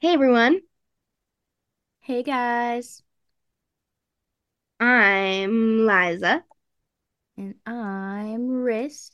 Hey 0.00 0.14
everyone, 0.14 0.60
Hey 2.00 2.22
guys, 2.22 3.02
I'm 4.80 5.86
Liza, 5.86 6.44
and 7.36 7.54
I'm 7.66 8.48
Riss. 8.48 9.10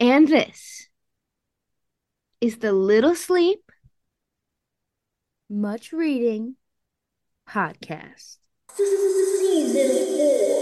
and 0.00 0.28
this 0.28 0.88
is 2.40 2.58
the 2.58 2.72
Little 2.72 3.14
Sleep. 3.14 3.60
Much 5.50 5.92
Reading 5.92 6.56
Podcast. 7.48 8.38
And 8.78 10.57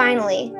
finally, 0.00 0.50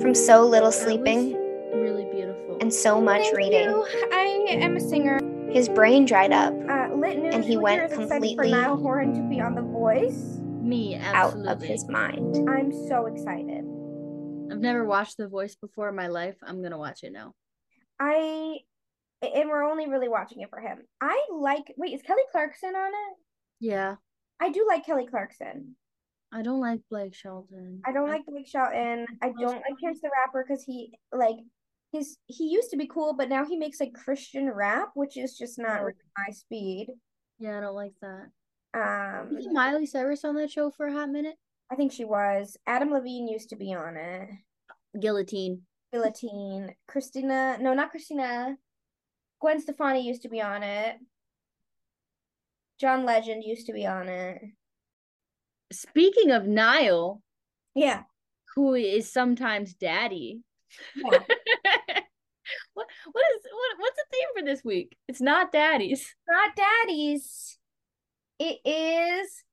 from 0.00 0.14
so 0.14 0.46
little 0.46 0.72
sleeping 0.72 1.34
Really 1.74 2.06
beautiful. 2.10 2.56
and 2.60 2.72
so 2.72 3.00
much 3.00 3.22
Thank 3.22 3.36
reading, 3.36 3.68
you. 3.68 3.86
I 4.12 4.46
am 4.48 4.76
a 4.76 4.80
singer. 4.80 5.18
his 5.50 5.68
brain 5.68 6.06
dried 6.06 6.32
up 6.32 6.54
Uh, 6.68 6.88
Lit 6.94 7.18
News 7.18 7.34
And 7.34 7.44
he 7.44 7.56
went 7.58 7.92
completely 7.92 8.34
for 8.36 8.44
Niall 8.56 8.76
Horan 8.78 9.12
to 9.14 9.22
be 9.28 9.40
on 9.40 9.54
The 9.54 9.62
Voice. 9.62 10.38
Me, 10.62 10.96
out 10.96 11.34
of 11.46 11.60
his 11.62 11.86
mind. 11.88 12.48
I'm 12.48 12.72
so 12.88 13.06
excited. 13.06 13.64
I've 14.50 14.60
never 14.60 14.84
watched 14.84 15.16
The 15.18 15.28
Voice 15.28 15.54
before 15.56 15.88
in 15.90 15.94
my 15.96 16.08
life. 16.08 16.36
I'm 16.42 16.62
gonna 16.62 16.78
watch 16.78 17.02
it 17.02 17.12
now. 17.12 17.34
I 18.00 18.58
and 19.20 19.48
we're 19.48 19.64
only 19.64 19.88
really 19.88 20.08
watching 20.08 20.40
it 20.40 20.48
for 20.50 20.60
him. 20.60 20.78
I 21.00 21.26
like. 21.32 21.74
Wait, 21.76 21.92
is 21.94 22.02
Kelly 22.02 22.22
Clarkson 22.32 22.74
on 22.74 22.88
it? 22.88 23.16
Yeah, 23.60 23.96
I 24.40 24.50
do 24.50 24.64
like 24.68 24.86
Kelly 24.86 25.06
Clarkson. 25.06 25.74
I 26.32 26.42
don't 26.42 26.60
like 26.60 26.80
Blake 26.90 27.14
Shelton. 27.14 27.80
I 27.86 27.92
don't 27.92 28.08
like 28.08 28.26
Blake 28.26 28.46
Shelton. 28.46 29.06
I 29.22 29.32
don't 29.38 29.54
like 29.54 29.78
Chance 29.82 30.00
the 30.00 30.10
Rapper 30.10 30.44
because 30.46 30.62
he 30.64 30.92
like 31.12 31.36
his 31.92 32.18
he 32.26 32.48
used 32.48 32.70
to 32.70 32.76
be 32.76 32.86
cool, 32.86 33.14
but 33.14 33.28
now 33.28 33.44
he 33.44 33.56
makes 33.56 33.80
like 33.80 33.94
Christian 33.94 34.50
rap, 34.50 34.90
which 34.94 35.16
is 35.16 35.38
just 35.38 35.58
not 35.58 35.80
really 35.80 35.94
my 36.18 36.32
speed. 36.32 36.88
Yeah, 37.38 37.58
I 37.58 37.60
don't 37.60 37.74
like 37.74 37.94
that. 38.02 38.26
Um, 38.74 39.34
Wasn't 39.34 39.54
Miley 39.54 39.86
Cyrus 39.86 40.24
on 40.24 40.34
that 40.36 40.50
show 40.50 40.70
for 40.70 40.86
a 40.86 40.92
hot 40.92 41.08
minute? 41.08 41.36
I 41.70 41.76
think 41.76 41.92
she 41.92 42.04
was. 42.04 42.56
Adam 42.66 42.90
Levine 42.90 43.28
used 43.28 43.48
to 43.50 43.56
be 43.56 43.72
on 43.74 43.96
it. 43.96 44.28
Guillotine. 44.98 45.62
Guillotine. 45.92 46.74
Christina, 46.86 47.56
no, 47.60 47.72
not 47.74 47.90
Christina. 47.90 48.56
Gwen 49.40 49.60
Stefani 49.60 50.06
used 50.06 50.22
to 50.22 50.28
be 50.28 50.42
on 50.42 50.62
it. 50.62 50.96
John 52.78 53.04
Legend 53.04 53.44
used 53.44 53.66
to 53.66 53.72
be 53.72 53.86
on 53.86 54.08
it. 54.08 54.42
Speaking 55.70 56.30
of 56.30 56.46
Niall, 56.46 57.22
Yeah. 57.74 58.02
who 58.54 58.74
is 58.74 59.10
sometimes 59.12 59.74
daddy. 59.74 60.40
Yeah. 60.96 61.04
what 62.74 62.86
what 63.12 63.24
is 63.36 63.42
what 63.50 63.78
what's 63.78 63.96
the 63.96 64.04
theme 64.12 64.28
for 64.36 64.44
this 64.44 64.64
week? 64.64 64.96
It's 65.08 65.20
not 65.20 65.52
daddies. 65.52 66.14
Not 66.28 66.56
daddies. 66.56 67.58
It 68.38 68.58
is 68.64 69.44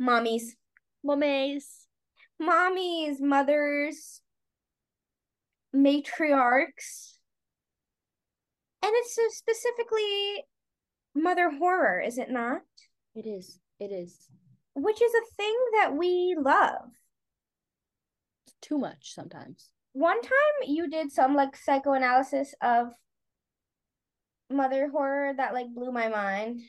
mommies. 0.00 0.52
Mommies. 1.04 1.64
Mommies, 2.40 3.20
mothers, 3.20 4.20
matriarchs. 5.74 7.16
And 8.82 8.92
it's 8.94 9.14
so 9.14 9.22
specifically 9.30 10.44
mother 11.14 11.50
horror, 11.50 12.00
is 12.00 12.18
it 12.18 12.30
not? 12.30 12.60
It 13.14 13.26
is. 13.26 13.58
It 13.80 13.86
is. 13.86 14.28
Which 14.76 15.00
is 15.02 15.12
a 15.14 15.34
thing 15.36 15.56
that 15.80 15.96
we 15.96 16.36
love. 16.38 16.90
It's 18.46 18.56
too 18.60 18.78
much 18.78 19.14
sometimes. 19.14 19.70
one 19.94 20.20
time 20.20 20.56
you 20.66 20.88
did 20.90 21.10
some 21.10 21.34
like 21.34 21.56
psychoanalysis 21.56 22.54
of 22.60 22.88
mother 24.50 24.88
horror 24.90 25.32
that 25.34 25.54
like 25.54 25.74
blew 25.74 25.90
my 25.90 26.08
mind. 26.08 26.60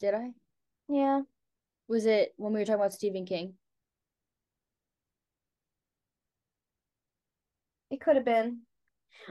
Did 0.00 0.14
I? 0.14 0.32
Yeah. 0.88 1.22
Was 1.88 2.06
it 2.06 2.34
when 2.36 2.52
we 2.52 2.58
were 2.60 2.64
talking 2.66 2.80
about 2.80 2.92
Stephen 2.92 3.24
King? 3.24 3.54
It 7.90 8.00
could 8.00 8.16
have 8.16 8.24
been. 8.24 8.62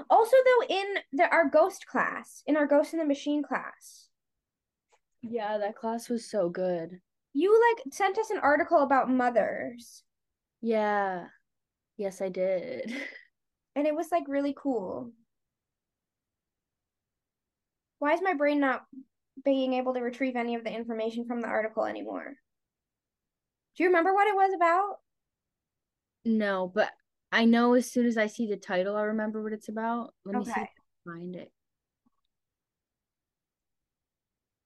Also 0.10 0.38
though 0.46 0.76
in 0.76 0.86
the 1.12 1.30
our 1.30 1.50
ghost 1.50 1.86
class, 1.86 2.44
in 2.48 2.56
our 2.58 2.66
ghost 2.66 2.94
in 2.94 3.00
the 3.00 3.06
machine 3.06 3.44
class, 3.44 4.08
Yeah, 5.22 5.58
that 5.58 5.76
class 5.76 6.10
was 6.10 6.30
so 6.30 6.50
good. 6.50 7.00
you 7.34 7.62
like 7.70 7.94
sent 7.94 8.18
us 8.18 8.30
an 8.30 8.40
article 8.40 8.80
about 8.80 9.10
mothers 9.10 10.04
Yeah. 10.62 11.26
Yes, 11.98 12.22
I 12.22 12.30
did. 12.30 12.92
and 13.76 13.86
it 13.86 13.96
was 13.96 14.12
like 14.12 14.24
really 14.28 14.56
cool. 14.58 15.12
Why 18.00 18.14
is 18.14 18.22
my 18.22 18.34
brain 18.34 18.60
not 18.60 18.86
being 19.46 19.74
able 19.74 19.94
to 19.94 20.02
retrieve 20.02 20.36
any 20.36 20.56
of 20.56 20.64
the 20.64 20.74
information 20.74 21.26
from 21.26 21.42
the 21.42 21.48
article 21.48 21.86
anymore? 21.86 22.36
Do 23.78 23.84
you 23.84 23.90
remember 23.90 24.14
what 24.14 24.28
it 24.28 24.36
was 24.36 24.54
about? 24.56 24.96
No, 26.26 26.72
but 26.74 26.92
I 27.32 27.46
know 27.46 27.74
as 27.74 27.92
soon 27.92 28.06
as 28.06 28.18
I 28.18 28.28
see 28.28 28.48
the 28.48 28.58
title, 28.58 28.96
I'll 28.96 29.06
remember 29.06 29.42
what 29.42 29.54
it's 29.54 29.70
about. 29.70 30.14
Let 30.26 30.36
me 30.36 30.46
see 30.46 30.52
if 30.52 30.58
I 30.58 30.60
can 30.60 30.70
find 31.06 31.36
it. 31.36 31.52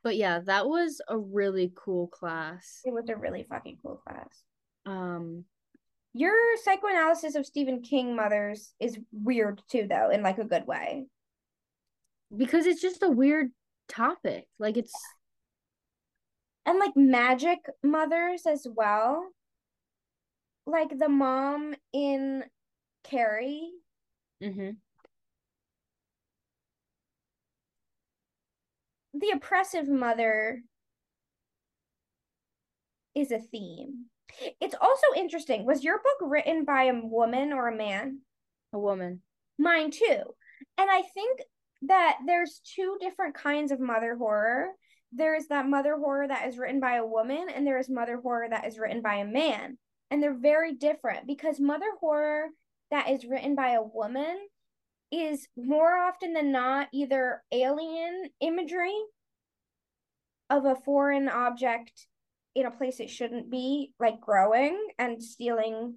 But 0.06 0.18
yeah, 0.18 0.40
that 0.46 0.68
was 0.68 1.02
a 1.08 1.18
really 1.18 1.74
cool 1.76 2.08
class. 2.08 2.82
It 2.86 2.94
was 2.94 3.10
a 3.10 3.16
really 3.16 3.42
fucking 3.42 3.80
cool 3.82 3.96
class. 4.08 4.44
Um, 4.86 5.46
Your 6.14 6.36
psychoanalysis 6.64 7.34
of 7.34 7.44
Stephen 7.48 7.82
King 7.82 8.16
mothers 8.16 8.76
is 8.80 9.00
weird 9.12 9.64
too, 9.68 9.88
though, 9.90 10.12
in 10.12 10.22
like 10.22 10.38
a 10.38 10.44
good 10.44 10.68
way. 10.68 11.08
because 12.38 12.68
it's 12.68 12.82
just 12.84 13.02
a 13.02 13.10
weird 13.10 13.50
topic. 13.90 14.48
Like 14.60 14.78
it's 14.78 14.94
And 16.68 16.78
like 16.78 16.96
magic 16.96 17.60
mothers 17.84 18.46
as 18.46 18.68
well. 18.70 19.30
Like 20.68 20.98
the 21.00 21.10
mom 21.10 21.74
in 21.94 22.44
Carrie. 23.04 23.72
mhm. 24.40 24.78
The 29.18 29.32
oppressive 29.32 29.88
mother 29.88 30.62
is 33.14 33.32
a 33.32 33.40
theme. 33.40 34.06
It's 34.60 34.76
also 34.80 35.08
interesting. 35.16 35.66
Was 35.66 35.84
your 35.84 35.98
book 36.00 36.30
written 36.30 36.66
by 36.66 36.86
a 36.86 37.00
woman 37.02 37.54
or 37.54 37.70
a 37.70 37.76
man? 37.76 38.20
a 38.76 38.80
woman. 38.80 39.22
Mine 39.58 39.90
too. 39.90 40.22
And 40.78 40.90
I 40.92 41.02
think 41.14 41.40
that 41.84 42.18
there's 42.26 42.62
two 42.76 42.98
different 43.00 43.36
kinds 43.36 43.72
of 43.72 43.80
mother 43.80 44.16
horror. 44.16 44.68
There 45.12 45.36
is 45.36 45.48
that 45.48 45.68
mother 45.68 45.96
horror 45.98 46.28
that 46.28 46.48
is 46.48 46.58
written 46.58 46.80
by 46.80 46.98
a 46.98 47.06
woman, 47.06 47.48
and 47.54 47.66
there 47.66 47.80
is 47.80 47.90
mother 47.90 48.20
horror 48.22 48.48
that 48.50 48.68
is 48.68 48.78
written 48.78 49.02
by 49.02 49.16
a 49.16 49.26
man. 49.26 49.78
And 50.12 50.22
they're 50.22 50.38
very 50.38 50.74
different 50.74 51.26
because 51.26 51.60
mother 51.60 51.90
horror 52.00 52.48
that 52.92 53.10
is 53.10 53.26
written 53.26 53.56
by 53.56 53.72
a 53.72 53.82
woman 53.82 54.38
is 55.12 55.48
more 55.56 55.96
often 55.98 56.34
than 56.34 56.52
not 56.52 56.88
either 56.94 57.44
alien 57.52 58.30
imagery 58.40 58.96
of 60.50 60.66
a 60.66 60.76
foreign 60.76 61.28
object 61.30 62.08
in 62.54 62.66
a 62.66 62.72
place 62.72 63.00
it 63.00 63.10
shouldn't 63.10 63.50
be, 63.50 63.94
like 64.00 64.22
growing 64.22 64.80
and 64.98 65.22
stealing 65.22 65.96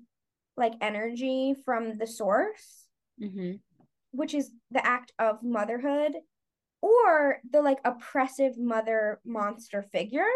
like 0.57 0.73
energy 0.81 1.55
from 1.65 1.99
the 1.99 2.07
source 2.07 2.87
Mhm. 3.21 3.61
which 4.11 4.35
is 4.35 4.53
the 4.71 4.85
act 4.85 5.13
of 5.19 5.43
motherhood, 5.43 6.17
or 6.81 7.41
the 7.49 7.61
like 7.63 7.79
oppressive 7.85 8.57
mother 8.59 9.21
monster 9.25 9.83
figure. 9.83 10.31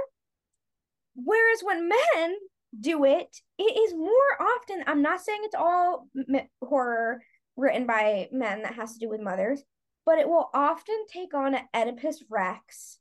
Whereas 1.15 1.63
when 1.63 1.89
men 1.89 2.37
do 2.79 3.05
it, 3.05 3.41
it 3.59 3.77
is 3.77 3.95
more 3.95 4.41
often, 4.41 4.85
I'm 4.87 5.03
not 5.03 5.21
saying 5.21 5.41
it's 5.45 5.55
all 5.55 6.09
m- 6.29 6.49
horror 6.63 7.23
written 7.57 7.87
by 7.87 8.29
men 8.33 8.63
that 8.63 8.75
has 8.75 8.95
to 8.95 8.99
do 8.99 9.09
with 9.09 9.21
mothers, 9.21 9.63
but 10.05 10.19
it 10.19 10.29
will 10.29 10.51
often 10.55 11.07
take 11.13 11.35
on 11.35 11.55
an 11.55 11.63
Oedipus 11.75 12.25
Rex, 12.29 12.99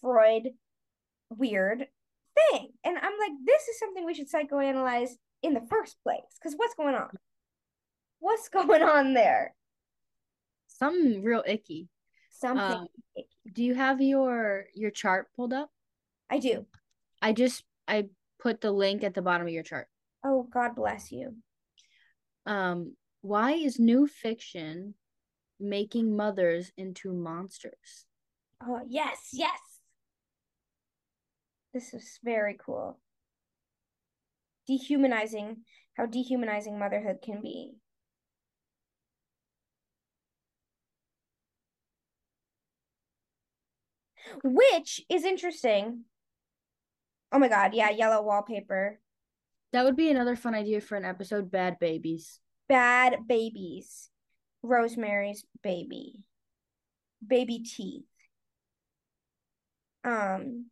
Freud, 0.00 0.50
weird 1.30 1.86
thing. 2.50 2.68
And 2.84 2.96
I'm 2.96 3.18
like, 3.18 3.32
this 3.44 3.68
is 3.68 3.78
something 3.78 4.04
we 4.04 4.14
should 4.14 4.30
psychoanalyze 4.30 5.10
in 5.42 5.54
the 5.54 5.66
first 5.68 5.96
place. 6.02 6.20
Because 6.38 6.54
what's 6.56 6.74
going 6.74 6.94
on? 6.94 7.10
What's 8.20 8.48
going 8.48 8.82
on 8.82 9.14
there? 9.14 9.54
Something 10.66 11.22
real 11.22 11.42
icky. 11.46 11.88
Something. 12.30 12.62
Um, 12.62 12.88
do 13.52 13.64
you 13.64 13.74
have 13.74 14.00
your 14.00 14.66
your 14.74 14.90
chart 14.90 15.26
pulled 15.34 15.52
up? 15.52 15.70
I 16.30 16.38
do. 16.38 16.66
I 17.20 17.32
just 17.32 17.64
I 17.88 18.04
put 18.38 18.60
the 18.60 18.70
link 18.70 19.02
at 19.02 19.14
the 19.14 19.22
bottom 19.22 19.46
of 19.46 19.52
your 19.52 19.62
chart. 19.64 19.88
Oh, 20.24 20.46
God 20.52 20.76
bless 20.76 21.10
you. 21.10 21.34
Um, 22.46 22.94
why 23.20 23.52
is 23.52 23.78
new 23.78 24.06
fiction 24.06 24.94
making 25.58 26.16
mothers 26.16 26.72
into 26.76 27.12
monsters? 27.12 28.06
Oh, 28.62 28.80
yes, 28.86 29.30
yes. 29.32 29.58
This 31.72 31.94
is 31.94 32.18
very 32.24 32.56
cool. 32.58 32.98
dehumanizing 34.68 35.64
how 35.96 36.06
dehumanizing 36.06 36.78
motherhood 36.78 37.18
can 37.22 37.40
be. 37.40 37.72
Which 44.44 45.00
is 45.08 45.24
interesting. 45.24 46.04
Oh 47.32 47.38
my 47.38 47.48
god, 47.48 47.74
yeah, 47.74 47.90
yellow 47.90 48.22
wallpaper. 48.22 49.00
That 49.72 49.84
would 49.84 49.96
be 49.96 50.10
another 50.10 50.36
fun 50.36 50.54
idea 50.54 50.80
for 50.80 50.96
an 50.96 51.04
episode. 51.04 51.50
Bad 51.50 51.78
babies. 51.78 52.40
Bad 52.68 53.26
babies. 53.26 54.10
Rosemary's 54.62 55.44
baby. 55.62 56.26
Baby 57.26 57.60
teeth. 57.60 58.04
Um 60.04 60.66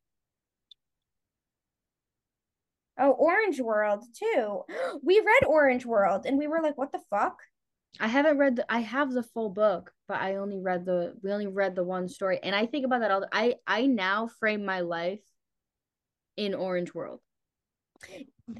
Oh, 2.99 3.11
Orange 3.11 3.61
World 3.61 4.05
too. 4.15 4.63
We 5.03 5.21
read 5.21 5.47
Orange 5.47 5.85
World 5.85 6.27
and 6.27 6.39
we 6.39 6.47
were 6.47 6.61
like, 6.63 6.79
what 6.79 6.93
the 6.93 7.03
fuck? 7.11 7.39
I 8.01 8.09
haven't 8.09 8.39
read 8.39 8.57
the 8.57 8.73
I 8.73 8.81
have 8.81 9.13
the 9.13 9.23
full 9.23 9.51
book, 9.51 9.93
but 10.09 10.21
I 10.21 10.37
only 10.37 10.59
read 10.59 10.85
the 10.85 11.15
we 11.23 11.33
only 11.33 11.47
read 11.47 11.75
the 11.75 11.85
one 11.85 12.09
story. 12.09 12.39
And 12.43 12.55
I 12.55 12.67
think 12.67 12.85
about 12.85 13.01
that 13.01 13.11
all 13.11 13.21
the 13.21 13.29
I 13.33 13.57
I 13.67 13.87
now 13.87 14.29
frame 14.39 14.65
my 14.65 14.81
life 14.81 15.23
in 16.37 16.55
Orange 16.55 16.95
World. 16.95 17.21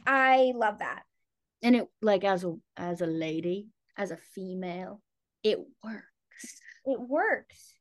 I 0.07 0.53
love 0.55 0.79
that. 0.79 1.03
And 1.63 1.77
it 1.77 1.89
like 2.03 2.25
as 2.25 2.45
a 2.45 2.55
as 2.77 3.01
a 3.01 3.07
lady, 3.07 3.69
as 3.97 4.11
a 4.11 4.17
female, 4.17 5.01
it 5.43 5.59
works. 5.83 6.61
It 6.85 7.01
works. 7.01 7.75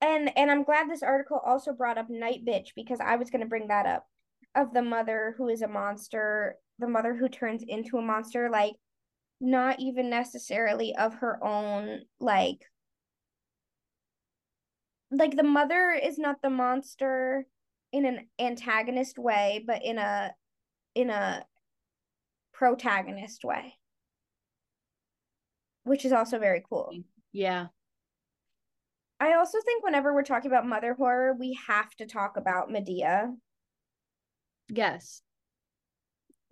And 0.00 0.36
and 0.36 0.50
I'm 0.50 0.64
glad 0.64 0.88
this 0.88 1.02
article 1.02 1.40
also 1.44 1.72
brought 1.72 1.98
up 1.98 2.08
Nightbitch 2.10 2.68
because 2.74 3.00
I 3.00 3.16
was 3.16 3.30
going 3.30 3.40
to 3.40 3.48
bring 3.48 3.68
that 3.68 3.86
up 3.86 4.06
of 4.54 4.72
the 4.72 4.82
mother 4.82 5.34
who 5.38 5.48
is 5.48 5.62
a 5.62 5.68
monster, 5.68 6.56
the 6.78 6.88
mother 6.88 7.14
who 7.14 7.28
turns 7.28 7.62
into 7.66 7.98
a 7.98 8.02
monster 8.02 8.50
like 8.50 8.74
not 9.40 9.80
even 9.80 10.08
necessarily 10.08 10.94
of 10.96 11.14
her 11.16 11.42
own 11.44 12.00
like 12.20 12.64
like 15.10 15.36
the 15.36 15.42
mother 15.42 15.90
is 15.90 16.18
not 16.18 16.40
the 16.42 16.50
monster 16.50 17.46
in 17.92 18.06
an 18.06 18.26
antagonist 18.38 19.18
way 19.18 19.62
but 19.66 19.84
in 19.84 19.98
a 19.98 20.32
in 20.94 21.10
a 21.10 21.44
protagonist 22.56 23.44
way 23.44 23.74
which 25.84 26.04
is 26.06 26.12
also 26.12 26.38
very 26.38 26.62
cool 26.68 26.90
Yeah. 27.32 27.66
i 29.20 29.34
also 29.34 29.58
think 29.62 29.84
whenever 29.84 30.14
we're 30.14 30.22
talking 30.22 30.50
about 30.50 30.66
mother 30.66 30.94
horror 30.94 31.34
we 31.38 31.58
have 31.66 31.90
to 31.96 32.06
talk 32.06 32.36
about 32.38 32.70
medea 32.70 33.34
Yes. 34.68 35.20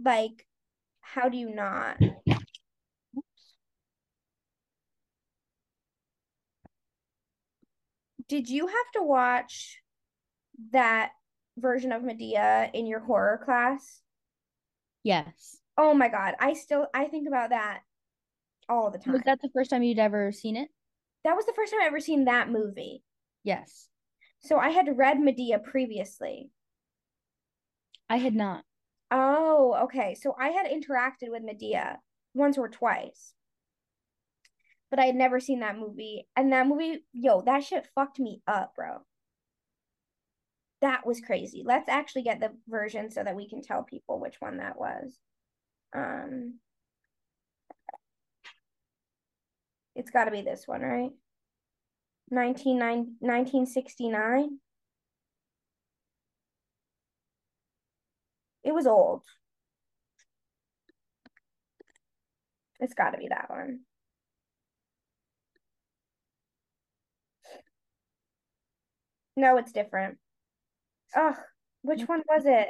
like 0.04 0.46
how 1.00 1.28
do 1.30 1.38
you 1.38 1.48
not 1.54 1.96
did 8.28 8.48
you 8.48 8.66
have 8.66 8.90
to 8.94 9.02
watch 9.02 9.80
that 10.72 11.12
version 11.56 11.92
of 11.92 12.02
medea 12.02 12.70
in 12.74 12.86
your 12.86 13.00
horror 13.00 13.40
class 13.42 14.00
Yes. 15.02 15.60
Oh 15.78 15.94
my 15.94 16.08
god 16.08 16.34
i 16.40 16.52
still 16.52 16.86
i 16.94 17.04
think 17.06 17.26
about 17.28 17.50
that 17.50 17.80
all 18.68 18.90
the 18.90 18.98
time 18.98 19.12
Was 19.14 19.22
that 19.26 19.40
the 19.42 19.50
first 19.54 19.70
time 19.70 19.82
you'd 19.82 19.98
ever 19.98 20.32
seen 20.32 20.56
it? 20.56 20.68
that 21.24 21.36
was 21.36 21.46
the 21.46 21.52
first 21.54 21.72
time 21.72 21.80
i 21.82 21.86
ever 21.86 22.00
seen 22.00 22.24
that 22.26 22.48
movie 22.50 23.02
Yes. 23.42 23.88
so 24.40 24.58
i 24.58 24.70
had 24.70 24.96
read 24.96 25.18
medea 25.20 25.58
previously 25.58 26.50
I 28.10 28.18
had 28.18 28.34
not. 28.34 28.64
Oh, 29.10 29.78
okay. 29.84 30.14
So 30.14 30.34
I 30.38 30.48
had 30.48 30.66
interacted 30.66 31.30
with 31.30 31.42
Medea 31.42 32.00
once 32.34 32.58
or 32.58 32.68
twice. 32.68 33.32
But 34.90 34.98
I 35.00 35.06
had 35.06 35.14
never 35.16 35.40
seen 35.40 35.60
that 35.60 35.78
movie. 35.78 36.28
And 36.36 36.52
that 36.52 36.66
movie, 36.66 37.02
yo, 37.14 37.40
that 37.46 37.64
shit 37.64 37.88
fucked 37.94 38.20
me 38.20 38.42
up, 38.46 38.74
bro. 38.76 38.98
That 40.82 41.06
was 41.06 41.22
crazy. 41.22 41.62
Let's 41.64 41.88
actually 41.88 42.22
get 42.24 42.40
the 42.40 42.50
version 42.68 43.10
so 43.10 43.24
that 43.24 43.34
we 43.34 43.48
can 43.48 43.62
tell 43.62 43.82
people 43.82 44.20
which 44.20 44.36
one 44.38 44.58
that 44.58 44.78
was. 44.78 45.16
Um 45.94 46.60
It's 49.94 50.10
got 50.10 50.24
to 50.24 50.30
be 50.30 50.42
this 50.42 50.66
one, 50.66 50.82
right? 50.82 51.12
19, 52.30 53.16
1969. 53.20 54.60
It 58.64 58.72
was 58.74 58.86
old. 58.88 59.22
It's 62.80 62.94
got 62.94 63.10
to 63.10 63.18
be 63.18 63.28
that 63.28 63.50
one. 63.50 63.80
No, 69.36 69.56
it's 69.56 69.72
different. 69.72 70.18
Ugh, 71.16 71.36
which 71.82 72.02
one 72.08 72.22
was 72.28 72.44
it? 72.46 72.68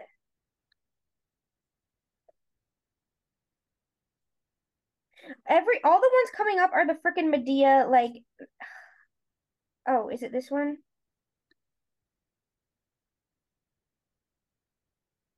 Every 5.48 5.82
all 5.84 6.00
the 6.00 6.10
ones 6.12 6.30
coming 6.36 6.58
up 6.58 6.70
are 6.72 6.86
the 6.86 6.94
freaking 6.94 7.30
Medea 7.30 7.86
like 7.90 8.12
Oh, 9.88 10.08
is 10.08 10.22
it 10.22 10.32
this 10.32 10.50
one? 10.50 10.78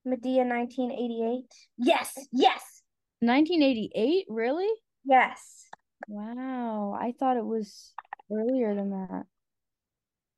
Medea 0.05 0.45
1988. 0.45 1.45
Yes, 1.79 2.15
yes, 2.33 2.83
1988? 3.21 4.27
Really? 4.29 4.69
yes. 5.05 5.65
Wow. 6.09 6.97
I 7.01 7.13
thought 7.19 7.37
it 7.37 7.45
was 7.45 7.93
earlier 8.31 8.75
than 8.75 8.91
that. 8.91 9.25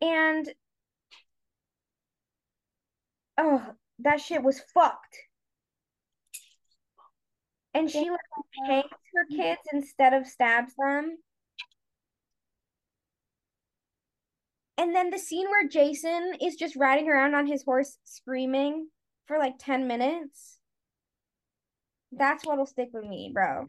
And 0.01 0.49
oh, 3.37 3.67
that 4.01 4.21
shit 4.21 4.43
was 4.43 4.61
fucked. 4.73 5.19
And 7.75 7.91
she 7.91 8.11
like 8.11 8.21
hangs 8.67 8.91
her 9.15 9.27
kids 9.37 9.61
instead 9.73 10.13
of 10.15 10.27
stabs 10.27 10.75
them. 10.79 11.19
And 14.77 14.95
then 14.95 15.11
the 15.11 15.19
scene 15.19 15.49
where 15.49 15.69
Jason 15.69 16.35
is 16.41 16.55
just 16.55 16.77
riding 16.77 17.09
around 17.09 17.35
on 17.35 17.47
his 17.47 17.65
horse 17.65 17.99
screaming 18.05 18.89
for 19.27 19.39
like 19.39 19.55
10 19.59 19.87
minutes. 19.87 20.59
That's 22.13 22.47
what'll 22.47 22.67
stick 22.67 22.91
with 22.93 23.05
me, 23.05 23.31
bro. 23.33 23.69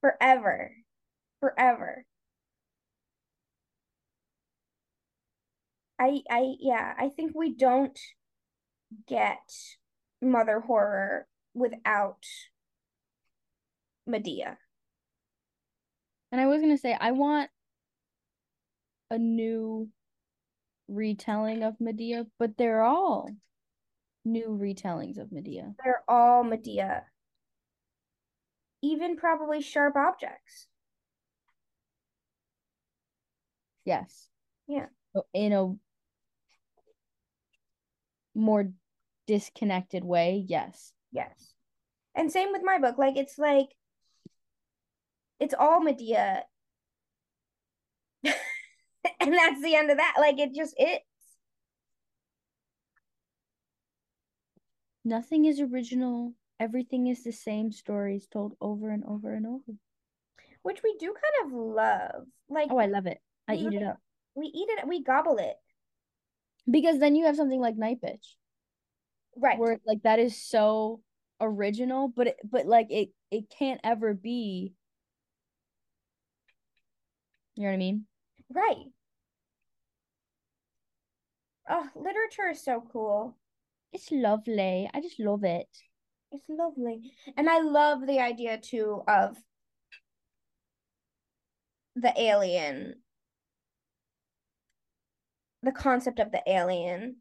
Forever. 0.00 0.72
Forever. 1.40 2.04
I 5.98 6.22
I 6.30 6.54
yeah, 6.60 6.94
I 6.98 7.08
think 7.08 7.32
we 7.34 7.54
don't 7.54 7.98
get 9.06 9.50
mother 10.20 10.60
horror 10.60 11.26
without 11.54 12.24
Medea. 14.08 14.58
And 16.32 16.40
I 16.40 16.46
was 16.46 16.60
gonna 16.60 16.78
say, 16.78 16.96
I 16.98 17.12
want 17.12 17.50
a 19.10 19.18
new 19.18 19.88
retelling 20.88 21.62
of 21.62 21.80
Medea, 21.80 22.26
but 22.38 22.56
they're 22.56 22.82
all 22.82 23.30
new 24.24 24.58
retellings 24.60 25.18
of 25.18 25.32
Medea. 25.32 25.74
They're 25.82 26.02
all 26.08 26.44
Medea. 26.44 27.04
Even 28.82 29.16
probably 29.16 29.60
sharp 29.60 29.96
objects. 29.96 30.68
Yes. 33.84 34.28
Yeah. 34.66 34.86
Oh, 35.14 35.24
in 35.32 35.52
a 35.52 35.74
more 38.34 38.70
disconnected 39.26 40.04
way, 40.04 40.44
yes. 40.46 40.92
Yes. 41.10 41.54
And 42.14 42.30
same 42.30 42.52
with 42.52 42.62
my 42.62 42.78
book. 42.78 42.98
Like 42.98 43.16
it's 43.16 43.38
like 43.38 43.68
it's 45.40 45.54
all 45.58 45.80
Medea. 45.80 46.44
and 48.24 48.34
that's 49.34 49.62
the 49.62 49.74
end 49.74 49.90
of 49.90 49.98
that. 49.98 50.14
Like 50.18 50.38
it 50.38 50.54
just 50.54 50.74
is. 50.78 50.98
Nothing 55.04 55.44
is 55.46 55.60
original. 55.60 56.34
Everything 56.60 57.06
is 57.06 57.22
the 57.22 57.32
same 57.32 57.72
stories 57.72 58.26
told 58.26 58.56
over 58.60 58.90
and 58.90 59.04
over 59.04 59.32
and 59.32 59.46
over. 59.46 59.78
Which 60.62 60.82
we 60.82 60.96
do 60.98 61.06
kind 61.14 61.46
of 61.46 61.58
love. 61.58 62.26
Like 62.50 62.68
Oh, 62.70 62.78
I 62.78 62.86
love 62.86 63.06
it. 63.06 63.18
I 63.46 63.54
eat 63.54 63.72
it 63.72 63.82
up. 63.82 63.98
we 64.34 64.46
eat 64.46 64.68
it, 64.68 64.86
we 64.86 65.02
gobble 65.02 65.38
it. 65.38 65.56
Because 66.70 66.98
then 66.98 67.16
you 67.16 67.24
have 67.26 67.36
something 67.36 67.60
like 67.60 67.76
Nightbitch, 67.76 68.34
Right. 69.36 69.58
where 69.58 69.78
like 69.86 70.02
that 70.02 70.18
is 70.18 70.36
so 70.36 71.00
original, 71.40 72.08
but 72.08 72.26
it, 72.26 72.36
but 72.44 72.66
like 72.66 72.88
it 72.90 73.10
it 73.30 73.48
can't 73.48 73.80
ever 73.82 74.12
be. 74.12 74.74
You 77.58 77.64
know 77.64 77.70
what 77.70 77.74
I 77.74 77.78
mean? 77.78 78.06
Right. 78.54 78.86
Oh, 81.68 81.88
literature 81.96 82.50
is 82.50 82.62
so 82.62 82.84
cool. 82.92 83.36
It's 83.92 84.12
lovely. 84.12 84.88
I 84.94 85.00
just 85.00 85.18
love 85.18 85.42
it. 85.42 85.66
It's 86.30 86.48
lovely. 86.48 87.12
And 87.36 87.50
I 87.50 87.58
love 87.58 88.06
the 88.06 88.20
idea 88.20 88.58
too 88.58 89.02
of 89.08 89.36
the 91.96 92.12
alien, 92.16 93.02
the 95.64 95.72
concept 95.72 96.20
of 96.20 96.30
the 96.30 96.42
alien 96.46 97.16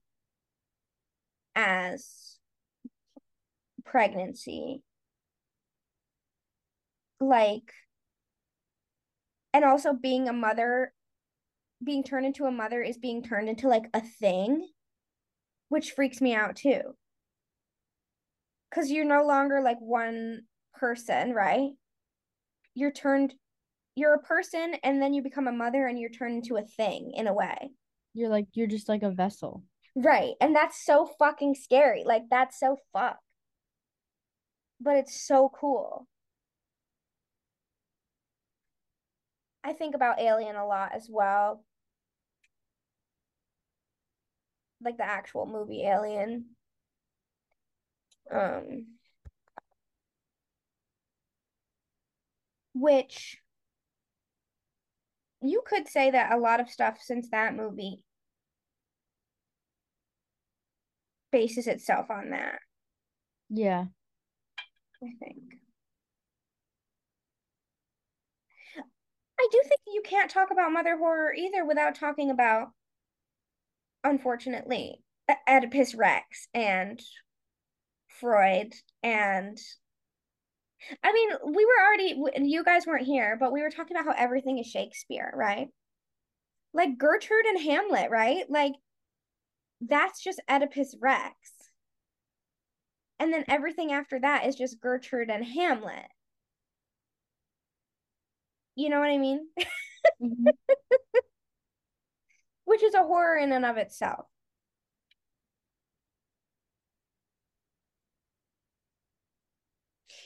as 1.56 2.38
pregnancy. 3.84 4.84
Like, 7.20 7.74
and 9.58 9.66
also 9.66 9.92
being 9.92 10.30
a 10.30 10.34
mother, 10.34 10.94
being 11.84 12.04
turned 12.04 12.28
into 12.28 12.46
a 12.46 12.52
mother 12.52 12.84
is 12.84 13.00
being 13.00 13.24
turned 13.24 13.50
into 13.50 13.68
like 13.68 13.86
a 13.92 14.02
thing, 14.02 14.68
which 15.70 15.94
freaks 15.94 16.22
me 16.22 16.36
out 16.36 16.56
too. 16.56 16.82
Because 18.70 18.92
you're 18.92 19.04
no 19.04 19.26
longer 19.26 19.62
like 19.64 19.80
one 19.80 20.42
person, 20.76 21.34
right? 21.34 21.72
You're 22.76 22.92
turned, 22.92 23.34
you're 23.96 24.14
a 24.14 24.22
person, 24.22 24.76
and 24.84 25.02
then 25.02 25.16
you 25.16 25.24
become 25.24 25.48
a 25.48 25.52
mother 25.52 25.88
and 25.88 26.00
you're 26.00 26.12
turned 26.12 26.36
into 26.36 26.58
a 26.58 26.68
thing 26.68 27.14
in 27.16 27.26
a 27.26 27.34
way. 27.34 27.72
You're 28.14 28.30
like 28.30 28.46
you're 28.54 28.68
just 28.68 28.88
like 28.88 29.02
a 29.02 29.10
vessel. 29.10 29.64
Right. 29.96 30.36
And 30.40 30.56
that's 30.56 30.86
so 30.86 31.10
fucking 31.18 31.56
scary. 31.56 32.04
Like, 32.06 32.26
that's 32.30 32.60
so 32.60 32.78
fucked. 32.94 33.24
But 34.80 34.98
it's 34.98 35.20
so 35.26 35.50
cool. 35.60 36.08
I 39.64 39.74
think 39.74 39.96
about 39.96 40.20
Alien 40.20 40.56
a 40.56 40.66
lot 40.66 40.94
as 40.94 41.08
well. 41.10 41.64
Like 44.82 44.98
the 44.98 45.06
actual 45.06 45.46
movie 45.46 45.84
Alien. 45.86 46.46
Um 48.32 48.88
which 52.74 53.38
you 55.42 55.62
could 55.66 55.88
say 55.88 56.12
that 56.12 56.32
a 56.32 56.38
lot 56.38 56.60
of 56.60 56.70
stuff 56.70 56.98
since 57.02 57.30
that 57.30 57.56
movie 57.56 58.04
bases 61.32 61.68
itself 61.68 62.10
on 62.10 62.30
that, 62.32 62.60
Yeah. 63.50 63.86
I 65.04 65.08
think. 65.20 65.38
I 69.40 69.48
do 69.52 69.62
think 69.64 69.82
you 69.88 70.02
can't 70.04 70.32
talk 70.32 70.50
about 70.52 70.72
mother 70.72 70.98
horror 70.98 71.34
either 71.34 71.66
without 71.66 71.96
talking 71.96 72.32
about, 72.32 72.70
unfortunately, 74.04 75.04
Oedipus 75.48 75.94
Rex 75.96 76.48
and 76.54 77.00
Freud 78.08 78.74
and 79.04 79.58
I 81.04 81.12
mean, 81.12 81.30
we 81.56 81.66
were 81.66 81.86
already 81.86 82.46
you 82.48 82.64
guys 82.64 82.86
weren't 82.86 83.06
here, 83.06 83.36
but 83.40 83.52
we 83.52 83.62
were 83.62 83.70
talking 83.70 83.98
about 83.98 84.06
how 84.06 84.24
everything 84.24 84.60
is 84.60 84.68
Shakespeare, 84.68 85.32
right? 85.36 85.68
Like 86.74 86.98
Gertrude 86.98 87.46
and 87.46 87.60
Hamlet, 87.60 88.10
right? 88.12 88.46
Like 88.50 88.74
that's 89.82 90.24
just 90.24 90.42
Oedipus 90.50 90.96
Rex. 91.02 91.34
And 93.20 93.34
then 93.34 93.46
everything 93.48 93.92
after 93.92 94.20
that 94.20 94.46
is 94.46 94.56
just 94.56 94.80
Gertrude 94.80 95.30
and 95.30 95.44
Hamlet. 95.44 96.06
You 98.78 98.90
know 98.90 99.00
what 99.00 99.10
I 99.10 99.18
mean? 99.18 99.48
Mhm. 100.22 100.48
Which 102.66 102.84
is 102.84 102.94
a 102.94 103.02
horror 103.02 103.36
in 103.36 103.52
and 103.52 103.66
of 103.66 103.78
itself. 103.78 104.28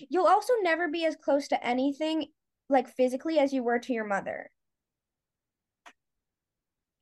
You'll 0.10 0.27
also 0.27 0.53
never 0.62 0.88
be 0.89 1.05
as 1.05 1.15
close 1.15 1.48
to 1.48 1.65
anything 1.65 2.34
like 2.70 2.88
physically 2.89 3.39
as 3.39 3.53
you 3.53 3.63
were 3.63 3.79
to 3.79 3.93
your 3.93 4.03
mother. 4.05 4.51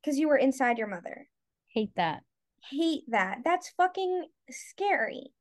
Because 0.01 0.19
you 0.19 0.27
were 0.27 0.37
inside 0.37 0.77
your 0.77 0.87
mother. 0.87 1.29
Hate 1.73 1.95
that. 1.95 2.23
Hate 2.69 3.03
that. 3.09 3.43
That's 3.43 3.69
fucking 3.69 4.27
scary. 4.49 5.33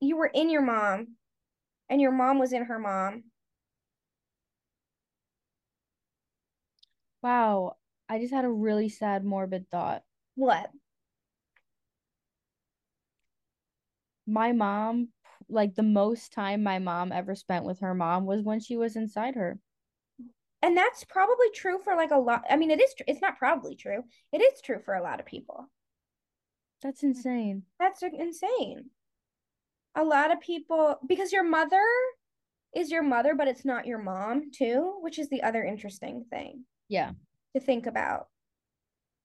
You 0.00 0.16
were 0.16 0.28
in 0.32 0.48
your 0.48 0.62
mom, 0.62 1.16
and 1.88 2.00
your 2.00 2.12
mom 2.12 2.38
was 2.38 2.52
in 2.52 2.64
her 2.64 2.78
mom. 2.78 3.24
Wow. 7.22 7.76
I 8.08 8.18
just 8.18 8.32
had 8.32 8.44
a 8.44 8.50
really 8.50 8.88
sad, 8.88 9.24
morbid 9.24 9.68
thought. 9.70 10.02
What? 10.36 10.70
My 14.26 14.52
mom, 14.52 15.08
like 15.48 15.74
the 15.74 15.82
most 15.82 16.32
time 16.32 16.62
my 16.62 16.78
mom 16.78 17.12
ever 17.12 17.34
spent 17.34 17.64
with 17.64 17.80
her 17.80 17.94
mom 17.94 18.26
was 18.26 18.42
when 18.42 18.60
she 18.60 18.76
was 18.76 18.96
inside 18.96 19.34
her. 19.34 19.58
And 20.62 20.76
that's 20.76 21.04
probably 21.04 21.50
true 21.54 21.78
for 21.82 21.94
like 21.94 22.10
a 22.10 22.18
lot. 22.18 22.44
I 22.50 22.56
mean, 22.56 22.70
it 22.70 22.80
is, 22.80 22.94
tr- 22.94 23.04
it's 23.06 23.20
not 23.20 23.38
probably 23.38 23.76
true. 23.76 24.04
It 24.32 24.38
is 24.38 24.60
true 24.60 24.80
for 24.84 24.94
a 24.94 25.02
lot 25.02 25.20
of 25.20 25.26
people. 25.26 25.68
That's 26.82 27.02
insane. 27.02 27.64
That's 27.78 28.02
insane. 28.02 28.90
A 29.96 30.04
lot 30.04 30.30
of 30.30 30.40
people, 30.40 30.98
because 31.06 31.32
your 31.32 31.42
mother 31.42 31.84
is 32.74 32.90
your 32.90 33.02
mother, 33.02 33.34
but 33.34 33.48
it's 33.48 33.64
not 33.64 33.86
your 33.86 33.98
mom, 33.98 34.50
too, 34.52 34.98
which 35.00 35.18
is 35.18 35.28
the 35.30 35.42
other 35.42 35.64
interesting 35.64 36.26
thing 36.30 36.66
Yeah. 36.88 37.12
to 37.54 37.60
think 37.60 37.86
about. 37.86 38.28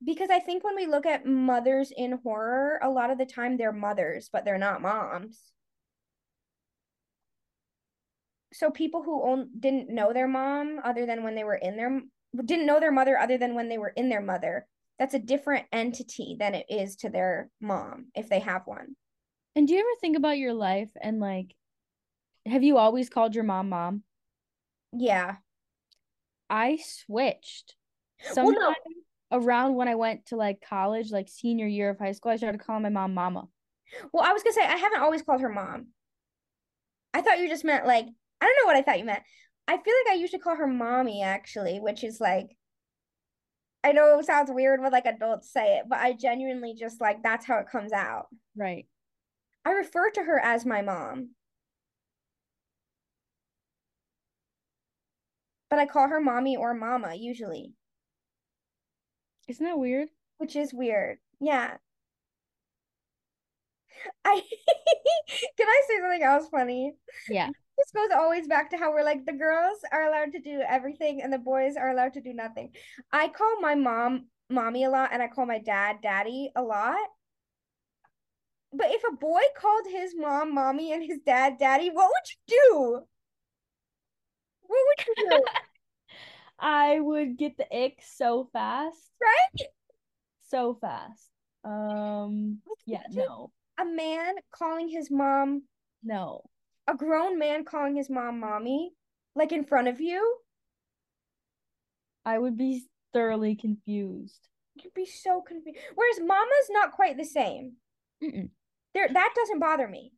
Because 0.04 0.30
I 0.30 0.40
think 0.40 0.63
when 0.63 0.75
we 0.75 0.88
look 0.88 1.06
at 1.06 1.25
mothers 1.25 1.92
in 1.96 2.13
horror, 2.24 2.80
a 2.82 2.90
lot 2.90 3.12
of 3.12 3.18
the 3.18 3.25
time 3.25 3.58
they're 3.58 3.74
mothers, 3.74 4.30
but 4.32 4.46
they're 4.46 4.58
not 4.58 4.82
moms. 4.82 5.51
So 8.54 8.72
people 8.72 9.04
who 9.04 9.22
own, 9.22 9.50
didn't 9.60 9.90
know 9.90 10.13
their 10.13 10.28
mom 10.28 10.80
other 10.84 11.06
than 11.06 11.24
when 11.24 11.36
they 11.36 11.44
were 11.44 11.56
in 11.56 11.78
their 11.78 12.01
didn't 12.46 12.66
know 12.66 12.80
their 12.80 12.92
mother 12.92 13.18
other 13.18 13.38
than 13.38 13.56
when 13.56 13.68
they 13.68 13.78
were 13.78 13.90
in 13.90 14.08
their 14.08 14.22
mother. 14.22 14.66
That's 14.98 15.13
a 15.13 15.20
different 15.20 15.68
entity 15.72 16.38
than 16.40 16.56
it 16.56 16.66
is 16.70 16.96
to 16.98 17.10
their 17.10 17.50
mom 17.60 18.08
if 18.16 18.30
they 18.30 18.40
have 18.40 18.63
one. 18.66 18.96
And 19.55 19.67
do 19.67 19.74
you 19.74 19.79
ever 19.79 20.00
think 20.00 20.17
about 20.17 20.38
your 20.38 20.53
life 20.53 20.89
and 21.01 21.20
like, 21.20 21.55
have 22.46 22.63
you 22.63 22.77
always 22.77 23.10
called 23.10 23.36
your 23.36 23.43
mom 23.43 23.70
mom? 23.70 24.03
Yeah. 24.93 25.38
I 26.50 26.77
switched. 26.77 27.75
Well, 28.36 28.51
no. 28.51 28.75
Around 29.34 29.75
when 29.75 29.88
I 29.88 29.96
went 29.96 30.25
to 30.27 30.36
like 30.36 30.62
college, 30.62 31.12
like 31.12 31.29
senior 31.29 31.67
year 31.67 31.89
of 31.89 32.00
high 32.00 32.12
school, 32.12 32.31
I 32.31 32.36
started 32.36 32.60
calling 32.60 32.84
my 32.84 32.89
mom 32.89 33.13
mama. 33.13 33.48
Well, 34.12 34.24
I 34.24 34.34
was 34.34 34.43
gonna 34.43 34.53
say 34.53 34.65
I 34.65 34.75
haven't 34.75 35.01
always 35.01 35.22
called 35.22 35.41
her 35.41 35.50
mom. 35.50 35.88
I 37.13 37.22
thought 37.22 37.39
you 37.39 37.48
just 37.48 37.63
meant 37.63 37.86
like 37.86 38.05
I 38.41 38.46
don't 38.46 38.58
know 38.62 38.65
what 38.65 38.75
I 38.75 38.81
thought 38.81 39.00
you 39.00 39.05
meant. 39.05 39.24
I 39.67 39.77
feel 39.77 39.93
like 40.05 40.13
I 40.13 40.20
usually 40.20 40.39
call 40.39 40.55
her 40.55 40.67
mommy 40.67 41.24
actually, 41.24 41.79
which 41.79 42.03
is 42.03 42.20
like 42.20 42.58
I 43.84 43.93
know 43.93 44.20
it 44.20 44.25
sounds 44.25 44.51
weird 44.51 44.81
when 44.81 44.91
like 44.91 45.05
adults 45.05 45.51
say 45.51 45.77
it, 45.77 45.86
but 45.89 46.00
I 46.00 46.13
genuinely 46.13 46.75
just 46.77 47.00
like 47.00 47.24
that's 47.24 47.46
how 47.46 47.60
it 47.60 47.70
comes 47.72 47.93
out. 47.93 48.27
Right. 48.55 48.86
I 49.65 49.72
refer 49.72 50.12
to 50.12 50.24
her 50.24 50.39
as 50.39 50.68
my 50.68 50.84
mom. 50.84 51.36
But 55.72 55.80
I 55.80 55.88
call 55.88 56.08
her 56.10 56.22
mommy 56.22 56.56
or 56.56 56.75
mama 56.75 57.15
usually, 57.15 57.74
Isn't 59.48 59.65
that 59.65 59.77
weird? 59.77 60.10
which 60.38 60.56
is 60.56 60.74
weird. 60.74 61.20
Yeah. 61.39 61.77
I 64.25 64.41
can 65.58 65.68
I 65.68 65.82
say 65.88 66.00
something 66.00 66.24
else 66.24 66.48
funny? 66.50 66.94
Yeah. 67.30 67.50
This 67.77 67.91
goes 67.96 68.12
always 68.15 68.48
back 68.48 68.70
to 68.72 68.77
how 68.77 68.91
we're 68.91 69.03
like 69.03 69.25
the 69.25 69.34
girls 69.34 69.80
are 69.91 70.03
allowed 70.08 70.32
to 70.34 70.39
do 70.39 70.62
everything 70.68 71.22
and 71.22 71.32
the 71.34 71.39
boys 71.39 71.75
are 71.77 71.89
allowed 71.89 72.13
to 72.13 72.22
do 72.22 72.34
nothing. 72.34 72.72
I 73.12 73.27
call 73.30 73.60
my 73.60 73.75
mom 73.75 74.27
mommy 74.50 74.84
a 74.84 74.89
lot 74.89 75.10
and 75.13 75.22
I 75.22 75.27
call 75.27 75.46
my 75.46 75.60
dad 75.60 75.98
daddy 76.01 76.51
a 76.56 76.62
lot. 76.62 76.98
But 78.74 78.88
if 78.92 79.01
a 79.04 79.16
boy 79.16 79.42
called 79.58 79.86
his 79.90 80.13
mom 80.16 80.54
mommy 80.54 80.94
and 80.94 81.04
his 81.04 81.20
dad 81.25 81.58
daddy, 81.60 81.90
what 81.90 82.08
would 82.10 82.30
you 82.30 82.58
do? 82.72 83.01
What 84.68 84.80
would 84.88 85.08
you 85.08 85.30
do? 85.30 85.44
I 86.60 87.00
would 87.00 87.38
get 87.38 87.58
the 87.58 87.66
ick 87.75 88.00
so 88.01 88.48
fast. 88.54 88.98
Right? 89.22 89.68
So 90.48 90.78
fast. 90.80 91.30
Um, 91.63 92.60
yeah, 92.86 93.04
no. 93.12 93.51
A 93.80 93.86
man 93.86 94.36
calling 94.51 94.88
his 94.90 95.10
mom, 95.12 95.63
No. 96.04 96.44
a 96.88 96.96
grown 96.96 97.38
man 97.40 97.66
calling 97.66 97.96
his 97.96 98.10
mom 98.10 98.40
mommy, 98.40 98.92
like 99.36 99.51
in 99.51 99.66
front 99.66 99.88
of 99.88 100.00
you, 100.00 100.38
I 102.25 102.38
would 102.38 102.58
be 102.58 102.86
thoroughly 103.13 103.56
confused. 103.56 104.48
you'd 104.75 104.94
be 104.94 105.06
so 105.06 105.42
confused. 105.42 105.80
Whereas 105.96 106.20
mama's 106.20 106.70
not 106.70 106.92
quite 106.92 107.18
the 107.18 107.25
same. 107.25 107.74
Mm-mm. 108.24 108.50
There, 108.94 109.08
that 109.08 109.34
doesn't 109.36 109.60
bother 109.60 109.88
me. 109.88 110.14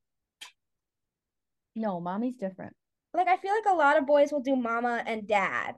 No, 1.75 1.99
mommy's 1.99 2.35
different. 2.35 2.75
Like 3.13 3.27
I 3.27 3.37
feel 3.37 3.53
like 3.53 3.71
a 3.71 3.75
lot 3.75 3.97
of 3.97 4.05
boys 4.07 4.31
will 4.31 4.41
do 4.41 4.55
mama 4.55 5.03
and 5.05 5.27
dad. 5.27 5.75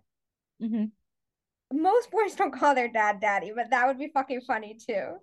hmm 0.59 0.85
Most 1.73 2.11
boys 2.11 2.35
don't 2.35 2.53
call 2.53 2.75
their 2.75 2.87
dad 2.91 3.19
daddy, 3.19 3.51
but 3.55 3.69
that 3.71 3.87
would 3.87 3.99
be 3.99 4.07
fucking 4.13 4.41
funny 4.41 4.75
too. 4.75 5.17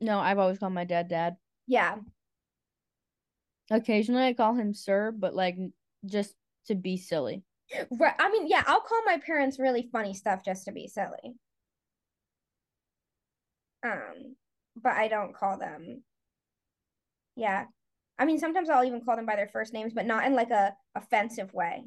No, 0.00 0.18
I've 0.18 0.38
always 0.38 0.58
called 0.58 0.72
my 0.72 0.84
dad 0.84 1.08
dad. 1.08 1.36
Yeah. 1.66 1.96
Occasionally 3.70 4.24
I 4.24 4.32
call 4.34 4.54
him 4.54 4.74
sir, 4.74 5.12
but 5.12 5.34
like 5.34 5.56
just 6.04 6.34
to 6.66 6.74
be 6.74 6.96
silly. 6.96 7.44
Right. 7.90 8.14
I 8.18 8.30
mean, 8.30 8.48
yeah, 8.48 8.64
I'll 8.66 8.80
call 8.80 9.00
my 9.04 9.18
parents 9.18 9.58
really 9.58 9.88
funny 9.92 10.14
stuff 10.14 10.44
just 10.44 10.64
to 10.64 10.72
be 10.72 10.88
silly. 10.88 11.36
Um, 13.82 14.36
but 14.76 14.92
I 14.92 15.08
don't 15.08 15.34
call 15.34 15.58
them. 15.58 16.02
Yeah. 17.36 17.66
I 18.18 18.24
mean, 18.26 18.38
sometimes 18.38 18.68
I'll 18.68 18.84
even 18.84 19.02
call 19.04 19.16
them 19.16 19.26
by 19.26 19.36
their 19.36 19.48
first 19.48 19.72
names, 19.72 19.92
but 19.94 20.06
not 20.06 20.24
in 20.26 20.34
like 20.34 20.50
a 20.50 20.74
offensive 20.94 21.52
way. 21.54 21.84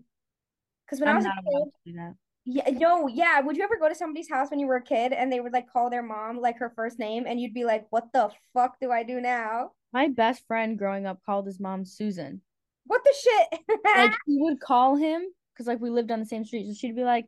Because 0.86 1.00
when 1.00 1.10
I 1.10 1.12
I'm 1.12 1.18
was 1.18 1.26
a 1.26 1.30
kid, 1.30 1.72
to 1.86 1.92
do 1.92 1.94
that. 1.98 2.16
yeah, 2.46 2.70
no, 2.72 3.08
yeah. 3.08 3.40
Would 3.42 3.58
you 3.58 3.64
ever 3.64 3.78
go 3.78 3.88
to 3.90 3.96
somebody's 3.96 4.30
house 4.30 4.50
when 4.50 4.60
you 4.60 4.68
were 4.68 4.78
a 4.78 4.84
kid 4.84 5.14
and 5.14 5.32
they 5.32 5.40
would 5.40 5.54
like 5.54 5.70
call 5.70 5.90
their 5.90 6.04
mom 6.04 6.40
like 6.40 6.60
her 6.60 6.72
first 6.76 7.00
name 7.00 7.26
and 7.28 7.40
you'd 7.40 7.54
be 7.54 7.66
like, 7.66 7.86
what 7.90 8.12
the 8.14 8.32
fuck 8.54 8.80
do 8.82 8.92
I 8.92 9.04
do 9.04 9.22
now? 9.22 9.72
My 9.94 10.08
best 10.10 10.46
friend 10.48 10.78
growing 10.78 11.06
up 11.06 11.20
called 11.26 11.46
his 11.46 11.60
mom 11.60 11.86
Susan. 11.86 12.42
What 12.86 13.04
the 13.04 13.14
shit? 13.22 13.62
Like 13.96 14.12
he 14.26 14.38
would 14.42 14.60
call 14.60 14.96
him 14.96 15.24
because 15.54 15.68
like 15.68 15.80
we 15.80 15.90
lived 15.90 16.12
on 16.12 16.20
the 16.20 16.26
same 16.26 16.44
street, 16.46 16.68
so 16.68 16.74
she'd 16.74 16.96
be 16.96 17.04
like, 17.04 17.28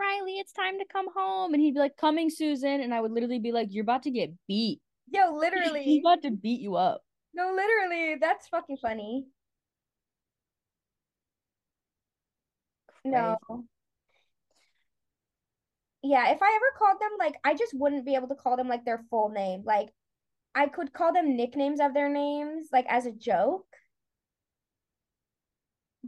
"Riley, 0.00 0.38
it's 0.38 0.52
time 0.52 0.78
to 0.78 0.84
come 0.86 1.08
home," 1.14 1.52
and 1.52 1.62
he'd 1.62 1.74
be 1.74 1.80
like, 1.80 1.96
"Coming, 1.96 2.30
Susan," 2.30 2.80
and 2.80 2.94
I 2.94 3.00
would 3.00 3.12
literally 3.12 3.38
be 3.38 3.52
like, 3.52 3.68
"You're 3.70 3.82
about 3.82 4.04
to 4.04 4.10
get 4.10 4.32
beat. 4.48 4.80
Yo, 5.12 5.34
literally. 5.34 5.84
He's 5.84 6.00
about 6.00 6.22
to 6.22 6.30
beat 6.30 6.60
you 6.60 6.76
up." 6.76 7.02
No, 7.34 7.52
literally. 7.52 8.16
That's 8.16 8.48
fucking 8.48 8.78
funny. 8.78 9.26
No. 13.04 13.38
Yeah, 16.02 16.30
if 16.30 16.42
I 16.42 16.56
ever 16.56 16.72
called 16.78 17.00
them 17.00 17.10
like 17.18 17.36
I 17.44 17.54
just 17.54 17.74
wouldn't 17.74 18.06
be 18.06 18.14
able 18.14 18.28
to 18.28 18.34
call 18.34 18.56
them 18.56 18.68
like 18.68 18.84
their 18.84 19.04
full 19.10 19.28
name. 19.28 19.62
Like 19.64 19.92
I 20.54 20.66
could 20.66 20.92
call 20.92 21.12
them 21.12 21.36
nicknames 21.36 21.80
of 21.80 21.94
their 21.94 22.08
names 22.08 22.68
like 22.72 22.86
as 22.88 23.06
a 23.06 23.12
joke. 23.12 23.66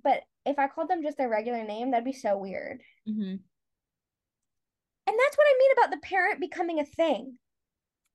But 0.02 0.22
if 0.44 0.58
I 0.58 0.68
called 0.68 0.88
them 0.88 1.02
just 1.02 1.18
their 1.18 1.28
regular 1.28 1.64
name, 1.64 1.90
that'd 1.90 2.04
be 2.04 2.12
so 2.12 2.36
weird. 2.38 2.82
hmm 3.06 3.20
And 3.20 3.40
that's 5.24 5.36
what 5.36 5.46
I 5.46 5.58
mean 5.58 5.72
about 5.72 5.90
the 5.90 6.06
parent 6.06 6.40
becoming 6.40 6.80
a 6.80 6.84
thing. 6.84 7.38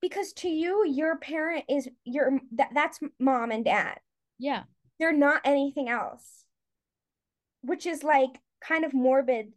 Because 0.00 0.32
to 0.34 0.48
you, 0.48 0.86
your 0.86 1.16
parent 1.18 1.64
is 1.68 1.88
your 2.04 2.38
that, 2.52 2.70
that's 2.74 3.00
mom 3.18 3.50
and 3.50 3.64
dad. 3.64 3.98
Yeah, 4.38 4.64
They're 4.98 5.12
not 5.12 5.40
anything 5.44 5.88
else. 5.88 6.46
Which 7.62 7.86
is 7.86 8.02
like 8.04 8.40
kind 8.60 8.84
of 8.84 8.94
morbid 8.94 9.52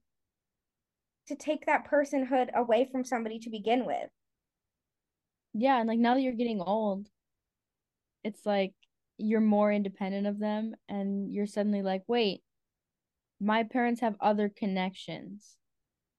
to 1.27 1.35
take 1.35 1.65
that 1.65 1.87
personhood 1.89 2.53
away 2.53 2.85
from 2.91 3.03
somebody 3.05 3.39
to 3.39 3.49
begin 3.49 3.85
with. 3.85 4.09
yeah, 5.53 5.79
and 5.79 5.87
like 5.87 5.99
now 5.99 6.13
that 6.15 6.21
you're 6.21 6.33
getting 6.33 6.61
old, 6.61 7.07
it's 8.23 8.45
like 8.45 8.73
you're 9.17 9.41
more 9.41 9.71
independent 9.71 10.27
of 10.27 10.39
them, 10.39 10.75
and 10.89 11.31
you're 11.31 11.45
suddenly 11.47 11.81
like, 11.81 12.03
"Wait, 12.07 12.41
my 13.39 13.63
parents 13.63 14.01
have 14.01 14.15
other 14.19 14.49
connections. 14.49 15.57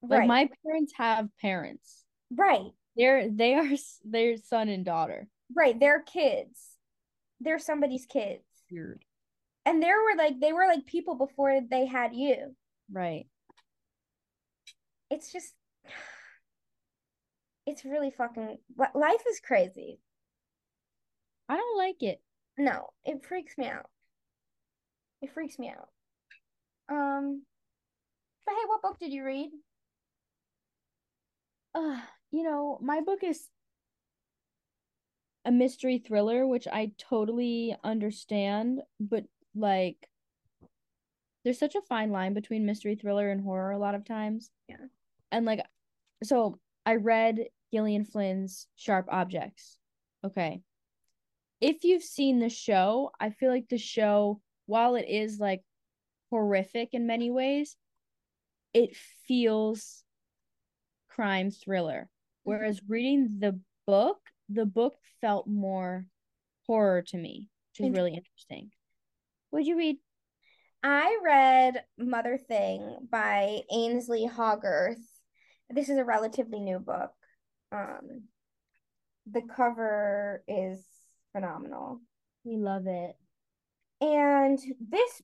Like 0.03 0.21
Right. 0.21 0.29
my 0.29 0.51
parents 0.65 0.93
have 0.97 1.29
parents. 1.41 2.05
right. 2.31 2.73
They're 2.97 3.31
they 3.31 3.55
are 3.55 3.69
their 4.05 4.37
son 4.37 4.69
and 4.69 4.85
daughter." 4.85 5.29
Right. 5.55 5.79
They're 5.79 6.03
kids. 6.03 6.77
They're 7.41 7.59
somebody's 7.59 8.07
kids. 8.07 8.45
Weird. 8.71 9.05
And 9.65 9.83
there 9.83 9.97
were 10.03 10.17
like 10.17 10.41
they 10.41 10.53
were 10.53 10.67
like 10.67 10.87
people 10.87 11.15
before 11.15 11.61
they 11.61 11.87
had 11.87 12.15
you. 12.15 12.55
Right. 12.91 13.27
It's 15.11 15.33
just 15.33 15.55
it's 17.67 17.85
really 17.85 18.11
fucking 18.11 18.59
life 18.95 19.23
is 19.31 19.41
crazy. 19.41 20.01
I 21.49 21.57
don't 21.57 21.79
like 21.79 22.03
it. 22.03 22.21
No, 22.59 22.89
it 23.05 23.25
freaks 23.25 23.57
me 23.57 23.67
out. 23.67 23.89
It 25.21 25.33
freaks 25.33 25.59
me 25.59 25.71
out. 25.71 25.89
Um, 26.89 27.43
but 28.45 28.53
hey, 28.53 28.65
what 28.67 28.83
book 28.83 28.99
did 28.99 29.13
you 29.13 29.25
read? 29.25 29.51
Uh, 31.75 32.01
you 32.31 32.43
know, 32.43 32.79
my 32.81 33.01
book 33.01 33.23
is 33.23 33.49
a 35.45 35.51
mystery 35.51 35.99
thriller, 35.99 36.47
which 36.47 36.69
I 36.69 36.93
totally 36.99 37.77
understand, 37.83 38.81
but 39.01 39.25
like 39.55 40.09
there's 41.45 41.59
such 41.59 41.75
a 41.75 41.83
fine 41.83 42.13
line 42.13 42.35
between 42.35 42.67
mystery 42.67 42.95
thriller 42.95 43.31
and 43.31 43.43
horror 43.43 43.73
a 43.73 43.79
lot 43.79 43.95
of 43.95 44.05
times. 44.05 44.51
Yeah. 44.69 44.77
And 45.31 45.45
like 45.45 45.65
so 46.23 46.59
I 46.87 46.97
read 46.97 47.41
Gillian 47.73 48.05
Flynn's 48.05 48.67
Sharp 48.77 49.07
Objects. 49.11 49.79
Okay. 50.25 50.61
If 51.61 51.85
you've 51.85 52.03
seen 52.03 52.39
the 52.39 52.49
show, 52.49 53.11
I 53.21 53.31
feel 53.31 53.51
like 53.51 53.69
the 53.69 53.79
show, 53.79 54.41
while 54.67 54.95
it 54.97 55.07
is 55.09 55.39
like 55.39 55.63
horrific 56.31 56.91
in 56.93 57.07
many 57.07 57.31
ways, 57.31 57.77
it 58.75 58.97
feels 59.27 60.05
crime 61.15 61.51
thriller. 61.51 62.09
Whereas 62.45 62.81
reading 62.89 63.39
the 63.39 63.61
book, 63.87 64.19
the 64.49 64.67
book 64.67 64.95
felt 65.21 65.47
more 65.47 66.07
horror 66.67 67.03
to 67.03 67.17
me, 67.17 67.49
which 67.79 67.89
is 67.89 67.95
really 67.95 68.15
interesting. 68.15 68.71
What'd 69.51 69.67
you 69.67 69.77
read? 69.77 69.97
I 70.83 71.19
read 71.23 71.85
Mother 71.97 72.39
Thing 72.39 72.97
by 73.11 73.61
Ainslie 73.71 74.27
Hogarth. 74.27 74.99
This 75.71 75.89
is 75.89 75.99
a 75.99 76.05
relatively 76.05 76.61
new 76.61 76.81
book. 76.81 77.13
Um, 77.71 78.25
the 79.31 79.43
cover 79.43 80.43
is 80.49 80.85
phenomenal. 81.33 82.01
We 82.45 82.57
love 82.57 82.87
it. 82.87 83.15
And 84.01 84.59
this, 84.81 85.23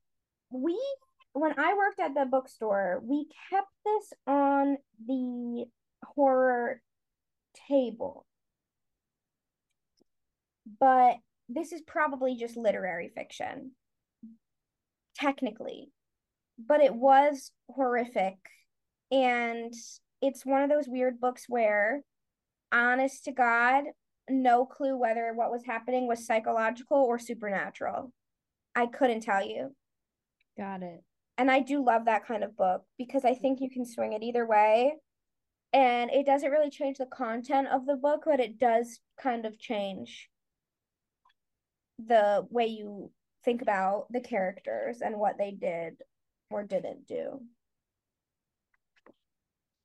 we, 0.51 0.79
when 1.33 1.59
I 1.59 1.75
worked 1.75 1.99
at 1.99 2.15
the 2.15 2.25
bookstore, 2.25 3.03
we 3.05 3.27
kept 3.51 3.73
this 3.85 4.13
on 4.27 4.77
the 5.05 5.28
horror 6.19 6.83
table. 7.69 8.27
But 10.81 11.15
this 11.49 11.73
is 11.73 11.81
probably 11.83 12.35
just 12.37 12.57
literary 12.57 13.11
fiction, 13.15 13.71
technically. 15.15 15.93
But 16.59 16.81
it 16.81 16.93
was 16.93 17.53
horrific. 17.71 18.35
And 19.13 19.73
it's 20.21 20.45
one 20.45 20.63
of 20.63 20.69
those 20.69 20.89
weird 20.89 21.21
books 21.21 21.45
where, 21.49 22.03
honest 22.73 23.25
to 23.25 23.33
God, 23.33 23.85
no 24.29 24.67
clue 24.67 24.99
whether 24.99 25.33
what 25.35 25.53
was 25.53 25.63
happening 25.65 26.09
was 26.09 26.27
psychological 26.27 26.99
or 26.99 27.21
supernatural. 27.21 28.13
I 28.75 28.87
couldn't 28.87 29.21
tell 29.21 29.47
you. 29.47 29.75
Got 30.59 30.83
it. 30.83 31.05
And 31.39 31.49
I 31.49 31.61
do 31.61 31.85
love 31.85 32.07
that 32.07 32.27
kind 32.27 32.43
of 32.43 32.57
book 32.57 32.83
because 32.99 33.25
I 33.25 33.35
think 33.35 33.61
you 33.61 33.71
can 33.71 33.87
swing 33.87 34.13
it 34.13 34.25
either 34.25 34.45
way. 34.45 34.95
And 35.73 36.11
it 36.11 36.25
doesn't 36.25 36.51
really 36.51 36.71
change 36.71 36.99
the 36.99 37.07
content 37.07 37.69
of 37.69 37.85
the 37.85 37.97
book, 37.97 38.23
but 38.25 38.41
it 38.41 38.59
does 38.59 39.01
kind 39.21 39.45
of 39.45 39.59
change 39.59 40.31
the 41.99 42.47
way 42.51 42.67
you 42.67 43.11
think 43.45 43.61
about 43.61 44.07
the 44.11 44.21
characters 44.21 45.01
and 45.01 45.19
what 45.19 45.37
they 45.39 45.51
did 45.51 45.95
or 46.51 46.63
didn't 46.63 47.07
do. 47.07 47.41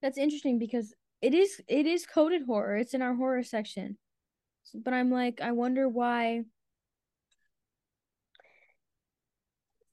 That's 0.02 0.18
interesting 0.18 0.60
because 0.60 0.94
it 1.22 1.34
is 1.34 1.62
it 1.68 1.86
is 1.86 2.06
coded 2.06 2.44
horror. 2.46 2.78
It's 2.78 2.94
in 2.94 3.02
our 3.02 3.16
horror 3.16 3.44
section. 3.44 3.98
But 4.74 4.94
I'm 4.94 5.12
like, 5.12 5.40
I 5.42 5.52
wonder 5.52 5.88
why. 5.88 6.44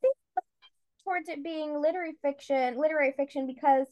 Think 0.00 0.14
towards 1.04 1.28
it 1.28 1.44
being 1.44 1.80
literary 1.80 2.14
fiction, 2.22 2.76
literary 2.76 3.12
fiction 3.16 3.46
because 3.46 3.86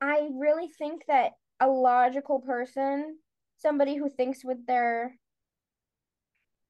I 0.00 0.28
really 0.32 0.68
think 0.68 1.04
that 1.08 1.32
a 1.60 1.68
logical 1.68 2.40
person, 2.40 3.18
somebody 3.58 3.96
who 3.96 4.08
thinks 4.08 4.44
with 4.44 4.66
their 4.66 5.16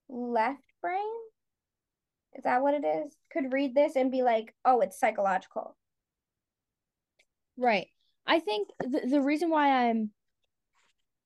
left 0.09 0.63
brain, 0.81 1.03
is 2.35 2.45
that 2.45 2.63
what 2.63 2.75
it 2.75 2.85
is? 2.85 3.17
Could 3.33 3.53
read 3.53 3.75
this 3.75 3.97
and 3.97 4.11
be 4.11 4.23
like, 4.23 4.55
"Oh, 4.65 4.81
it's 4.81 4.99
psychological." 4.99 5.77
Right. 7.57 7.89
I 8.27 8.41
think 8.41 8.69
the, 8.81 9.01
the 9.07 9.21
reason 9.21 9.51
why 9.51 9.89
I'm 9.89 10.13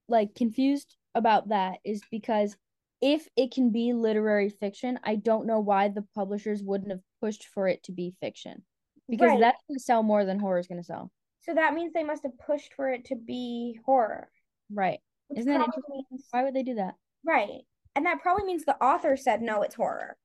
like 0.08 0.34
confused 0.34 0.96
about 1.14 1.48
that 1.48 1.78
is 1.84 2.02
because 2.10 2.56
if 3.00 3.28
it 3.36 3.52
can 3.52 3.70
be 3.70 3.92
literary 3.92 4.48
fiction, 4.48 4.98
I 5.02 5.16
don't 5.16 5.46
know 5.46 5.60
why 5.60 5.88
the 5.88 6.06
publishers 6.14 6.62
wouldn't 6.62 6.92
have 6.92 7.02
pushed 7.20 7.46
for 7.48 7.66
it 7.66 7.82
to 7.84 7.92
be 7.92 8.14
fiction. 8.20 8.62
Because 9.08 9.30
Right. 9.30 9.40
that's 9.40 9.62
going 9.68 9.78
to 9.78 9.82
sell 9.84 10.02
more 10.02 10.24
than 10.24 10.38
horror 10.38 10.60
is 10.60 10.68
going 10.68 10.80
to 10.80 10.86
sell. 10.86 11.10
So 11.42 11.54
that 11.54 11.74
means 11.74 11.92
they 11.92 12.04
must 12.04 12.22
have 12.22 12.38
pushed 12.38 12.74
for 12.74 12.88
it 12.88 13.04
to 13.06 13.16
be 13.16 13.78
horror. 13.84 14.30
Right. 14.72 15.00
which 15.28 15.40
Isn't 15.40 15.52
that 15.52 15.60
interesting? 15.64 16.04
means- 16.10 16.26
Why 16.30 16.42
would 16.44 16.54
they 16.54 16.62
do 16.62 16.74
that? 16.74 16.94
Right. 17.24 17.62
And 17.94 18.06
that 18.06 18.20
probably 18.22 18.44
means 18.44 18.64
the 18.64 18.82
author 18.82 19.16
said 19.16 19.42
no, 19.42 19.62
it's 19.62 19.74
horror. 19.74 20.16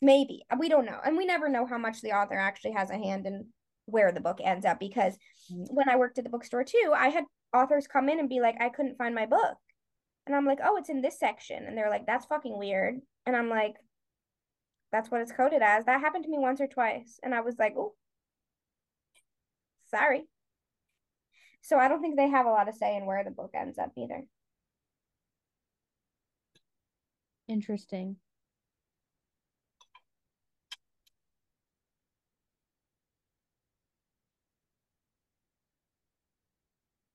Maybe. 0.00 0.44
We 0.58 0.68
don't 0.68 0.84
know. 0.86 0.98
And 1.04 1.16
we 1.16 1.24
never 1.26 1.48
know 1.48 1.66
how 1.66 1.78
much 1.78 2.00
the 2.00 2.12
author 2.12 2.34
actually 2.38 2.72
has 2.72 2.90
a 2.90 2.98
hand 2.98 3.26
in 3.26 3.46
where 3.86 4.12
the 4.12 4.20
book 4.20 4.40
ends 4.42 4.66
up 4.66 4.78
because 4.80 5.16
Mm. 5.52 5.66
when 5.72 5.88
I 5.88 5.96
worked 5.96 6.18
at 6.18 6.24
the 6.24 6.30
bookstore 6.30 6.64
too, 6.64 6.92
I 6.94 7.08
had 7.08 7.24
authors 7.54 7.86
come 7.86 8.08
in 8.08 8.18
and 8.18 8.28
be 8.28 8.40
like, 8.40 8.56
I 8.60 8.68
couldn't 8.68 8.98
find 8.98 9.14
my 9.14 9.26
book. 9.26 9.56
And 10.26 10.34
I'm 10.34 10.44
like, 10.44 10.58
oh, 10.62 10.76
it's 10.76 10.88
in 10.90 11.02
this 11.02 11.18
section. 11.20 11.64
And 11.64 11.78
they're 11.78 11.90
like, 11.90 12.04
that's 12.06 12.26
fucking 12.26 12.58
weird. 12.58 13.00
And 13.26 13.36
I'm 13.36 13.48
like, 13.48 13.76
that's 14.90 15.10
what 15.10 15.20
it's 15.20 15.32
coded 15.32 15.62
as. 15.62 15.84
That 15.84 16.00
happened 16.00 16.24
to 16.24 16.30
me 16.30 16.38
once 16.38 16.60
or 16.60 16.66
twice. 16.66 17.20
And 17.22 17.32
I 17.34 17.40
was 17.42 17.56
like, 17.58 17.74
oh, 17.76 17.94
sorry. 19.88 20.24
So 21.62 21.78
I 21.78 21.88
don't 21.88 22.00
think 22.00 22.16
they 22.16 22.28
have 22.28 22.46
a 22.46 22.50
lot 22.50 22.68
of 22.68 22.74
say 22.74 22.96
in 22.96 23.06
where 23.06 23.24
the 23.24 23.30
book 23.30 23.50
ends 23.54 23.78
up 23.78 23.90
either. 23.96 24.24
Interesting. 27.48 28.16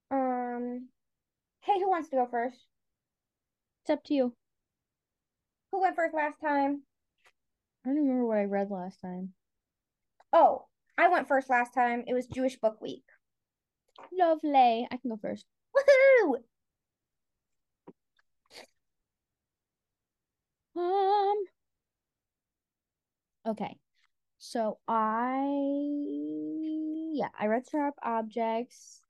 Um, 0.10 0.89
hey, 1.62 1.79
who 1.79 1.89
wants 1.89 2.10
to 2.10 2.17
go 2.17 2.27
first? 2.29 2.57
It's 3.84 3.89
up 3.89 4.03
to 4.05 4.13
you. 4.13 4.36
Who 5.71 5.81
went 5.81 5.95
first 5.95 6.13
last 6.13 6.41
time? 6.41 6.84
I 7.86 7.89
don't 7.89 7.97
remember 7.97 8.25
what 8.25 8.38
I 8.38 8.43
read 8.43 8.69
last 8.69 8.99
time. 9.01 9.34
Oh, 10.34 10.65
I 11.02 11.08
went 11.08 11.28
first 11.28 11.50
last 11.50 11.74
time. 11.74 12.04
It 12.06 12.14
was 12.14 12.28
Jewish 12.28 12.58
Book 12.58 12.80
Week. 12.80 13.04
Lovely. 14.12 14.88
I 14.92 14.98
can 14.98 15.10
go 15.10 15.18
first. 15.20 15.48
Woohoo! 15.76 16.36
Um. 20.76 21.38
Okay. 23.48 23.78
So 24.38 24.78
I 24.88 25.42
yeah, 27.14 27.30
I 27.40 27.48
read 27.48 27.64
Sharp 27.72 27.96
Objects. 28.04 29.02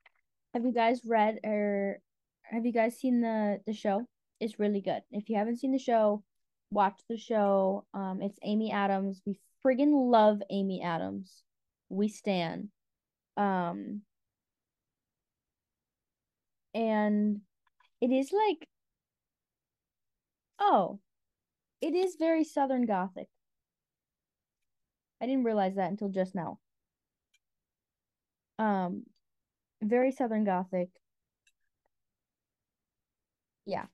Have 0.54 0.64
you 0.64 0.72
guys 0.72 1.02
read 1.04 1.40
or 1.44 2.00
have 2.44 2.64
you 2.64 2.72
guys 2.72 2.98
seen 2.98 3.20
the 3.20 3.60
the 3.66 3.74
show? 3.74 4.06
It's 4.40 4.58
really 4.58 4.80
good. 4.80 5.02
If 5.10 5.28
you 5.28 5.36
haven't 5.36 5.58
seen 5.58 5.72
the 5.72 5.78
show, 5.78 6.24
watch 6.70 7.02
the 7.10 7.18
show. 7.18 7.84
Um, 7.92 8.22
it's 8.22 8.38
Amy 8.42 8.72
Adams. 8.72 9.20
We 9.26 9.38
friggin' 9.62 10.10
love 10.10 10.40
Amy 10.48 10.80
Adams. 10.82 11.42
We 11.92 12.08
stand. 12.08 12.68
Um, 13.36 14.00
and 16.74 17.40
it 18.00 18.10
is 18.10 18.32
like, 18.32 18.66
oh, 20.58 21.00
it 21.82 21.94
is 21.94 22.16
very 22.18 22.44
Southern 22.44 22.86
Gothic. 22.86 23.28
I 25.20 25.26
didn't 25.26 25.44
realize 25.44 25.74
that 25.76 25.90
until 25.90 26.08
just 26.08 26.34
now. 26.34 26.58
Um, 28.58 29.04
very 29.82 30.12
Southern 30.12 30.44
Gothic. 30.44 30.88
Yeah. 33.66 33.84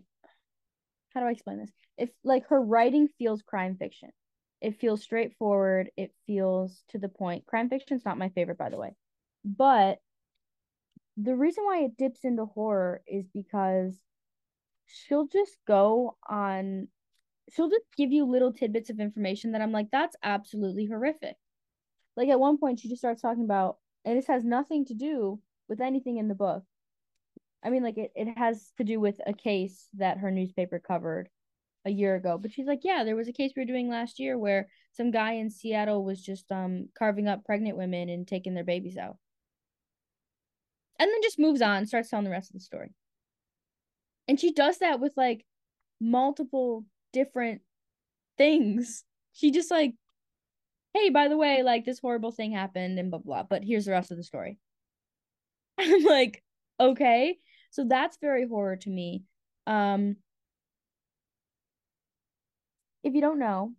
how 1.14 1.20
do 1.20 1.26
I 1.26 1.30
explain 1.30 1.58
this? 1.58 1.72
If 1.96 2.10
like 2.22 2.46
her 2.48 2.60
writing 2.60 3.08
feels 3.18 3.42
crime 3.42 3.76
fiction. 3.76 4.10
It 4.60 4.80
feels 4.80 5.02
straightforward, 5.02 5.90
it 5.96 6.12
feels 6.26 6.82
to 6.88 6.98
the 6.98 7.08
point. 7.08 7.46
Crime 7.46 7.68
fiction's 7.68 8.04
not 8.04 8.18
my 8.18 8.28
favorite, 8.30 8.58
by 8.58 8.70
the 8.70 8.78
way. 8.78 8.94
But 9.44 9.98
the 11.16 11.34
reason 11.36 11.64
why 11.64 11.84
it 11.84 11.96
dips 11.96 12.24
into 12.24 12.44
horror 12.46 13.02
is 13.06 13.26
because 13.32 13.98
she'll 14.86 15.26
just 15.26 15.56
go 15.66 16.16
on 16.28 16.88
she'll 17.50 17.70
just 17.70 17.84
give 17.96 18.12
you 18.12 18.24
little 18.24 18.52
tidbits 18.52 18.90
of 18.90 19.00
information 19.00 19.52
that 19.52 19.62
I'm 19.62 19.72
like, 19.72 19.90
that's 19.90 20.16
absolutely 20.22 20.86
horrific. 20.86 21.36
Like 22.18 22.28
at 22.30 22.40
one 22.40 22.58
point 22.58 22.80
she 22.80 22.88
just 22.88 23.00
starts 23.00 23.22
talking 23.22 23.44
about 23.44 23.76
and 24.04 24.18
this 24.18 24.26
has 24.26 24.44
nothing 24.44 24.84
to 24.86 24.94
do 24.94 25.40
with 25.68 25.80
anything 25.80 26.16
in 26.16 26.26
the 26.26 26.34
book. 26.34 26.64
I 27.64 27.70
mean, 27.70 27.84
like 27.84 27.96
it, 27.96 28.10
it 28.16 28.36
has 28.36 28.72
to 28.78 28.84
do 28.84 28.98
with 28.98 29.20
a 29.24 29.32
case 29.32 29.86
that 29.94 30.18
her 30.18 30.32
newspaper 30.32 30.80
covered 30.80 31.28
a 31.84 31.90
year 31.90 32.16
ago. 32.16 32.36
But 32.36 32.52
she's 32.52 32.66
like, 32.66 32.80
Yeah, 32.82 33.04
there 33.04 33.14
was 33.14 33.28
a 33.28 33.32
case 33.32 33.52
we 33.54 33.62
were 33.62 33.66
doing 33.66 33.88
last 33.88 34.18
year 34.18 34.36
where 34.36 34.66
some 34.92 35.12
guy 35.12 35.34
in 35.34 35.48
Seattle 35.48 36.04
was 36.04 36.20
just 36.20 36.50
um 36.50 36.88
carving 36.98 37.28
up 37.28 37.44
pregnant 37.44 37.78
women 37.78 38.08
and 38.08 38.26
taking 38.26 38.54
their 38.54 38.64
babies 38.64 38.96
out. 38.96 39.16
And 40.98 41.08
then 41.08 41.22
just 41.22 41.38
moves 41.38 41.62
on, 41.62 41.86
starts 41.86 42.10
telling 42.10 42.24
the 42.24 42.32
rest 42.32 42.50
of 42.50 42.54
the 42.54 42.60
story. 42.60 42.90
And 44.26 44.40
she 44.40 44.52
does 44.52 44.78
that 44.78 44.98
with 44.98 45.12
like 45.16 45.44
multiple 46.00 46.84
different 47.12 47.60
things. 48.36 49.04
She 49.32 49.52
just 49.52 49.70
like, 49.70 49.94
hey, 50.98 51.10
by 51.10 51.28
the 51.28 51.36
way, 51.36 51.62
like 51.62 51.84
this 51.84 51.98
horrible 52.00 52.32
thing 52.32 52.52
happened 52.52 52.98
and 52.98 53.10
blah 53.10 53.20
blah. 53.20 53.42
But 53.42 53.64
here's 53.64 53.84
the 53.84 53.92
rest 53.92 54.10
of 54.10 54.16
the 54.16 54.24
story. 54.24 54.58
I'm 55.78 56.04
like, 56.04 56.42
okay. 56.80 57.38
So 57.70 57.84
that's 57.88 58.18
very 58.20 58.46
horror 58.46 58.76
to 58.76 58.90
me. 58.90 59.24
Um 59.66 60.16
if 63.04 63.14
you 63.14 63.20
don't 63.20 63.38
know, 63.38 63.72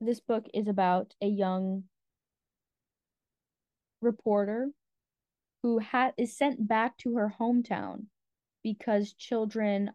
this 0.00 0.20
book 0.20 0.46
is 0.54 0.68
about 0.68 1.14
a 1.22 1.26
young 1.26 1.84
reporter 4.02 4.70
who 5.62 5.78
had 5.78 6.14
is 6.16 6.36
sent 6.36 6.66
back 6.66 6.96
to 6.98 7.16
her 7.16 7.34
hometown 7.38 8.06
because 8.62 9.12
children 9.12 9.90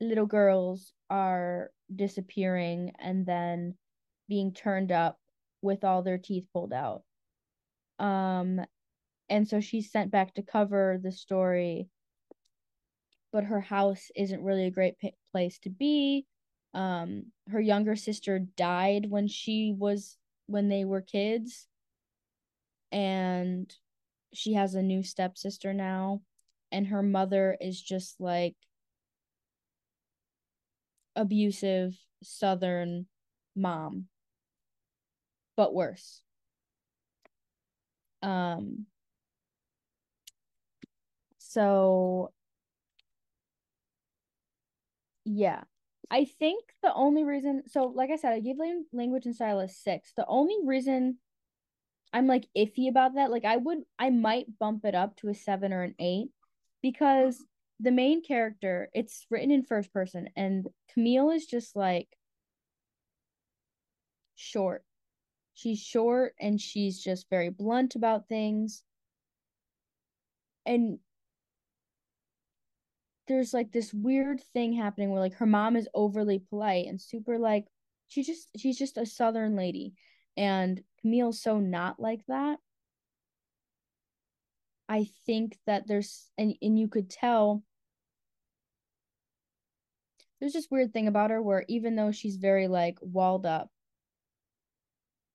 little 0.00 0.26
girls 0.26 0.92
are 1.10 1.70
disappearing 1.94 2.92
and 2.98 3.26
then 3.26 3.74
being 4.30 4.54
turned 4.54 4.92
up 4.92 5.18
with 5.60 5.84
all 5.84 6.02
their 6.02 6.16
teeth 6.16 6.46
pulled 6.54 6.72
out. 6.72 7.02
Um 7.98 8.64
and 9.28 9.46
so 9.46 9.60
she's 9.60 9.92
sent 9.92 10.10
back 10.10 10.34
to 10.34 10.42
cover 10.42 10.98
the 11.02 11.12
story 11.12 11.88
but 13.32 13.44
her 13.44 13.60
house 13.60 14.10
isn't 14.16 14.42
really 14.42 14.66
a 14.66 14.70
great 14.70 14.98
p- 14.98 15.14
place 15.32 15.58
to 15.60 15.70
be. 15.70 16.26
Um 16.74 17.26
her 17.48 17.60
younger 17.60 17.96
sister 17.96 18.38
died 18.38 19.10
when 19.10 19.26
she 19.28 19.74
was 19.76 20.16
when 20.46 20.68
they 20.68 20.84
were 20.84 21.02
kids 21.02 21.68
and 22.92 23.72
she 24.32 24.54
has 24.54 24.74
a 24.74 24.82
new 24.82 25.02
stepsister 25.02 25.72
now 25.72 26.22
and 26.72 26.86
her 26.88 27.02
mother 27.02 27.56
is 27.60 27.80
just 27.80 28.20
like 28.20 28.54
abusive 31.16 31.98
southern 32.22 33.06
mom 33.56 34.06
but 35.60 35.74
worse 35.74 36.22
um 38.22 38.86
so 41.36 42.32
yeah 45.26 45.60
i 46.10 46.24
think 46.24 46.64
the 46.82 46.94
only 46.94 47.24
reason 47.24 47.62
so 47.66 47.92
like 47.94 48.08
i 48.10 48.16
said 48.16 48.32
i 48.32 48.40
gave 48.40 48.56
language 48.94 49.26
and 49.26 49.34
style 49.34 49.60
a 49.60 49.68
six 49.68 50.14
the 50.16 50.24
only 50.26 50.56
reason 50.64 51.18
i'm 52.14 52.26
like 52.26 52.46
iffy 52.56 52.88
about 52.88 53.16
that 53.16 53.30
like 53.30 53.44
i 53.44 53.58
would 53.58 53.80
i 53.98 54.08
might 54.08 54.46
bump 54.58 54.86
it 54.86 54.94
up 54.94 55.14
to 55.14 55.28
a 55.28 55.34
seven 55.34 55.74
or 55.74 55.82
an 55.82 55.94
eight 55.98 56.30
because 56.82 57.44
the 57.80 57.90
main 57.90 58.22
character, 58.22 58.90
it's 58.92 59.26
written 59.30 59.50
in 59.50 59.64
first 59.64 59.92
person, 59.92 60.28
and 60.36 60.66
Camille 60.92 61.30
is 61.30 61.46
just 61.46 61.74
like 61.74 62.08
short. 64.34 64.84
She's 65.60 65.78
short 65.78 66.34
and 66.40 66.58
she's 66.58 66.98
just 66.98 67.28
very 67.28 67.50
blunt 67.50 67.94
about 67.94 68.28
things. 68.28 68.82
And 70.64 71.00
there's 73.28 73.52
like 73.52 73.70
this 73.70 73.92
weird 73.92 74.40
thing 74.54 74.72
happening 74.72 75.10
where 75.10 75.20
like 75.20 75.34
her 75.34 75.44
mom 75.44 75.76
is 75.76 75.86
overly 75.92 76.38
polite 76.38 76.86
and 76.86 76.98
super 76.98 77.38
like 77.38 77.66
she 78.08 78.22
just 78.22 78.48
she's 78.56 78.78
just 78.78 78.96
a 78.96 79.04
southern 79.04 79.54
lady 79.54 79.92
and 80.34 80.82
Camille's 81.02 81.42
so 81.42 81.60
not 81.60 82.00
like 82.00 82.24
that. 82.28 82.58
I 84.88 85.10
think 85.26 85.58
that 85.66 85.86
there's 85.86 86.30
and 86.38 86.54
and 86.62 86.78
you 86.78 86.88
could 86.88 87.10
tell 87.10 87.62
there's 90.40 90.54
this 90.54 90.70
weird 90.70 90.94
thing 90.94 91.06
about 91.06 91.30
her 91.30 91.42
where 91.42 91.66
even 91.68 91.96
though 91.96 92.12
she's 92.12 92.36
very 92.36 92.66
like 92.66 92.96
walled 93.02 93.44
up, 93.44 93.70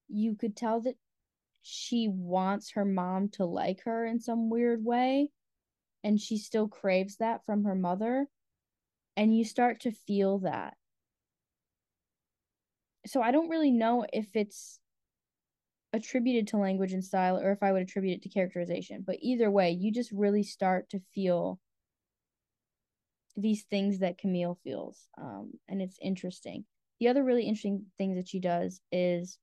you 0.07 0.35
could 0.35 0.55
tell 0.55 0.81
that 0.81 0.95
she 1.61 2.07
wants 2.07 2.71
her 2.71 2.85
mom 2.85 3.29
to 3.29 3.45
like 3.45 3.83
her 3.85 4.05
in 4.05 4.19
some 4.19 4.49
weird 4.49 4.83
way 4.83 5.29
and 6.03 6.19
she 6.19 6.37
still 6.37 6.67
craves 6.67 7.17
that 7.17 7.43
from 7.45 7.63
her 7.63 7.75
mother 7.75 8.27
and 9.17 9.35
you 9.35 9.43
start 9.43 9.79
to 9.81 9.91
feel 9.91 10.39
that. 10.39 10.75
So 13.07 13.21
i 13.21 13.31
don't 13.31 13.49
really 13.49 13.71
know 13.71 14.05
if 14.11 14.35
it's 14.35 14.79
attributed 15.93 16.47
to 16.47 16.57
language 16.57 16.91
and 16.91 17.03
style 17.03 17.37
or 17.37 17.51
if 17.51 17.61
i 17.61 17.71
would 17.71 17.83
attribute 17.83 18.17
it 18.17 18.23
to 18.23 18.29
characterization 18.29 19.03
but 19.05 19.15
either 19.21 19.49
way 19.49 19.71
you 19.71 19.93
just 19.93 20.11
really 20.11 20.43
start 20.43 20.89
to 20.89 20.99
feel 21.13 21.59
these 23.37 23.63
things 23.63 23.99
that 23.99 24.17
camille 24.17 24.57
feels 24.63 25.07
um, 25.17 25.51
and 25.67 25.81
it's 25.81 25.97
interesting. 26.01 26.65
The 26.99 27.09
other 27.09 27.23
really 27.23 27.43
interesting 27.43 27.85
things 27.97 28.15
that 28.17 28.29
she 28.29 28.39
does 28.39 28.79
is 28.91 29.37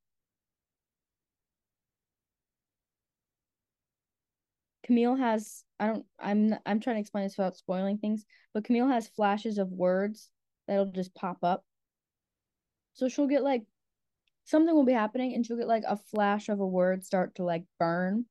Camille 4.85 5.17
has 5.17 5.65
I 5.79 5.87
don't 5.87 6.07
I'm 6.19 6.55
I'm 6.67 6.81
trying 6.81 6.97
to 6.97 7.01
explain 7.01 7.25
this 7.25 7.37
without 7.37 7.57
spoiling 7.57 7.99
things, 7.99 8.25
but 8.53 8.65
Camille 8.65 8.89
has 8.89 9.09
flashes 9.09 9.59
of 9.59 9.71
words 9.71 10.31
that'll 10.67 10.87
just 10.87 11.15
pop 11.15 11.39
up. 11.43 11.65
So 12.95 13.09
she'll 13.09 13.27
get 13.27 13.43
like 13.43 13.65
something 14.45 14.75
will 14.75 14.85
be 14.85 14.93
happening 14.93 15.35
and 15.35 15.47
she'll 15.47 15.57
get 15.57 15.69
like 15.69 15.85
a 15.87 15.97
flash 15.97 16.49
of 16.49 16.61
a 16.61 16.67
word 16.67 17.05
start 17.05 17.37
to 17.37 17.45
like 17.45 17.65
burn. 17.79 18.27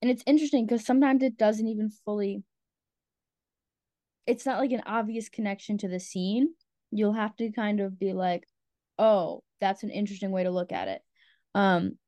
And 0.00 0.10
it's 0.10 0.24
interesting 0.26 0.66
because 0.66 0.84
sometimes 0.84 1.22
it 1.22 1.36
doesn't 1.36 1.68
even 1.68 1.90
fully 2.04 2.42
it's 4.26 4.46
not 4.46 4.58
like 4.58 4.72
an 4.72 4.82
obvious 4.86 5.28
connection 5.28 5.78
to 5.78 5.88
the 5.88 6.00
scene. 6.00 6.54
You'll 6.90 7.12
have 7.12 7.36
to 7.36 7.50
kind 7.50 7.80
of 7.80 7.98
be 7.98 8.12
like, 8.12 8.46
"Oh, 8.98 9.42
that's 9.60 9.82
an 9.82 9.90
interesting 9.90 10.30
way 10.30 10.44
to 10.44 10.50
look 10.50 10.72
at 10.72 10.88
it." 10.88 11.02
Um 11.54 11.98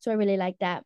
so 0.00 0.10
I 0.10 0.14
really 0.14 0.36
like 0.36 0.58
that 0.60 0.84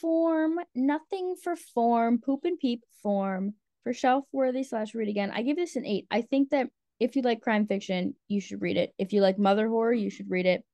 form, 0.00 0.58
nothing 0.74 1.36
for 1.42 1.56
form, 1.56 2.20
poop 2.20 2.44
and 2.44 2.58
peep 2.58 2.82
form 3.02 3.54
for 3.82 3.92
shelf 3.92 4.24
worthy 4.32 4.62
slash 4.62 4.94
read 4.94 5.08
again. 5.08 5.30
I 5.30 5.42
give 5.42 5.56
this 5.56 5.76
an 5.76 5.86
eight. 5.86 6.06
I 6.10 6.22
think 6.22 6.50
that 6.50 6.68
if 6.98 7.14
you 7.14 7.22
like 7.22 7.40
crime 7.40 7.66
fiction, 7.66 8.14
you 8.28 8.40
should 8.40 8.62
read 8.62 8.76
it. 8.76 8.92
If 8.98 9.12
you 9.12 9.20
like 9.20 9.38
mother 9.38 9.68
horror, 9.68 9.92
you 9.92 10.10
should 10.10 10.30
read 10.30 10.46
it. 10.46 10.64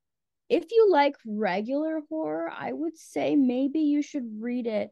If 0.49 0.71
you 0.71 0.91
like 0.91 1.17
regular 1.27 2.01
horror, 2.09 2.51
I 2.51 2.73
would 2.73 2.97
say 2.97 3.37
maybe 3.37 3.81
you 3.81 4.03
should 4.03 4.25
read 4.41 4.67
it. 4.67 4.91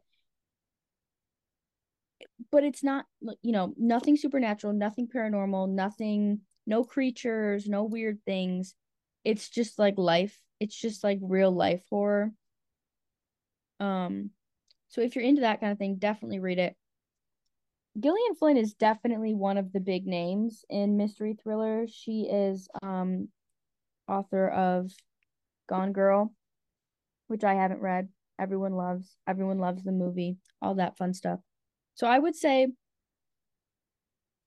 But 2.50 2.64
it's 2.64 2.83
not, 2.83 3.06
you 3.42 3.52
know, 3.52 3.74
nothing 3.76 4.16
supernatural, 4.16 4.72
nothing 4.72 5.09
paranormal, 5.09 5.70
nothing, 5.70 6.40
no 6.66 6.85
creatures, 6.85 7.68
no 7.68 7.85
weird 7.85 8.18
things. 8.24 8.74
It's 9.24 9.48
just 9.48 9.78
like 9.78 9.98
life. 9.98 10.38
It's 10.59 10.78
just 10.78 11.04
like 11.04 11.18
real 11.22 11.50
life 11.50 11.83
horror. 11.90 12.33
Um, 13.80 14.30
so 14.88 15.00
if 15.00 15.14
you're 15.14 15.24
into 15.24 15.42
that 15.42 15.60
kind 15.60 15.72
of 15.72 15.78
thing, 15.78 15.96
definitely 15.96 16.38
read 16.38 16.58
it. 16.58 16.76
Gillian 17.98 18.34
Flynn 18.36 18.56
is 18.56 18.74
definitely 18.74 19.34
one 19.34 19.58
of 19.58 19.72
the 19.72 19.80
big 19.80 20.06
names 20.06 20.64
in 20.68 20.96
mystery 20.96 21.36
thrillers. 21.42 21.90
She 21.92 22.28
is 22.30 22.68
um 22.82 23.28
author 24.06 24.48
of 24.48 24.92
Gone 25.68 25.92
Girl, 25.92 26.32
which 27.26 27.44
I 27.44 27.54
haven't 27.54 27.80
read. 27.80 28.08
Everyone 28.38 28.74
loves. 28.74 29.16
Everyone 29.26 29.58
loves 29.58 29.82
the 29.82 29.92
movie. 29.92 30.36
All 30.62 30.76
that 30.76 30.96
fun 30.96 31.14
stuff. 31.14 31.40
So 31.94 32.06
I 32.06 32.18
would 32.18 32.36
say 32.36 32.68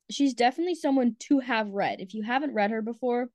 she's 0.09 0.33
definitely 0.33 0.75
someone 0.75 1.15
to 1.19 1.39
have 1.39 1.69
read. 1.69 1.99
If 1.99 2.13
you 2.13 2.23
haven't 2.23 2.53
read 2.53 2.71
her 2.71 2.81
before, 2.81 3.29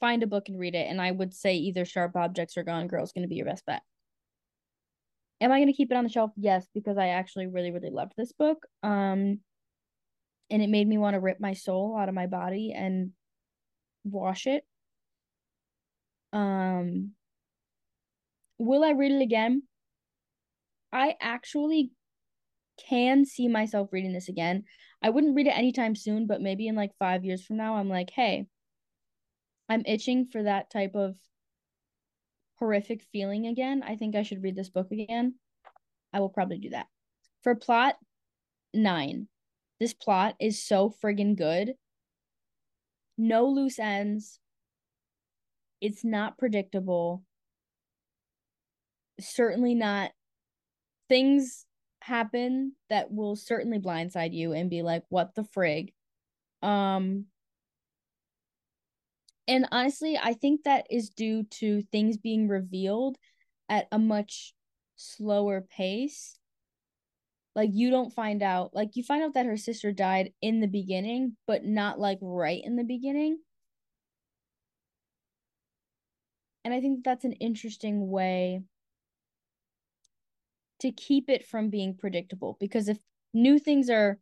find 0.00 0.22
a 0.22 0.26
book 0.26 0.48
and 0.48 0.58
read 0.58 0.74
it. 0.74 0.88
And 0.88 1.00
I 1.00 1.10
would 1.10 1.34
say 1.34 1.56
either 1.56 1.84
Sharp 1.84 2.16
Objects 2.16 2.56
or 2.56 2.64
Gone 2.64 2.88
Girl 2.88 3.04
is 3.04 3.12
going 3.12 3.22
to 3.22 3.28
be 3.28 3.36
your 3.36 3.46
best 3.46 3.64
bet. 3.66 3.82
Am 5.40 5.50
I 5.50 5.58
going 5.58 5.68
to 5.68 5.72
keep 5.72 5.90
it 5.90 5.96
on 5.96 6.04
the 6.04 6.10
shelf? 6.10 6.32
Yes, 6.36 6.66
because 6.74 6.98
I 6.98 7.08
actually 7.08 7.46
really, 7.46 7.70
really 7.70 7.90
loved 7.90 8.12
this 8.16 8.32
book. 8.32 8.66
Um, 8.82 9.40
and 10.50 10.62
it 10.62 10.68
made 10.68 10.86
me 10.86 10.98
want 10.98 11.14
to 11.14 11.20
rip 11.20 11.40
my 11.40 11.54
soul 11.54 11.96
out 11.96 12.08
of 12.08 12.14
my 12.14 12.26
body 12.26 12.72
and 12.76 13.12
wash 14.04 14.46
it. 14.46 14.64
Um, 16.32 17.12
will 18.58 18.84
I 18.84 18.90
read 18.90 19.12
it 19.12 19.22
again? 19.22 19.62
I 20.92 21.14
actually 21.20 21.92
can 22.88 23.24
see 23.24 23.48
myself 23.48 23.88
reading 23.92 24.12
this 24.12 24.28
again. 24.28 24.64
I 25.02 25.10
wouldn't 25.10 25.34
read 25.36 25.46
it 25.46 25.56
anytime 25.56 25.94
soon, 25.94 26.26
but 26.26 26.42
maybe 26.42 26.66
in 26.66 26.74
like 26.74 26.92
five 26.98 27.24
years 27.24 27.44
from 27.44 27.56
now, 27.56 27.76
I'm 27.76 27.88
like, 27.88 28.10
hey, 28.10 28.46
I'm 29.68 29.84
itching 29.86 30.26
for 30.26 30.42
that 30.42 30.70
type 30.70 30.94
of 30.94 31.14
horrific 32.60 33.02
feeling 33.10 33.46
again, 33.46 33.82
I 33.82 33.96
think 33.96 34.14
I 34.14 34.22
should 34.22 34.42
read 34.42 34.54
this 34.54 34.70
book 34.70 34.92
again. 34.92 35.34
I 36.12 36.20
will 36.20 36.28
probably 36.28 36.58
do 36.58 36.70
that. 36.70 36.86
For 37.42 37.54
plot, 37.54 37.96
nine. 38.72 39.28
This 39.80 39.94
plot 39.94 40.34
is 40.38 40.62
so 40.62 40.94
friggin' 41.02 41.36
good. 41.36 41.74
No 43.16 43.46
loose 43.46 43.78
ends. 43.78 44.38
It's 45.80 46.04
not 46.04 46.38
predictable. 46.38 47.24
Certainly 49.18 49.74
not. 49.74 50.12
Things 51.08 51.64
happen 52.02 52.74
that 52.88 53.10
will 53.10 53.36
certainly 53.36 53.78
blindside 53.78 54.34
you 54.34 54.52
and 54.52 54.70
be 54.70 54.82
like, 54.82 55.04
what 55.08 55.34
the 55.34 55.42
frig? 55.42 55.92
Um, 56.62 57.26
and 59.50 59.66
honestly, 59.72 60.16
I 60.16 60.34
think 60.34 60.62
that 60.62 60.86
is 60.90 61.10
due 61.10 61.42
to 61.42 61.82
things 61.90 62.16
being 62.16 62.46
revealed 62.46 63.18
at 63.68 63.88
a 63.90 63.98
much 63.98 64.54
slower 64.94 65.60
pace. 65.60 66.38
Like 67.56 67.70
you 67.72 67.90
don't 67.90 68.14
find 68.14 68.44
out, 68.44 68.76
like 68.76 68.94
you 68.94 69.02
find 69.02 69.24
out 69.24 69.34
that 69.34 69.46
her 69.46 69.56
sister 69.56 69.90
died 69.90 70.32
in 70.40 70.60
the 70.60 70.68
beginning, 70.68 71.36
but 71.48 71.64
not 71.64 71.98
like 71.98 72.18
right 72.22 72.62
in 72.64 72.76
the 72.76 72.84
beginning. 72.84 73.40
And 76.64 76.72
I 76.72 76.80
think 76.80 77.02
that's 77.02 77.24
an 77.24 77.32
interesting 77.32 78.08
way 78.08 78.62
to 80.78 80.92
keep 80.92 81.28
it 81.28 81.44
from 81.44 81.70
being 81.70 81.96
predictable 81.96 82.56
because 82.60 82.88
if 82.88 82.98
new 83.34 83.58
things 83.58 83.90
are 83.90 84.20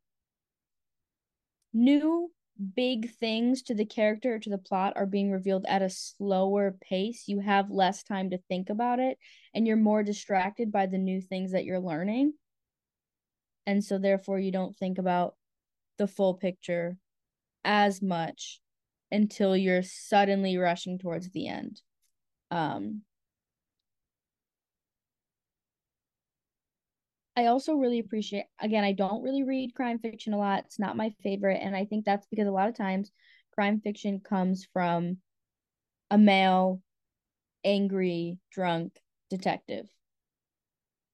new 1.75 2.31
big 2.75 3.12
things 3.14 3.62
to 3.62 3.75
the 3.75 3.85
character 3.85 4.35
or 4.35 4.38
to 4.40 4.51
the 4.51 4.59
plot 4.59 4.94
are 4.97 5.07
being 5.07 5.31
revealed 5.31 5.64
at 5.68 5.83
a 5.83 5.90
slower 5.90 6.77
pace, 6.81 7.25
you 7.27 7.40
have 7.40 7.71
less 7.71 8.03
time 8.03 8.31
to 8.31 8.38
think 8.49 8.68
about 8.71 8.99
it 8.99 9.18
and 9.55 9.66
you're 9.66 9.77
more 9.77 10.03
distracted 10.03 10.73
by 10.73 10.87
the 10.87 10.99
new 10.99 11.21
things 11.21 11.53
that 11.53 11.64
you're 11.64 11.81
learning. 11.81 12.33
And 13.66 13.85
so, 13.85 13.99
therefore, 13.99 14.38
you 14.38 14.51
don't 14.51 14.77
think 14.77 14.99
about 14.99 15.35
the 15.99 16.07
full 16.07 16.35
picture 16.35 16.97
as 17.64 18.01
much 18.01 18.61
until 19.11 19.57
you're 19.57 19.83
suddenly 19.83 20.57
rushing 20.57 20.99
towards 20.99 21.31
the 21.31 21.49
end. 21.49 21.81
Um, 22.51 23.03
I 27.38 27.46
also 27.46 27.74
really 27.74 28.01
appreciate 28.01 28.46
again, 28.61 28.83
I 28.83 28.90
don't 28.90 29.22
really 29.22 29.44
read 29.44 29.72
crime 29.72 30.01
fiction 30.01 30.33
a 30.33 30.38
lot. 30.38 30.64
It's 30.64 30.81
not 30.81 30.96
my 30.96 31.14
favorite, 31.22 31.61
and 31.62 31.77
I 31.77 31.85
think 31.85 32.05
that's 32.05 32.27
because 32.27 32.48
a 32.48 32.51
lot 32.51 32.68
of 32.68 32.74
times 32.74 33.12
crime 33.53 33.81
fiction 33.81 34.18
comes 34.18 34.66
from 34.72 35.18
a 36.11 36.18
male, 36.18 36.83
angry, 37.62 38.38
drunk 38.51 38.98
detective. 39.31 39.87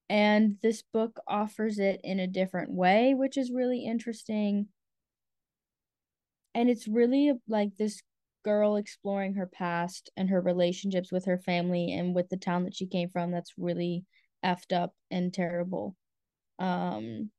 And 0.09 0.57
this 0.63 0.81
book 0.81 1.19
offers 1.27 1.77
it 1.77 2.01
in 2.03 2.19
a 2.19 2.25
different 2.25 2.71
way, 2.71 3.13
which 3.13 3.37
is 3.37 3.51
really 3.51 3.85
interesting. 3.85 4.69
And 6.55 6.71
it's 6.71 6.87
really 6.87 7.33
like 7.47 7.77
this 7.77 8.01
girl 8.43 8.77
exploring 8.77 9.35
her 9.35 9.45
past 9.45 10.09
and 10.17 10.31
her 10.31 10.41
relationships 10.41 11.11
with 11.11 11.25
her 11.25 11.37
family 11.37 11.93
and 11.93 12.15
with 12.15 12.29
the 12.29 12.37
town 12.37 12.63
that 12.63 12.75
she 12.75 12.87
came 12.87 13.09
from 13.09 13.29
that's 13.29 13.53
really 13.59 14.05
effed 14.43 14.75
up 14.75 14.95
and 15.11 15.31
terrible. 15.31 15.95
Um, 16.59 17.31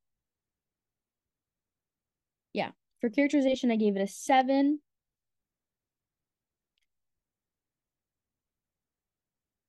yeah, 2.52 2.70
for 3.00 3.10
characterization, 3.10 3.70
I 3.70 3.76
gave 3.76 3.96
it 3.96 4.02
a 4.02 4.06
seven. 4.06 4.80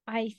I 0.08 0.36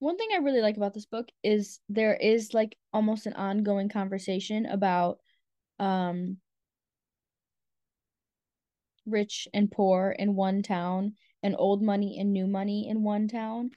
one 0.00 0.16
thing 0.16 0.28
I 0.32 0.36
really 0.38 0.60
like 0.60 0.76
about 0.76 0.94
this 0.94 1.06
book 1.06 1.28
is 1.42 1.80
there 1.88 2.14
is 2.14 2.54
like 2.54 2.76
almost 2.92 3.26
an 3.26 3.32
ongoing 3.34 3.88
conversation 3.88 4.66
about 4.66 5.18
um 5.78 6.38
rich 9.06 9.48
and 9.52 9.72
poor 9.72 10.14
in 10.16 10.36
one 10.36 10.62
town 10.62 11.16
and 11.42 11.56
old 11.58 11.82
money 11.82 12.16
and 12.20 12.32
new 12.32 12.46
money 12.46 12.88
in 12.88 13.02
one 13.02 13.26
town. 13.26 13.72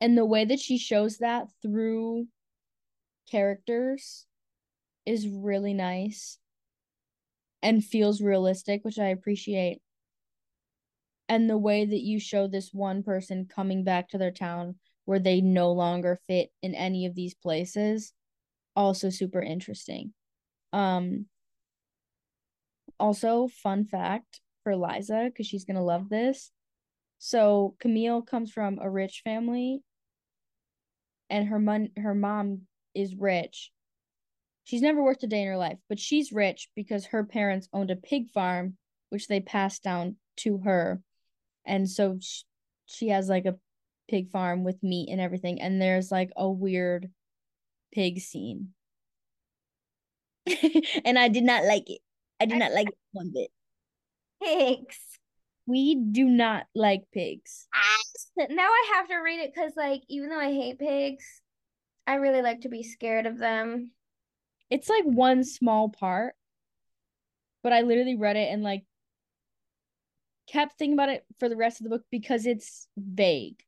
And 0.00 0.16
the 0.16 0.24
way 0.24 0.44
that 0.44 0.60
she 0.60 0.78
shows 0.78 1.18
that 1.18 1.48
through 1.62 2.26
characters 3.30 4.26
is 5.04 5.28
really 5.28 5.74
nice 5.74 6.38
and 7.62 7.84
feels 7.84 8.22
realistic, 8.22 8.84
which 8.84 8.98
I 8.98 9.08
appreciate. 9.08 9.80
And 11.28 11.48
the 11.48 11.58
way 11.58 11.84
that 11.84 12.00
you 12.00 12.18
show 12.18 12.48
this 12.48 12.70
one 12.72 13.02
person 13.02 13.46
coming 13.46 13.84
back 13.84 14.08
to 14.10 14.18
their 14.18 14.32
town 14.32 14.76
where 15.04 15.20
they 15.20 15.40
no 15.40 15.72
longer 15.72 16.18
fit 16.26 16.50
in 16.62 16.74
any 16.74 17.06
of 17.06 17.14
these 17.14 17.34
places 17.34 18.12
also 18.76 19.10
super 19.10 19.42
interesting. 19.42 20.12
Um 20.72 21.26
also 22.98 23.48
fun 23.48 23.84
fact 23.84 24.40
for 24.62 24.76
Liza 24.76 25.24
because 25.26 25.46
she's 25.46 25.64
gonna 25.64 25.84
love 25.84 26.08
this. 26.08 26.50
So 27.18 27.74
Camille 27.80 28.22
comes 28.22 28.50
from 28.52 28.78
a 28.80 28.90
rich 28.90 29.22
family, 29.24 29.82
and 31.30 31.48
her 31.48 31.58
mon- 31.58 31.92
her 31.96 32.14
mom 32.14 32.62
is 32.94 33.14
rich. 33.14 33.70
She's 34.64 34.82
never 34.82 35.02
worked 35.02 35.22
a 35.22 35.26
day 35.26 35.42
in 35.42 35.48
her 35.48 35.56
life, 35.56 35.78
but 35.88 35.98
she's 35.98 36.32
rich 36.32 36.68
because 36.76 37.06
her 37.06 37.24
parents 37.24 37.68
owned 37.72 37.90
a 37.90 37.96
pig 37.96 38.30
farm, 38.30 38.76
which 39.08 39.28
they 39.28 39.40
passed 39.40 39.82
down 39.82 40.16
to 40.38 40.58
her, 40.58 41.00
and 41.64 41.88
so 41.88 42.18
she, 42.20 42.44
she 42.86 43.08
has 43.08 43.28
like 43.28 43.46
a 43.46 43.58
pig 44.08 44.30
farm 44.30 44.64
with 44.64 44.82
meat 44.82 45.08
and 45.10 45.20
everything. 45.20 45.60
And 45.60 45.80
there's 45.80 46.10
like 46.10 46.30
a 46.36 46.48
weird 46.50 47.10
pig 47.92 48.20
scene, 48.20 48.74
and 51.04 51.18
I 51.18 51.28
did 51.28 51.44
not 51.44 51.64
like 51.64 51.88
it. 51.88 52.00
I 52.40 52.46
did 52.46 52.58
not 52.58 52.72
like 52.72 52.88
it 52.88 52.98
one 53.12 53.32
bit. 53.32 53.50
Pigs. 54.42 54.98
We 55.66 55.94
do 55.94 56.24
not 56.24 56.66
like 56.74 57.02
pigs. 57.12 57.68
Now 58.48 58.68
I 58.68 58.92
have 58.94 59.08
to 59.08 59.16
read 59.16 59.40
it 59.40 59.52
because, 59.54 59.72
like, 59.76 60.02
even 60.08 60.30
though 60.30 60.40
I 60.40 60.52
hate 60.52 60.78
pigs, 60.78 61.42
I 62.06 62.14
really 62.14 62.42
like 62.42 62.62
to 62.62 62.68
be 62.68 62.82
scared 62.82 63.26
of 63.26 63.38
them. 63.38 63.92
It's 64.70 64.88
like 64.88 65.04
one 65.04 65.44
small 65.44 65.88
part, 65.88 66.34
but 67.62 67.72
I 67.72 67.82
literally 67.82 68.16
read 68.16 68.36
it 68.36 68.52
and 68.52 68.62
like 68.62 68.84
kept 70.46 70.78
thinking 70.78 70.94
about 70.94 71.08
it 71.08 71.24
for 71.38 71.48
the 71.48 71.56
rest 71.56 71.80
of 71.80 71.84
the 71.84 71.90
book 71.90 72.04
because 72.10 72.46
it's 72.46 72.88
vague. 72.96 73.62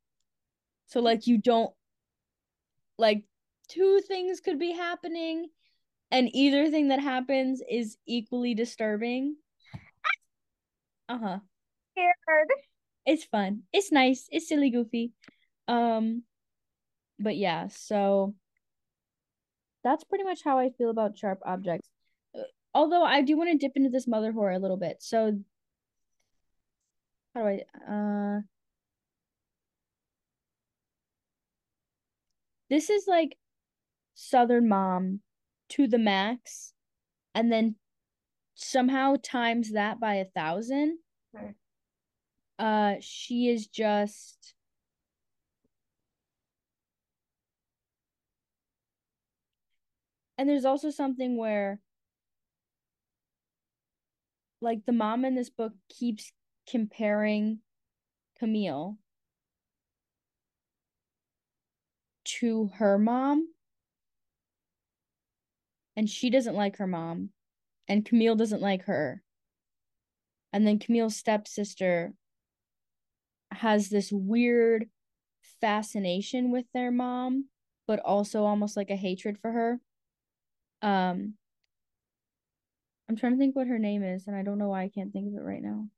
So 0.87 1.01
like 1.01 1.27
you 1.27 1.39
don't 1.39 1.73
like 2.99 3.25
two 3.69 4.01
things 4.07 4.41
could 4.41 4.59
be 4.59 4.73
happening 4.73 5.49
and 6.11 6.29
either 6.35 6.71
thing 6.71 6.89
that 6.89 7.01
happens 7.01 7.63
is 7.69 7.97
equally 8.07 8.55
disturbing. 8.55 9.37
Uh-huh. 11.09 11.39
Scared. 11.93 12.49
It's 13.05 13.25
fun. 13.25 13.63
It's 13.73 13.93
nice. 13.93 14.29
It's 14.31 14.49
silly 14.49 14.71
goofy. 14.71 15.13
Um 15.69 16.23
but 17.19 17.37
yeah, 17.37 17.69
so 17.69 18.35
that's 19.85 20.05
pretty 20.05 20.25
much 20.25 20.43
how 20.45 20.59
I 20.59 20.71
feel 20.71 20.91
about 20.91 21.19
sharp 21.19 21.41
objects. 21.45 21.89
Uh, 22.35 22.43
Although 22.75 23.05
I 23.05 23.23
do 23.23 23.37
want 23.37 23.51
to 23.51 23.59
dip 23.59 23.77
into 23.77 23.91
this 23.91 24.07
mother 24.07 24.33
horror 24.33 24.53
a 24.53 24.59
little 24.59 24.77
bit. 24.77 24.97
So 25.01 25.39
how 27.35 27.41
do 27.43 27.47
I 27.47 27.63
uh 27.91 28.41
This 32.73 32.89
is 32.89 33.05
like 33.07 33.37
Southern 34.15 34.67
Mom 34.67 35.21
to 35.71 35.87
the 35.87 35.99
max 35.99 36.73
and 37.35 37.53
then 37.53 37.77
somehow 38.55 39.17
times 39.23 39.73
that 39.73 40.01
by 40.01 40.15
a 40.15 40.25
thousand. 40.25 40.99
Uh 42.63 42.95
she 43.01 43.49
is 43.49 43.67
just 43.67 44.55
and 50.39 50.49
there's 50.49 50.65
also 50.65 50.91
something 50.91 51.37
where 51.37 51.81
like 54.61 54.87
the 54.87 54.93
mom 54.93 55.25
in 55.25 55.35
this 55.35 55.51
book 55.51 55.73
keeps 55.89 56.31
comparing 56.69 57.59
Camille 58.39 58.97
to 62.25 62.71
her 62.75 62.97
mom. 62.97 63.49
And 65.97 66.09
she 66.09 66.31
doesn't 66.31 66.55
like 66.55 66.77
her 66.77 66.87
mom 66.87 67.31
and 67.89 68.05
Camille 68.05 68.37
doesn't 68.37 68.63
like 68.63 68.85
her. 68.85 69.21
And 70.53 70.65
then 70.65 70.79
Camille's 70.79 71.17
stepsister 71.17 72.15
has 73.57 73.89
this 73.89 74.11
weird 74.13 74.89
fascination 75.61 76.51
with 76.51 76.67
their 76.75 76.91
mom 76.91 77.47
but 77.87 77.99
also 78.01 78.45
almost 78.45 78.77
like 78.77 78.91
a 78.91 78.97
hatred 78.97 79.39
for 79.39 79.53
her. 79.53 79.81
Um 80.81 81.35
I'm 83.09 83.17
trying 83.17 83.33
to 83.33 83.39
think 83.39 83.55
what 83.55 83.67
her 83.67 83.79
name 83.79 84.03
is 84.03 84.27
and 84.27 84.37
I 84.37 84.43
don't 84.43 84.59
know 84.59 84.69
why 84.69 84.83
I 84.83 84.89
can't 84.89 85.13
think 85.13 85.29
of 85.29 85.35
it 85.35 85.45
right 85.45 85.63
now. 85.63 85.89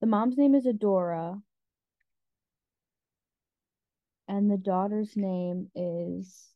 The 0.00 0.06
mom's 0.08 0.36
name 0.36 0.54
is 0.56 0.66
Adora 0.66 1.40
and 4.26 4.50
the 4.50 4.56
daughter's 4.56 5.16
name 5.16 5.70
is 5.74 6.48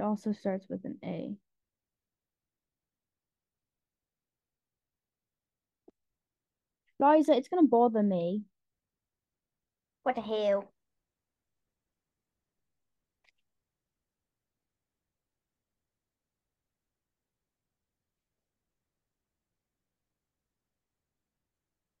it 0.00 0.02
also 0.02 0.32
starts 0.32 0.66
with 0.68 0.84
an 0.84 0.98
A. 1.04 1.36
Liza, 6.98 7.32
it's 7.32 7.48
gonna 7.48 7.66
bother 7.66 8.02
me. 8.02 8.42
What 10.02 10.14
the 10.14 10.22
hell? 10.22 10.72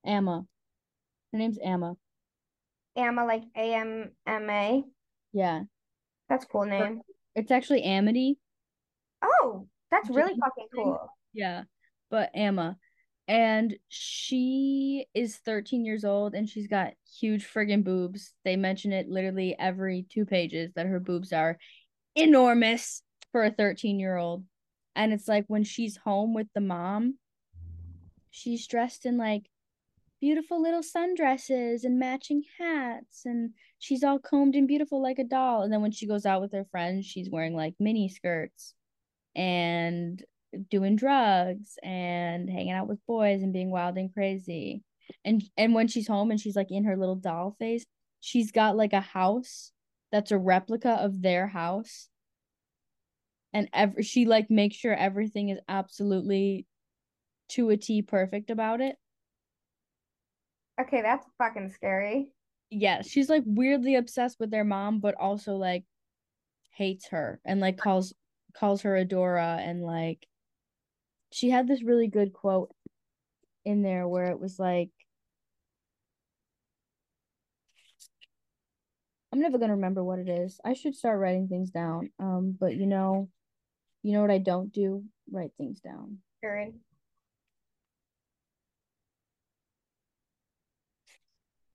Amma. 0.04 0.46
Her 1.32 1.38
name's 1.38 1.58
Amma. 1.62 1.96
Amma, 2.96 3.26
like 3.26 3.42
A 3.54 3.74
M 3.74 4.10
M 4.26 4.50
A. 4.50 4.84
Yeah. 5.32 5.62
That's 6.28 6.44
a 6.44 6.48
cool 6.48 6.64
name. 6.64 7.02
It's 7.34 7.50
actually 7.50 7.82
Amity. 7.82 8.38
Oh, 9.22 9.66
that's 9.90 10.08
really 10.08 10.34
fucking 10.38 10.66
cool. 10.74 11.12
Yeah. 11.32 11.64
But 12.10 12.30
Amma. 12.34 12.76
And 13.28 13.76
she 13.88 15.06
is 15.14 15.36
13 15.36 15.84
years 15.84 16.04
old 16.04 16.34
and 16.34 16.48
she's 16.48 16.66
got 16.66 16.94
huge 17.20 17.46
friggin' 17.46 17.84
boobs. 17.84 18.32
They 18.44 18.56
mention 18.56 18.92
it 18.92 19.08
literally 19.08 19.54
every 19.56 20.06
two 20.10 20.24
pages 20.26 20.72
that 20.74 20.86
her 20.86 20.98
boobs 20.98 21.32
are 21.32 21.56
enormous 22.16 23.02
for 23.30 23.44
a 23.44 23.50
13 23.52 24.00
year 24.00 24.16
old. 24.16 24.44
And 24.96 25.12
it's 25.12 25.28
like 25.28 25.44
when 25.46 25.62
she's 25.62 25.96
home 25.96 26.34
with 26.34 26.48
the 26.54 26.60
mom, 26.60 27.18
she's 28.30 28.66
dressed 28.66 29.06
in 29.06 29.16
like 29.16 29.48
beautiful 30.20 30.60
little 30.60 30.82
sundresses 30.82 31.84
and 31.84 31.98
matching 31.98 32.42
hats 32.58 33.22
and 33.24 33.50
she's 33.80 34.04
all 34.04 34.18
combed 34.18 34.54
and 34.54 34.68
beautiful 34.68 35.02
like 35.02 35.18
a 35.18 35.24
doll. 35.24 35.62
And 35.62 35.72
then 35.72 35.82
when 35.82 35.90
she 35.90 36.06
goes 36.06 36.26
out 36.26 36.40
with 36.42 36.52
her 36.52 36.66
friends, 36.70 37.06
she's 37.06 37.30
wearing 37.30 37.56
like 37.56 37.74
mini 37.80 38.08
skirts 38.08 38.74
and 39.34 40.22
doing 40.70 40.96
drugs 40.96 41.78
and 41.82 42.48
hanging 42.48 42.72
out 42.72 42.88
with 42.88 43.04
boys 43.06 43.42
and 43.42 43.52
being 43.52 43.70
wild 43.70 43.96
and 43.96 44.12
crazy. 44.12 44.84
And 45.24 45.42
and 45.56 45.74
when 45.74 45.88
she's 45.88 46.06
home 46.06 46.30
and 46.30 46.38
she's 46.38 46.54
like 46.54 46.70
in 46.70 46.84
her 46.84 46.96
little 46.96 47.16
doll 47.16 47.56
phase, 47.58 47.86
she's 48.20 48.52
got 48.52 48.76
like 48.76 48.92
a 48.92 49.00
house 49.00 49.72
that's 50.12 50.30
a 50.30 50.38
replica 50.38 50.90
of 50.90 51.22
their 51.22 51.46
house. 51.46 52.08
And 53.52 53.68
ever 53.72 54.02
she 54.02 54.26
like 54.26 54.50
makes 54.50 54.76
sure 54.76 54.94
everything 54.94 55.48
is 55.48 55.58
absolutely 55.68 56.66
to 57.50 57.70
a 57.70 57.76
T 57.78 58.02
perfect 58.02 58.50
about 58.50 58.82
it. 58.82 58.96
Okay, 60.80 61.00
that's 61.02 61.26
fucking 61.38 61.70
scary. 61.70 62.28
Yeah, 62.70 63.02
she's 63.02 63.28
like 63.28 63.42
weirdly 63.46 63.96
obsessed 63.96 64.38
with 64.38 64.50
their 64.50 64.64
mom, 64.64 65.00
but 65.00 65.14
also 65.16 65.56
like 65.56 65.84
hates 66.72 67.08
her 67.08 67.40
and 67.44 67.60
like 67.60 67.76
calls 67.76 68.14
calls 68.54 68.82
her 68.82 68.92
Adora 68.92 69.58
and 69.58 69.82
like 69.82 70.26
she 71.32 71.50
had 71.50 71.68
this 71.68 71.82
really 71.82 72.08
good 72.08 72.32
quote 72.32 72.74
in 73.64 73.82
there 73.82 74.08
where 74.08 74.26
it 74.26 74.40
was 74.40 74.58
like 74.58 74.90
I'm 79.32 79.40
never 79.40 79.58
gonna 79.58 79.74
remember 79.74 80.02
what 80.02 80.18
it 80.18 80.28
is. 80.28 80.60
I 80.64 80.74
should 80.74 80.96
start 80.96 81.20
writing 81.20 81.48
things 81.48 81.70
down. 81.70 82.10
Um, 82.18 82.56
but 82.58 82.76
you 82.76 82.86
know, 82.86 83.28
you 84.02 84.12
know 84.12 84.22
what 84.22 84.30
I 84.30 84.38
don't 84.38 84.72
do? 84.72 85.04
Write 85.30 85.52
things 85.56 85.80
down. 85.80 86.18
Period. 86.40 86.74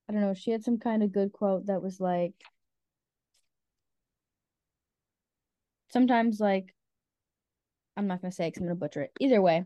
I 0.08 0.14
don't 0.14 0.22
know. 0.22 0.34
She 0.34 0.52
had 0.52 0.64
some 0.64 0.78
kind 0.78 1.04
of 1.04 1.12
good 1.12 1.32
quote 1.32 1.66
that 1.68 1.82
was 1.82 2.00
like, 2.00 2.34
sometimes 5.92 6.40
like, 6.40 6.76
I'm 7.98 8.08
not 8.08 8.22
gonna 8.22 8.32
say 8.32 8.48
because 8.48 8.62
I'm 8.62 8.68
gonna 8.68 8.76
butcher 8.76 9.04
it. 9.04 9.12
Either 9.20 9.42
way, 9.42 9.66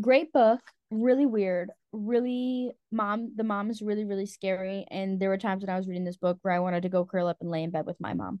great 0.00 0.32
book, 0.32 0.60
really 0.90 1.26
weird, 1.26 1.70
really 1.92 2.72
mom. 2.92 3.32
The 3.36 3.44
mom 3.44 3.70
is 3.70 3.82
really 3.82 4.04
really 4.04 4.26
scary, 4.26 4.86
and 4.90 5.20
there 5.20 5.28
were 5.28 5.38
times 5.38 5.62
when 5.62 5.70
I 5.70 5.76
was 5.76 5.88
reading 5.88 6.04
this 6.04 6.16
book 6.16 6.38
where 6.42 6.54
I 6.54 6.60
wanted 6.60 6.82
to 6.84 6.88
go 6.88 7.04
curl 7.04 7.26
up 7.26 7.38
and 7.40 7.50
lay 7.50 7.62
in 7.64 7.70
bed 7.70 7.86
with 7.86 8.00
my 8.00 8.14
mom. 8.14 8.40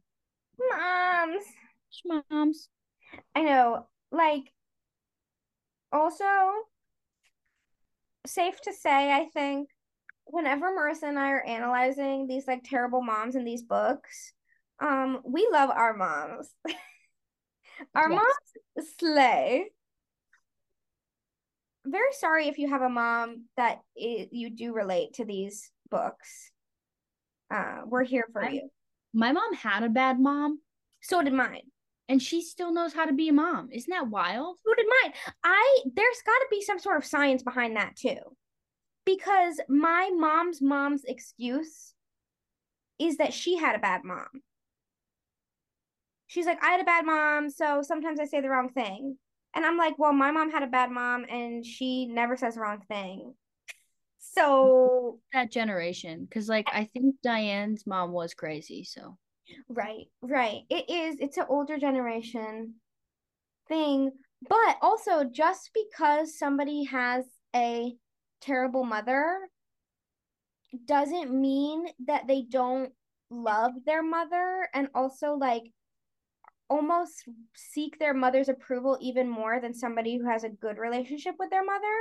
Moms. 0.58 1.44
Moms. 2.30 2.68
I 3.34 3.42
know. 3.42 3.86
Like, 4.12 4.52
also, 5.92 6.24
safe 8.26 8.60
to 8.62 8.72
say, 8.72 9.12
I 9.12 9.26
think, 9.32 9.68
whenever 10.32 10.70
Marissa 10.70 11.04
and 11.04 11.18
I 11.18 11.30
are 11.30 11.42
analyzing 11.42 12.26
these 12.26 12.46
like 12.46 12.62
terrible 12.64 13.02
moms 13.02 13.36
in 13.36 13.44
these 13.44 13.62
books, 13.62 14.32
um, 14.80 15.20
we 15.24 15.48
love 15.52 15.70
our 15.70 15.94
moms. 15.96 16.54
our 17.94 18.10
Yes. 18.10 18.20
moms 18.76 18.88
slay. 18.98 19.70
Very 21.86 22.12
sorry 22.12 22.48
if 22.48 22.58
you 22.58 22.68
have 22.68 22.82
a 22.82 22.88
mom 22.90 23.44
that 23.56 23.80
i 23.98 24.28
you 24.30 24.50
do 24.50 24.72
relate 24.72 25.14
to 25.14 25.24
these 25.24 25.70
books. 25.90 26.52
Uh, 27.50 27.80
we're 27.86 28.04
here 28.04 28.28
for 28.32 28.42
I'm- 28.44 28.54
you. 28.54 28.70
My 29.12 29.32
mom 29.32 29.54
had 29.54 29.82
a 29.82 29.88
bad 29.88 30.20
mom, 30.20 30.60
So 31.02 31.20
did 31.22 31.32
mine. 31.32 31.62
and 32.08 32.22
she 32.22 32.42
still 32.42 32.72
knows 32.72 32.92
how 32.92 33.06
to 33.06 33.12
be 33.12 33.28
a 33.28 33.32
mom. 33.32 33.70
Isn't 33.72 33.90
that 33.90 34.08
wild? 34.08 34.58
So 34.64 34.72
did 34.74 34.86
mine. 35.02 35.12
I 35.42 35.78
there's 35.94 36.22
got 36.24 36.38
to 36.38 36.46
be 36.50 36.60
some 36.62 36.78
sort 36.78 36.96
of 36.98 37.04
science 37.04 37.42
behind 37.42 37.76
that 37.76 37.96
too, 37.96 38.18
because 39.04 39.60
my 39.68 40.10
mom's 40.14 40.60
mom's 40.60 41.04
excuse 41.04 41.94
is 42.98 43.16
that 43.16 43.32
she 43.32 43.56
had 43.56 43.74
a 43.76 43.80
bad 43.80 44.04
mom. 44.04 44.28
She's 46.26 46.46
like, 46.46 46.62
I 46.62 46.70
had 46.70 46.80
a 46.80 46.84
bad 46.84 47.04
mom, 47.04 47.50
so 47.50 47.82
sometimes 47.82 48.20
I 48.20 48.24
say 48.24 48.40
the 48.40 48.50
wrong 48.50 48.68
thing, 48.68 49.16
and 49.54 49.66
I'm 49.66 49.76
like, 49.76 49.98
well, 49.98 50.12
my 50.12 50.30
mom 50.30 50.50
had 50.52 50.62
a 50.62 50.68
bad 50.68 50.90
mom, 50.90 51.24
and 51.28 51.66
she 51.66 52.06
never 52.06 52.36
says 52.36 52.54
the 52.54 52.60
wrong 52.60 52.82
thing. 52.88 53.34
So 54.18 55.18
That 55.32 55.50
generation, 55.50 56.24
because 56.24 56.48
like 56.48 56.68
I 56.72 56.84
think 56.84 57.16
Diane's 57.22 57.86
mom 57.86 58.12
was 58.12 58.34
crazy. 58.34 58.84
So 58.84 59.16
Right, 59.68 60.06
right. 60.22 60.62
It 60.68 60.88
is, 60.90 61.16
it's 61.20 61.36
an 61.36 61.46
older 61.48 61.78
generation 61.78 62.74
thing. 63.68 64.12
But 64.48 64.76
also, 64.80 65.24
just 65.24 65.70
because 65.74 66.38
somebody 66.38 66.84
has 66.84 67.24
a 67.54 67.94
terrible 68.40 68.84
mother 68.84 69.38
doesn't 70.86 71.32
mean 71.32 71.86
that 72.06 72.26
they 72.26 72.42
don't 72.42 72.92
love 73.30 73.72
their 73.86 74.02
mother 74.02 74.68
and 74.74 74.88
also 74.94 75.34
like 75.34 75.64
almost 76.68 77.24
seek 77.54 77.98
their 77.98 78.14
mother's 78.14 78.48
approval 78.48 78.96
even 79.00 79.28
more 79.28 79.60
than 79.60 79.74
somebody 79.74 80.16
who 80.16 80.26
has 80.26 80.44
a 80.44 80.48
good 80.48 80.78
relationship 80.78 81.34
with 81.38 81.50
their 81.50 81.64
mother, 81.64 81.96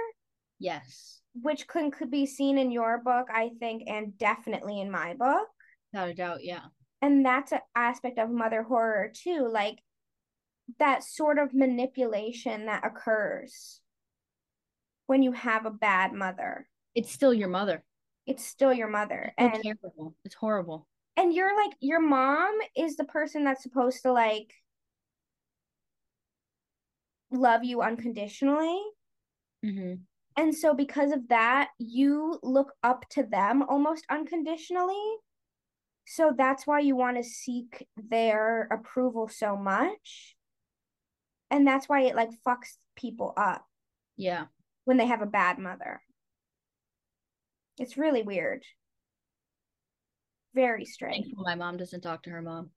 yes, 0.59 1.21
which 1.33 1.67
could, 1.67 1.91
could 1.91 2.11
be 2.11 2.25
seen 2.25 2.57
in 2.57 2.71
your 2.71 2.99
book, 2.99 3.27
I 3.33 3.49
think, 3.59 3.83
and 3.87 4.17
definitely 4.17 4.79
in 4.79 4.91
my 4.91 5.15
book. 5.15 5.47
without 5.91 6.09
a 6.09 6.13
doubt, 6.13 6.43
yeah. 6.43 6.65
and 7.01 7.25
that's 7.25 7.51
an 7.51 7.61
aspect 7.75 8.19
of 8.19 8.29
mother 8.29 8.61
horror 8.63 9.11
too 9.13 9.49
like 9.51 9.79
that 10.77 11.03
sort 11.03 11.39
of 11.39 11.53
manipulation 11.53 12.67
that 12.67 12.85
occurs 12.85 13.81
when 15.09 15.23
you 15.23 15.31
have 15.31 15.65
a 15.65 15.71
bad 15.71 16.13
mother 16.13 16.67
It's 16.93 17.11
still 17.11 17.33
your 17.33 17.47
mother. 17.49 17.83
it's 18.27 18.45
still 18.45 18.71
your 18.71 18.87
mother 18.89 19.33
It's 19.39 19.55
and 19.55 19.63
terrible. 19.63 20.13
It's 20.23 20.35
horrible. 20.35 20.87
and 21.17 21.33
you're 21.33 21.55
like 21.57 21.73
your 21.79 21.99
mom 21.99 22.53
is 22.77 22.95
the 22.95 23.05
person 23.05 23.43
that's 23.43 23.63
supposed 23.63 24.03
to 24.03 24.11
like 24.13 24.53
love 27.31 27.63
you 27.63 27.81
unconditionally 27.81 28.79
hmm 29.63 29.93
and 30.37 30.55
so 30.55 30.73
because 30.73 31.11
of 31.11 31.27
that 31.29 31.69
you 31.79 32.39
look 32.43 32.71
up 32.83 33.03
to 33.09 33.23
them 33.23 33.63
almost 33.63 34.05
unconditionally 34.11 35.07
so 36.05 36.31
that's 36.37 36.65
why 36.67 36.79
you 36.79 36.95
want 36.95 37.17
to 37.17 37.23
seek 37.23 37.87
their 37.97 38.67
approval 38.71 39.27
so 39.27 39.55
much 39.57 40.35
and 41.51 41.65
that's 41.67 41.89
why 41.89 42.01
it 42.01 42.15
like 42.15 42.29
fucks 42.47 42.77
people 42.95 43.33
up 43.37 43.65
Yeah. 44.17 44.45
When 44.89 44.97
they 44.97 45.05
have 45.05 45.21
a 45.21 45.27
bad 45.27 45.59
mother 45.59 46.01
it's 47.77 47.95
really 47.95 48.23
weird 48.23 48.63
very 50.55 50.83
strange 50.83 51.25
Thankful 51.27 51.43
my 51.43 51.53
mom 51.53 51.77
doesn't 51.77 52.01
talk 52.01 52.23
to 52.23 52.31
her 52.31 52.41
mom. 52.41 52.71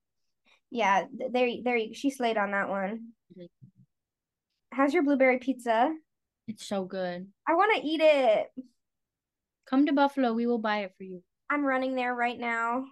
yeah 0.69 1.05
there 1.31 1.49
there 1.63 1.75
you 1.75 1.95
she 1.95 2.11
slayed 2.11 2.37
on 2.37 2.51
that 2.51 2.69
one 2.69 3.13
Mhm. 3.35 3.47
how's 4.71 4.93
your 4.93 5.01
blueberry 5.01 5.39
pizza 5.39 5.91
It's 6.47 6.67
so 6.67 6.85
good. 6.85 7.27
i 7.47 7.55
want 7.55 7.75
to 7.75 7.87
eat 7.87 7.99
it 8.01 8.45
Come 9.65 9.87
to 9.87 9.93
Buffalo. 9.93 10.33
We 10.33 10.45
will 10.45 10.59
buy 10.59 10.79
it 10.79 10.91
for 10.97 11.03
you. 11.05 11.23
I'm 11.49 11.65
running 11.65 11.95
there 11.95 12.13
right 12.13 12.37
now 12.37 12.83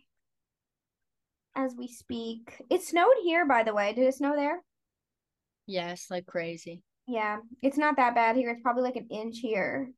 as 1.53 1.75
we 1.77 1.87
speak. 1.89 2.55
It 2.71 2.81
snowed 2.81 3.17
here, 3.23 3.45
by 3.45 3.63
the 3.63 3.73
way. 3.73 3.93
Did 3.93 4.07
it 4.07 4.15
snow 4.15 4.35
there? 4.37 4.63
Yes, 5.67 6.07
like 6.09 6.25
crazy. 6.25 6.81
Yeah, 7.07 7.37
it's 7.61 7.77
not 7.77 7.97
that 7.97 8.15
bad 8.15 8.35
here. 8.35 8.49
It's 8.51 8.61
probably 8.61 8.83
like 8.83 8.95
an 8.95 9.07
inch 9.09 9.39
here. 9.39 9.89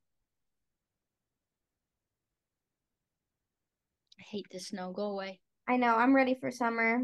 I 4.19 4.23
hate 4.23 4.47
the 4.51 4.59
snow. 4.59 4.91
Go 4.93 5.11
away. 5.11 5.39
I 5.67 5.77
know. 5.77 5.95
I'm 5.95 6.15
ready 6.15 6.35
for 6.39 6.49
summer. 6.51 7.03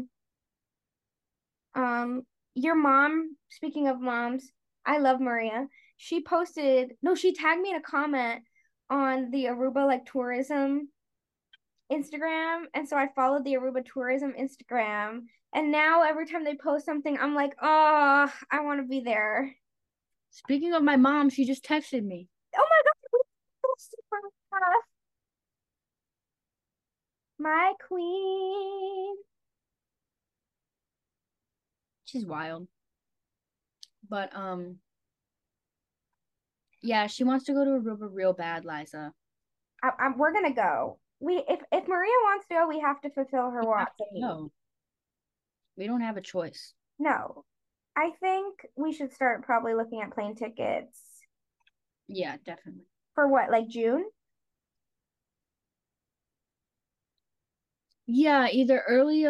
Um, 1.74 2.22
your 2.54 2.74
mom, 2.74 3.36
speaking 3.50 3.88
of 3.88 4.00
moms, 4.00 4.50
I 4.84 4.98
love 4.98 5.20
Maria. 5.20 5.68
She 5.96 6.22
posted, 6.22 6.92
no, 7.02 7.14
she 7.14 7.34
tagged 7.34 7.60
me 7.60 7.70
in 7.70 7.76
a 7.76 7.82
comment 7.82 8.42
on 8.88 9.30
the 9.30 9.44
Aruba 9.44 9.86
like 9.86 10.10
tourism 10.10 10.88
Instagram. 11.92 12.62
And 12.74 12.88
so 12.88 12.96
I 12.96 13.08
followed 13.14 13.44
the 13.44 13.54
Aruba 13.54 13.84
tourism 13.84 14.32
Instagram. 14.32 15.22
And 15.54 15.70
now 15.70 16.02
every 16.02 16.26
time 16.26 16.44
they 16.44 16.54
post 16.54 16.86
something, 16.86 17.18
I'm 17.18 17.34
like, 17.34 17.54
oh, 17.60 18.32
I 18.50 18.60
want 18.60 18.80
to 18.80 18.88
be 18.88 19.00
there. 19.00 19.54
Speaking 20.30 20.72
of 20.74 20.82
my 20.82 20.96
mom, 20.96 21.28
she 21.30 21.44
just 21.44 21.64
texted 21.64 22.04
me. 22.04 22.28
Oh 22.56 22.58
my 22.58 22.82
god, 22.84 23.10
we 23.12 23.18
posted 23.64 24.00
for 24.08 24.18
her. 24.52 24.60
My 27.38 27.72
queen. 27.88 29.14
She's 32.04 32.26
wild. 32.26 32.68
But 34.08 34.34
um 34.34 34.76
yeah, 36.82 37.06
she 37.08 37.24
wants 37.24 37.44
to 37.46 37.52
go 37.52 37.64
to 37.64 37.70
Aruba 37.72 38.08
real 38.10 38.32
bad, 38.32 38.64
Liza. 38.64 39.12
I, 39.82 39.90
I, 39.98 40.08
we're 40.16 40.32
gonna 40.32 40.54
go. 40.54 40.98
We 41.20 41.44
if 41.48 41.60
if 41.72 41.86
Maria 41.88 42.12
wants 42.24 42.46
to 42.48 42.54
go, 42.54 42.68
we 42.68 42.80
have 42.80 43.00
to 43.02 43.10
fulfill 43.10 43.50
her 43.50 43.60
We 43.60 43.66
wants. 43.66 43.92
needs. 44.12 44.26
go. 44.26 44.50
We 45.76 45.86
don't 45.86 46.00
have 46.00 46.16
a 46.16 46.22
choice. 46.22 46.74
No, 46.98 47.44
I 47.96 48.10
think 48.20 48.66
we 48.76 48.92
should 48.92 49.12
start 49.12 49.44
probably 49.44 49.74
looking 49.74 50.00
at 50.00 50.12
plane 50.12 50.34
tickets 50.34 50.98
Yeah, 52.08 52.36
definitely. 52.44 52.84
for 53.14 53.26
what, 53.28 53.50
like 53.50 53.68
June? 53.68 54.04
Yeah, 58.06 58.48
either 58.50 58.82
early 58.88 59.26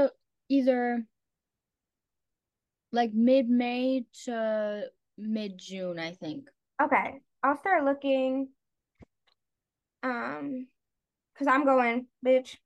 either 0.48 1.04
like 2.92 3.12
mid-May 3.12 4.04
to 4.24 4.84
mid-June, 5.18 5.98
I 5.98 6.12
think. 6.12 6.48
Okay, 6.82 7.20
I'll 7.42 7.58
start 7.58 7.84
looking. 7.84 8.48
Um, 10.02 10.66
cause 11.38 11.46
I'm 11.46 11.64
going, 11.64 12.06
bitch. 12.24 12.56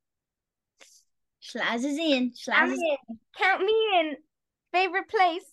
Schlaz 1.42 1.84
is 1.84 1.98
in. 1.98 2.30
Schlaz 2.30 2.72
is 2.72 2.80
in. 2.80 3.18
Count 3.36 3.62
me 3.64 3.74
in. 4.00 4.16
Favorite 4.72 5.08
place. 5.08 5.44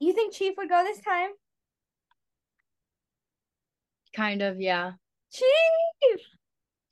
You 0.00 0.12
think 0.12 0.34
Chief 0.34 0.54
would 0.56 0.68
go 0.68 0.84
this 0.84 1.00
time? 1.00 1.30
kind 4.14 4.42
of, 4.42 4.60
yeah. 4.60 4.92
Chief. 5.30 6.20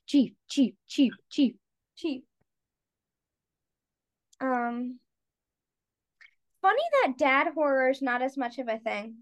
Chief, 0.07 0.32
chief, 0.48 0.74
chief, 0.86 1.12
chief. 1.28 1.54
Chief. 1.96 2.22
Um. 4.40 5.00
Funny 6.62 6.82
that 7.02 7.18
dad 7.18 7.48
horror 7.54 7.90
is 7.90 8.02
not 8.02 8.22
as 8.22 8.36
much 8.36 8.59
of 8.59 8.68
a 8.68 8.78
thing. 8.78 9.16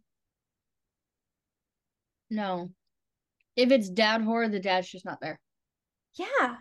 No. 2.30 2.70
If 3.56 3.70
it's 3.70 3.88
dad 3.88 4.22
horror, 4.22 4.48
the 4.48 4.60
dad's 4.60 4.90
just 4.90 5.04
not 5.04 5.20
there. 5.20 5.38
Yeah. 6.16 6.56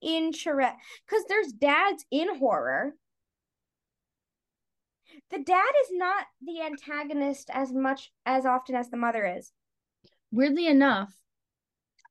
interest 0.00 0.76
because 1.06 1.24
there's 1.28 1.52
dads 1.52 2.04
in 2.10 2.38
horror. 2.38 2.94
The 5.30 5.38
dad 5.38 5.72
is 5.82 5.88
not 5.92 6.26
the 6.40 6.62
antagonist 6.62 7.50
as 7.52 7.72
much 7.72 8.12
as 8.24 8.46
often 8.46 8.74
as 8.74 8.90
the 8.90 8.96
mother 8.96 9.26
is. 9.26 9.52
Weirdly 10.30 10.66
enough, 10.66 11.12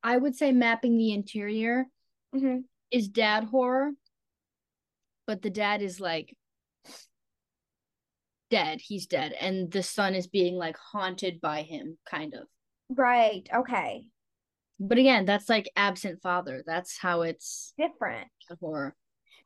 I 0.03 0.18
would 0.18 0.36
say 0.36 0.51
mapping 0.51 0.97
the 0.97 1.13
interior 1.13 1.88
hmm 2.34 2.59
is 2.91 3.07
dad 3.07 3.45
horror, 3.45 3.91
but 5.26 5.41
the 5.41 5.49
dad 5.49 5.82
is 5.82 5.99
like 5.99 6.36
dead. 8.49 8.80
He's 8.82 9.07
dead, 9.07 9.34
and 9.34 9.72
the 9.72 9.84
son 9.84 10.13
is 10.16 10.28
being 10.28 10.55
like 10.55 10.78
haunted 10.78 11.41
by 11.41 11.63
him, 11.63 11.97
kind 12.09 12.34
of. 12.34 12.47
Right. 12.89 13.47
Okay. 13.53 14.07
But 14.80 14.97
again, 14.97 15.26
that's 15.26 15.49
like 15.49 15.72
absent 15.76 16.22
father. 16.22 16.63
That's 16.66 16.97
how 16.97 17.22
it's 17.22 17.74
Different. 17.78 18.28
horror. 18.59 18.95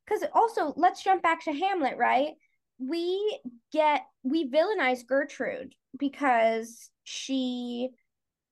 Because 0.05 0.23
also, 0.33 0.73
let's 0.75 1.03
jump 1.03 1.21
back 1.21 1.43
to 1.45 1.53
Hamlet, 1.53 1.97
right? 1.97 2.33
We 2.79 3.39
get, 3.71 4.03
we 4.23 4.49
villainize 4.49 5.05
Gertrude 5.05 5.75
because 5.97 6.89
she 7.03 7.89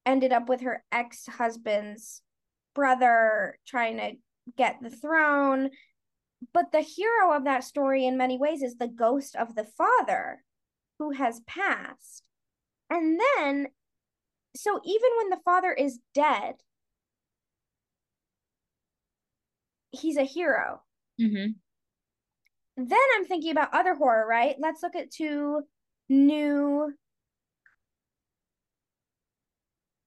ended 0.06 0.32
up 0.32 0.50
with 0.50 0.62
her 0.62 0.84
ex 0.92 1.26
husband's 1.28 2.22
brother 2.76 3.58
trying 3.68 3.98
to 3.98 4.12
get 4.58 4.78
the 4.82 4.90
throne. 4.90 5.70
But 6.54 6.72
the 6.72 6.82
hero 6.82 7.34
of 7.34 7.46
that 7.46 7.64
story, 7.64 8.06
in 8.06 8.18
many 8.18 8.38
ways, 8.38 8.62
is 8.62 8.76
the 8.76 8.88
ghost 8.88 9.36
of 9.36 9.56
the 9.56 9.66
father 9.66 10.44
who 11.00 11.12
has 11.12 11.42
passed. 11.48 12.24
And 12.90 13.20
then, 13.20 13.68
so 14.56 14.80
even 14.86 15.10
when 15.18 15.30
the 15.30 15.42
father 15.44 15.74
is 15.74 16.00
dead, 16.14 16.56
he's 19.92 20.18
a 20.18 20.24
hero. 20.24 20.82
Mm-hmm. 21.20 21.52
Then 22.78 23.00
I'm 23.16 23.26
thinking 23.26 23.52
about 23.52 23.74
other 23.74 23.96
horror, 23.96 24.28
right? 24.28 24.56
Let's 24.60 24.84
look 24.84 24.96
at 24.96 25.10
two 25.10 25.64
new 26.10 26.94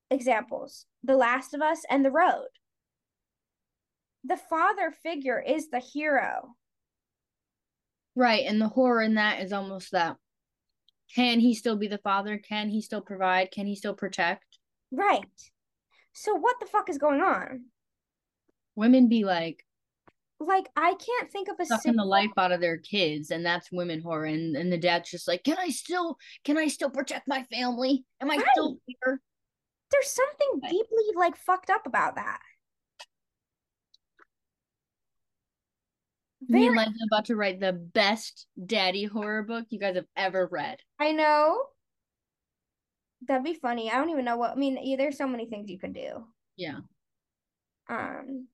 examples 0.09 0.87
The 1.03 1.17
Last 1.17 1.53
of 1.53 1.63
Us 1.63 1.83
and 1.91 2.05
The 2.05 2.13
Road. 2.13 2.47
The 4.23 4.37
father 4.37 4.93
figure 5.03 5.41
is 5.41 5.69
the 5.71 5.81
hero. 5.81 6.55
Right, 8.15 8.45
and 8.47 8.61
the 8.61 8.69
horror 8.69 9.03
in 9.03 9.15
that 9.15 9.43
is 9.43 9.53
almost 9.53 9.93
that. 9.93 10.17
Can 11.15 11.41
he 11.41 11.55
still 11.55 11.77
be 11.77 11.89
the 11.89 11.99
father? 11.99 12.39
Can 12.39 12.69
he 12.69 12.83
still 12.83 13.01
provide? 13.01 13.51
Can 13.51 13.67
he 13.67 13.75
still 13.75 13.95
protect? 13.95 14.45
Right. 14.93 15.25
So, 16.13 16.35
what 16.35 16.57
the 16.61 16.67
fuck 16.67 16.89
is 16.89 16.99
going 16.99 17.21
on? 17.21 17.65
Women 18.77 19.09
be 19.09 19.25
like 19.25 19.65
Like, 20.43 20.71
I 20.75 20.95
can't 20.95 21.31
think 21.31 21.49
of 21.49 21.61
a 21.61 21.67
sucking 21.67 21.97
the 21.97 22.05
life 22.05 22.31
out 22.39 22.51
of 22.51 22.63
their 22.63 22.79
kids, 22.79 23.31
and 23.31 23.45
that's 23.45 23.71
women 23.71 24.01
horror. 24.01 24.25
And 24.25 24.57
and 24.57 24.73
the 24.73 24.79
dad's 24.79 25.11
just 25.11 25.29
like, 25.29 25.45
can 25.45 25.59
I 25.59 25.69
still 25.69 26.17
can 26.45 26.57
I 26.57 26.69
still 26.69 26.89
protect 26.89 27.29
my 27.29 27.45
family? 27.53 28.05
Am 28.23 28.31
I 28.31 28.43
still 28.53 28.79
here? 28.87 29.21
There's 29.91 30.11
something 30.11 30.61
Right. 30.63 30.71
deeply 30.71 31.05
like 31.15 31.37
fucked 31.37 31.69
up 31.69 31.87
about 31.87 32.15
that. 32.15 32.41
Me 36.49 36.67
and 36.67 36.75
Very, 36.75 36.87
Liza 36.87 37.05
about 37.13 37.27
to 37.27 37.37
write 37.37 37.61
the 37.61 37.75
best 37.75 38.47
daddy 38.65 39.05
horror 39.05 39.43
book 39.43 39.67
you 39.69 39.79
guys 39.79 39.97
have 39.97 40.07
ever 40.17 40.49
read. 40.51 40.79
I 40.99 41.13
know. 41.13 41.63
That'd 43.29 43.45
be 43.45 43.53
funny. 43.53 43.91
I 43.91 43.97
don't 43.97 44.09
even 44.09 44.25
know 44.25 44.39
what 44.39 44.53
I 44.53 44.55
mean. 44.55 44.97
There's 44.97 45.19
so 45.19 45.27
many 45.27 45.47
things 45.47 45.69
you 45.69 45.79
could 45.79 45.93
do. 45.93 46.25
Yeah. 46.57 46.79
Um, 47.91 48.49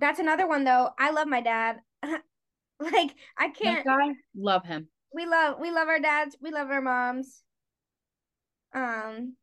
that's 0.00 0.18
another 0.18 0.46
one 0.46 0.64
though. 0.64 0.90
I 0.98 1.10
love 1.10 1.28
my 1.28 1.40
dad. 1.40 1.76
like 2.80 3.14
I 3.38 3.50
can't. 3.50 3.84
guy, 3.84 4.14
love 4.34 4.64
him. 4.64 4.88
We 5.14 5.26
love 5.26 5.56
we 5.60 5.70
love 5.70 5.88
our 5.88 6.00
dads. 6.00 6.36
We 6.40 6.50
love 6.50 6.70
our 6.70 6.80
moms. 6.80 7.42
Um. 8.74 9.36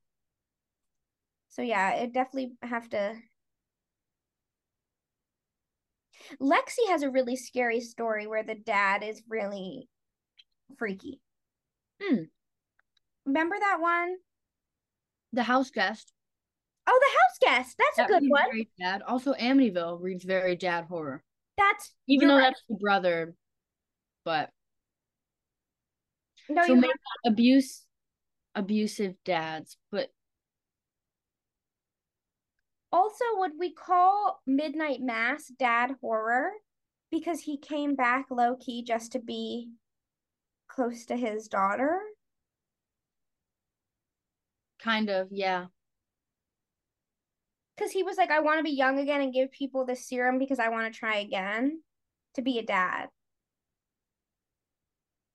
So 1.50 1.62
yeah, 1.62 1.94
it 1.96 2.14
definitely 2.14 2.54
have 2.62 2.90
to. 2.90 3.16
Lexi 6.42 6.90
has 6.90 7.04
a 7.04 7.10
really 7.10 7.36
scary 7.36 7.80
story 7.80 8.28
where 8.28 8.44
the 8.44 8.56
dad 8.56 9.04
is 9.04 9.22
really 9.30 9.88
freaky. 10.78 11.22
Hmm. 12.02 12.24
Remember 13.26 13.56
that 13.60 13.80
one? 13.80 14.16
The 15.34 15.44
house 15.44 15.70
guest. 15.70 16.12
Oh, 16.88 17.00
the 17.02 17.50
house 17.50 17.58
guest. 17.58 17.76
That's 17.78 18.10
a 18.10 18.12
good 18.12 18.30
one. 18.30 18.66
dad. 18.80 19.02
Also, 19.04 19.34
Amityville 19.34 20.02
reads 20.02 20.24
very 20.24 20.56
dad 20.56 20.86
horror. 20.86 21.24
That's 21.58 21.94
Even 22.08 22.30
though 22.30 22.36
right. 22.38 22.44
that's 22.44 22.64
the 22.70 22.76
brother, 22.76 23.36
but 24.24 24.50
no, 26.50 26.64
so 26.66 26.76
maybe 26.76 26.94
abuse, 27.26 27.84
abusive 28.56 29.16
dads. 29.26 29.78
But 29.92 30.10
Also, 32.92 33.26
would 33.34 33.54
we 33.60 33.74
call 33.74 34.42
Midnight 34.46 35.02
Mass 35.02 35.48
dad 35.48 35.96
horror 36.02 36.52
because 37.12 37.42
he 37.42 37.58
came 37.58 37.96
back 37.96 38.28
low 38.32 38.56
key 38.56 38.82
just 38.84 39.12
to 39.12 39.20
be 39.20 39.72
close 40.68 41.06
to 41.08 41.18
his 41.18 41.48
daughter? 41.48 42.02
kind 44.80 45.10
of, 45.10 45.28
yeah. 45.32 45.68
Because 47.78 47.92
he 47.92 48.02
was 48.04 48.18
like, 48.18 48.32
I 48.32 48.40
want 48.40 48.58
to 48.58 48.64
be 48.64 48.72
young 48.72 48.98
again 49.00 49.22
and 49.22 49.34
give 49.34 49.52
people 49.52 49.86
this 49.86 50.08
serum 50.08 50.40
because 50.40 50.58
I 50.60 50.70
want 50.70 50.92
to 50.92 51.00
try 51.00 51.18
again 51.18 51.82
to 52.34 52.42
be 52.42 52.58
a 52.58 52.64
dad. 52.66 53.10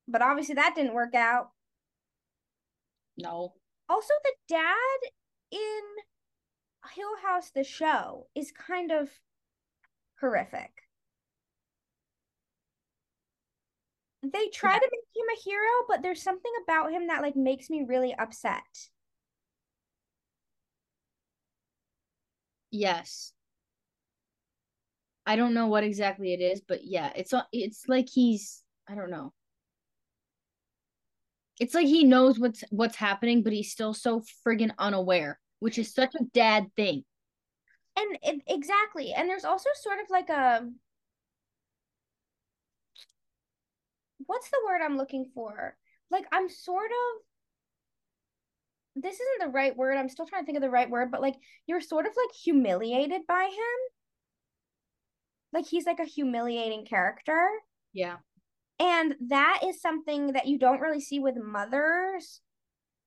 But 0.09 0.23
obviously 0.23 0.57
that 0.57 0.75
didn't 0.75 0.95
work 0.95 1.15
out. 1.15 1.51
No. 3.17 3.55
Also, 3.89 4.13
the 4.25 4.33
dad 4.49 5.11
in 5.53 5.81
Hill 6.95 7.17
House, 7.23 7.51
the 7.55 7.63
show, 7.63 8.27
is 8.35 8.51
kind 8.51 8.91
of 8.91 9.09
horrific. 10.21 10.73
They 14.23 14.49
try 14.49 14.75
Yeah. 14.75 14.79
to 14.79 14.91
make 14.91 15.17
him 15.17 15.29
a 15.37 15.41
hero, 15.41 15.85
but 15.89 16.03
there's 16.03 16.23
something 16.23 16.53
about 16.63 16.93
him 16.93 17.09
that 17.09 17.23
like 17.23 17.37
makes 17.37 17.71
me 17.71 17.85
really 17.85 18.15
upset. 18.15 18.91
Yes. 22.73 23.33
I 25.27 25.37
don't 25.37 25.55
know 25.55 25.69
what 25.69 25.85
exactly 25.85 26.33
it 26.33 26.41
is, 26.41 26.61
but 26.61 26.85
yeah, 26.85 27.13
it's 27.15 27.33
it's 27.53 27.85
like 27.89 28.09
he's 28.09 28.63
I 28.89 28.95
don't 28.97 29.11
know. 29.11 29.33
It's 31.61 31.75
like 31.75 31.87
he 31.87 32.03
knows 32.05 32.41
what's 32.41 32.65
what's 32.71 32.97
happening, 32.97 33.43
but 33.43 33.53
he's 33.53 33.71
still 33.71 33.95
so 33.95 34.23
friggin' 34.45 34.73
unaware, 34.79 35.39
which 35.61 35.79
is 35.79 35.95
such 35.95 36.15
a 36.17 36.25
dad 36.35 36.67
thing. 36.75 37.05
And 37.97 38.19
it, 38.23 38.43
exactly. 38.49 39.13
And 39.13 39.29
there's 39.29 39.45
also 39.45 39.69
sort 39.75 40.01
of 40.01 40.11
like 40.11 40.29
a 40.31 40.69
what's 44.27 44.51
the 44.51 44.61
word 44.67 44.81
I'm 44.85 44.97
looking 44.97 45.31
for? 45.35 45.77
Like 46.11 46.27
I'm 46.33 46.49
sort 46.49 46.91
of 46.91 47.23
this 48.95 49.15
isn't 49.15 49.47
the 49.47 49.53
right 49.53 49.77
word. 49.77 49.97
I'm 49.97 50.09
still 50.09 50.27
trying 50.27 50.43
to 50.43 50.47
think 50.47 50.57
of 50.57 50.63
the 50.63 50.71
right 50.71 50.91
word, 50.91 51.11
but 51.11 51.23
like 51.23 51.37
you're 51.67 51.81
sort 51.81 52.07
of 52.07 52.13
like 52.17 52.35
humiliated 52.35 53.23
by 53.27 53.45
him. 53.45 53.79
Like 55.53 55.67
he's 55.67 55.87
like 55.87 56.01
a 56.01 56.05
humiliating 56.05 56.85
character. 56.85 57.49
Yeah. 57.93 58.17
And 58.79 59.15
that 59.29 59.61
is 59.65 59.81
something 59.81 60.33
that 60.33 60.47
you 60.47 60.59
don't 60.59 60.81
really 60.81 61.01
see 61.01 61.19
with 61.21 61.37
mothers, 61.37 62.41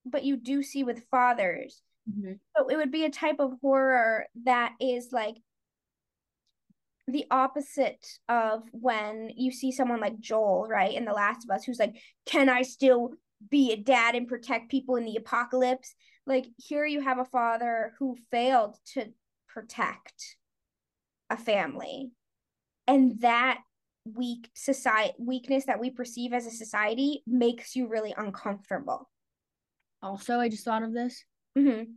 but 0.06 0.24
you 0.24 0.38
do 0.38 0.64
see 0.64 0.84
with 0.84 1.06
fathers. 1.10 1.82
Mhm. 2.10 2.40
So 2.56 2.68
it 2.70 2.78
would 2.78 2.92
be 2.92 3.06
a 3.06 3.10
type 3.10 3.40
of 3.40 3.54
horror 3.62 4.28
that 4.44 4.74
is 4.80 5.12
like 5.12 5.38
the 7.08 7.26
opposite 7.30 8.06
of 8.30 8.64
when 8.72 9.32
you 9.36 9.52
see 9.52 9.72
someone 9.72 10.00
like 10.00 10.20
Joel, 10.20 10.68
right, 10.68 10.94
in 10.94 11.06
The 11.06 11.14
Last 11.14 11.44
of 11.44 11.52
Us, 11.52 11.64
who's 11.64 11.80
like, 11.80 11.96
Can 12.26 12.50
I 12.50 12.64
still 12.64 13.14
be 13.50 13.72
a 13.72 13.78
dad 13.78 14.16
and 14.16 14.28
protect 14.28 14.72
people 14.72 14.96
in 14.96 15.06
the 15.06 15.16
apocalypse? 15.16 15.94
Like, 16.26 16.48
here 16.58 16.86
you 16.86 17.02
have 17.02 17.20
a 17.20 17.26
father 17.26 17.94
who 18.00 18.18
failed 18.32 18.78
to 18.94 19.06
protect 19.48 20.38
a 21.30 21.38
family. 21.38 22.12
And 22.88 23.20
that 23.22 23.60
weak 24.14 24.50
society 24.54 25.14
weakness 25.18 25.66
that 25.66 25.80
we 25.80 25.90
perceive 25.90 26.32
as 26.32 26.46
a 26.46 26.52
society 26.52 27.24
makes 27.26 27.76
you 27.76 27.88
really 27.88 28.14
uncomfortable. 28.16 29.10
Also, 30.02 30.40
I 30.40 30.50
just 30.50 30.64
thought 30.64 30.84
of 30.84 30.94
this. 30.94 31.24
Mm-hmm. 31.58 31.92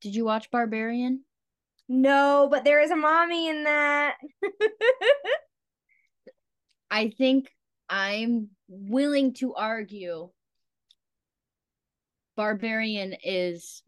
Did 0.00 0.14
you 0.14 0.24
watch 0.24 0.50
Barbarian? 0.50 1.24
No, 1.88 2.48
but 2.50 2.64
there 2.64 2.80
is 2.80 2.90
a 2.90 2.96
mommy 2.96 3.48
in 3.48 3.64
that. 3.64 4.14
I 6.90 7.08
think 7.08 7.50
I'm 7.88 8.50
willing 8.68 9.34
to 9.34 9.54
argue 9.54 10.28
Barbarian 12.36 13.14
is 13.24 13.82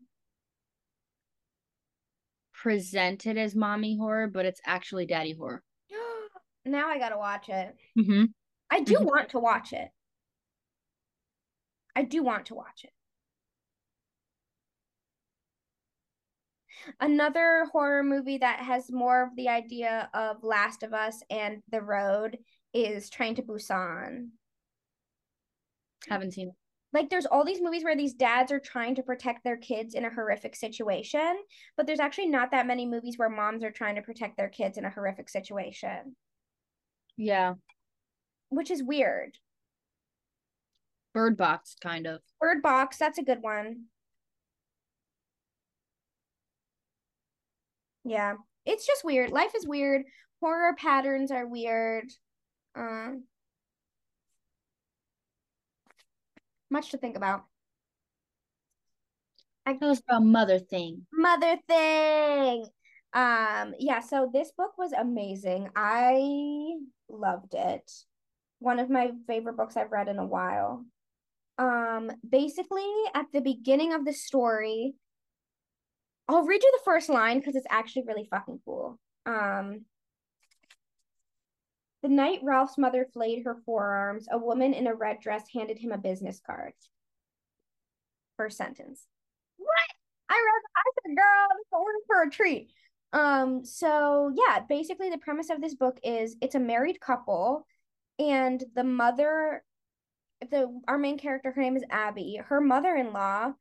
presented 2.53 3.37
as 3.39 3.55
mommy 3.55 3.97
horror, 3.97 4.29
but 4.29 4.47
it's 4.47 4.61
actually 4.65 5.07
daddy 5.07 5.33
horror. 5.35 5.63
now 6.65 6.89
I 6.89 6.99
gotta 6.99 7.19
watch 7.19 7.49
it. 7.49 7.77
Mm-hmm. 7.99 8.25
I 8.71 8.81
do 8.81 8.95
Mhm. 8.95 9.05
want 9.05 9.29
to 9.31 9.39
watch 9.39 9.73
it. 9.73 9.89
I 11.95 12.03
do 12.03 12.23
want 12.23 12.47
to 12.47 12.55
watch 12.55 12.85
it. 12.85 12.93
Another 17.01 17.67
horror 17.73 18.03
movie 18.03 18.39
that 18.39 18.61
has 18.61 18.93
more 18.93 19.23
of 19.25 19.35
the 19.37 19.49
idea 19.49 20.09
of 20.15 20.45
Last 20.45 20.83
of 20.83 20.93
Us 20.93 21.23
and 21.31 21.63
The 21.71 21.81
Road 21.81 22.39
is 22.73 23.09
Train 23.11 23.35
to 23.37 23.43
Busan. 23.43 24.29
Haven't 26.09 26.33
seen 26.33 26.49
it. 26.51 26.55
Like 26.97 27.11
there's 27.11 27.27
all 27.27 27.45
these 27.45 27.61
movies 27.61 27.85
where 27.85 27.95
these 27.95 28.15
dads 28.15 28.51
are 28.51 28.59
trying 28.59 28.95
to 28.95 29.03
protect 29.03 29.45
their 29.45 29.59
kids 29.59 29.93
in 29.93 30.07
a 30.07 30.11
horrific 30.11 30.57
situation, 30.57 31.37
but 31.77 31.87
there's 31.87 32.01
actually 32.01 32.29
not 32.29 32.53
that 32.53 32.67
many 32.67 32.87
movies 32.87 33.19
where 33.19 33.29
moms 33.29 33.63
are 33.63 33.71
trying 33.71 33.97
to 33.97 34.01
protect 34.01 34.39
their 34.39 34.49
kids 34.49 34.79
in 34.79 34.87
a 34.87 34.89
horrific 34.91 35.29
situation, 35.29 36.17
Yeah. 37.19 37.57
which 38.49 38.71
is 38.71 38.83
weird. 38.83 39.37
Bird 41.13 41.37
Box, 41.37 41.77
kind 41.79 42.07
of. 42.07 42.23
Bird 42.41 42.63
Box, 42.63 42.97
that's 42.97 43.19
a 43.19 43.23
good 43.23 43.43
one. 43.43 43.89
Yeah, 48.05 48.37
it's 48.65 48.87
just 48.87 49.05
weird. 49.05 49.29
Life 49.33 49.55
is 49.55 49.67
weird. 49.67 50.07
Horror 50.41 50.75
patterns 50.75 51.31
are 51.31 51.47
weird. 51.47 52.11
Um, 52.75 53.25
much 56.71 56.91
to 56.91 56.99
think 56.99 57.17
about. 57.17 57.45
I 59.65 59.75
Tell 59.75 59.91
us 59.91 60.01
about 60.09 60.23
Mother 60.23 60.59
Thing. 60.59 61.07
Mother 61.13 61.57
thing. 61.69 62.67
Um, 63.13 63.75
yeah, 63.79 64.01
so 64.01 64.31
this 64.33 64.53
book 64.57 64.79
was 64.79 64.93
amazing. 64.93 65.71
I 65.75 66.75
loved 67.09 67.55
it. 67.55 67.91
One 68.61 68.79
of 68.79 68.91
my 68.91 69.11
favorite 69.27 69.57
books 69.57 69.77
I've 69.77 69.91
read 69.91 70.09
in 70.09 70.19
a 70.19 70.27
while. 70.27 70.85
Um, 71.59 72.11
basically, 72.29 72.87
at 73.15 73.27
the 73.33 73.41
beginning 73.41 73.93
of 73.93 74.05
the 74.05 74.13
story, 74.13 74.95
I'll 76.29 76.45
read 76.45 76.63
you 76.63 76.73
the 76.73 76.85
first 76.85 77.09
line 77.09 77.39
because 77.39 77.57
it's 77.57 77.67
actually 77.71 78.05
really 78.07 78.29
fucking 78.31 78.61
cool. 78.65 78.99
Um, 79.25 79.85
the 82.07 82.15
night 82.15 82.39
Ralph's 82.45 82.79
mother 82.79 83.09
flayed 83.13 83.45
her 83.45 83.57
forearms, 83.67 84.29
a 84.31 84.39
woman 84.39 84.73
in 84.75 84.87
a 84.87 84.95
red 84.95 85.19
dress 85.21 85.43
handed 85.53 85.77
him 85.77 85.91
a 85.91 85.99
business 85.99 86.41
card. 86.45 86.73
First 88.37 88.59
sentence. 88.59 89.09
What? 89.57 89.69
I 90.31 90.35
read, 90.35 90.63
I 90.77 90.83
said, 91.03 91.17
girl, 91.17 91.49
this 91.51 91.97
is 91.97 92.05
for 92.07 92.23
a 92.23 92.31
treat. 92.31 92.71
Um, 93.13 93.65
so 93.65 94.33
yeah, 94.37 94.61
basically 94.69 95.11
the 95.11 95.19
premise 95.19 95.51
of 95.51 95.61
this 95.61 95.75
book 95.75 95.99
is 96.05 96.37
it's 96.41 96.55
a 96.55 96.61
married 96.61 97.01
couple, 97.01 97.67
and 98.21 98.63
the 98.77 98.85
mother, 98.85 99.65
the 100.49 100.81
our 100.87 100.99
main 100.99 101.19
character, 101.19 101.51
her 101.51 101.61
name 101.61 101.77
is 101.77 101.85
Abby. 101.91 102.41
Her 102.45 102.61
mother-in-law 102.61 103.53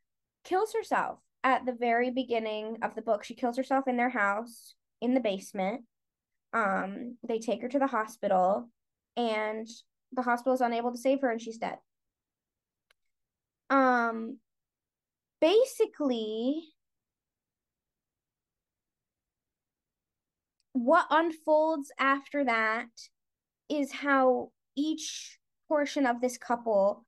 kills 0.44 0.72
herself 0.74 1.18
at 1.44 1.66
the 1.66 1.74
very 1.74 2.12
beginning 2.12 2.78
of 2.84 2.94
the 2.94 3.02
book. 3.02 3.24
She 3.24 3.34
kills 3.34 3.58
herself 3.58 3.88
in 3.88 3.98
their 3.98 4.10
house 4.10 4.76
in 5.02 5.16
the 5.16 5.20
basement. 5.20 5.82
Um, 6.56 7.18
they 7.28 7.38
take 7.38 7.62
her 7.62 7.68
to 7.68 7.80
the 7.80 7.86
hospital, 7.86 8.70
and 9.18 9.68
the 10.14 10.22
hospital 10.22 10.54
is 10.54 10.62
unable 10.62 10.92
to 10.92 10.98
save 10.98 11.22
her, 11.22 11.30
and 11.30 11.42
she's 11.42 11.58
dead. 11.58 11.78
Um, 13.70 14.38
basically, 15.42 16.64
what 20.72 21.08
unfolds 21.10 21.92
after 22.00 22.46
that 22.46 22.88
is 23.70 23.92
how 23.92 24.52
each 24.78 25.40
portion 25.68 26.06
of 26.06 26.22
this 26.22 26.38
couple 26.38 27.06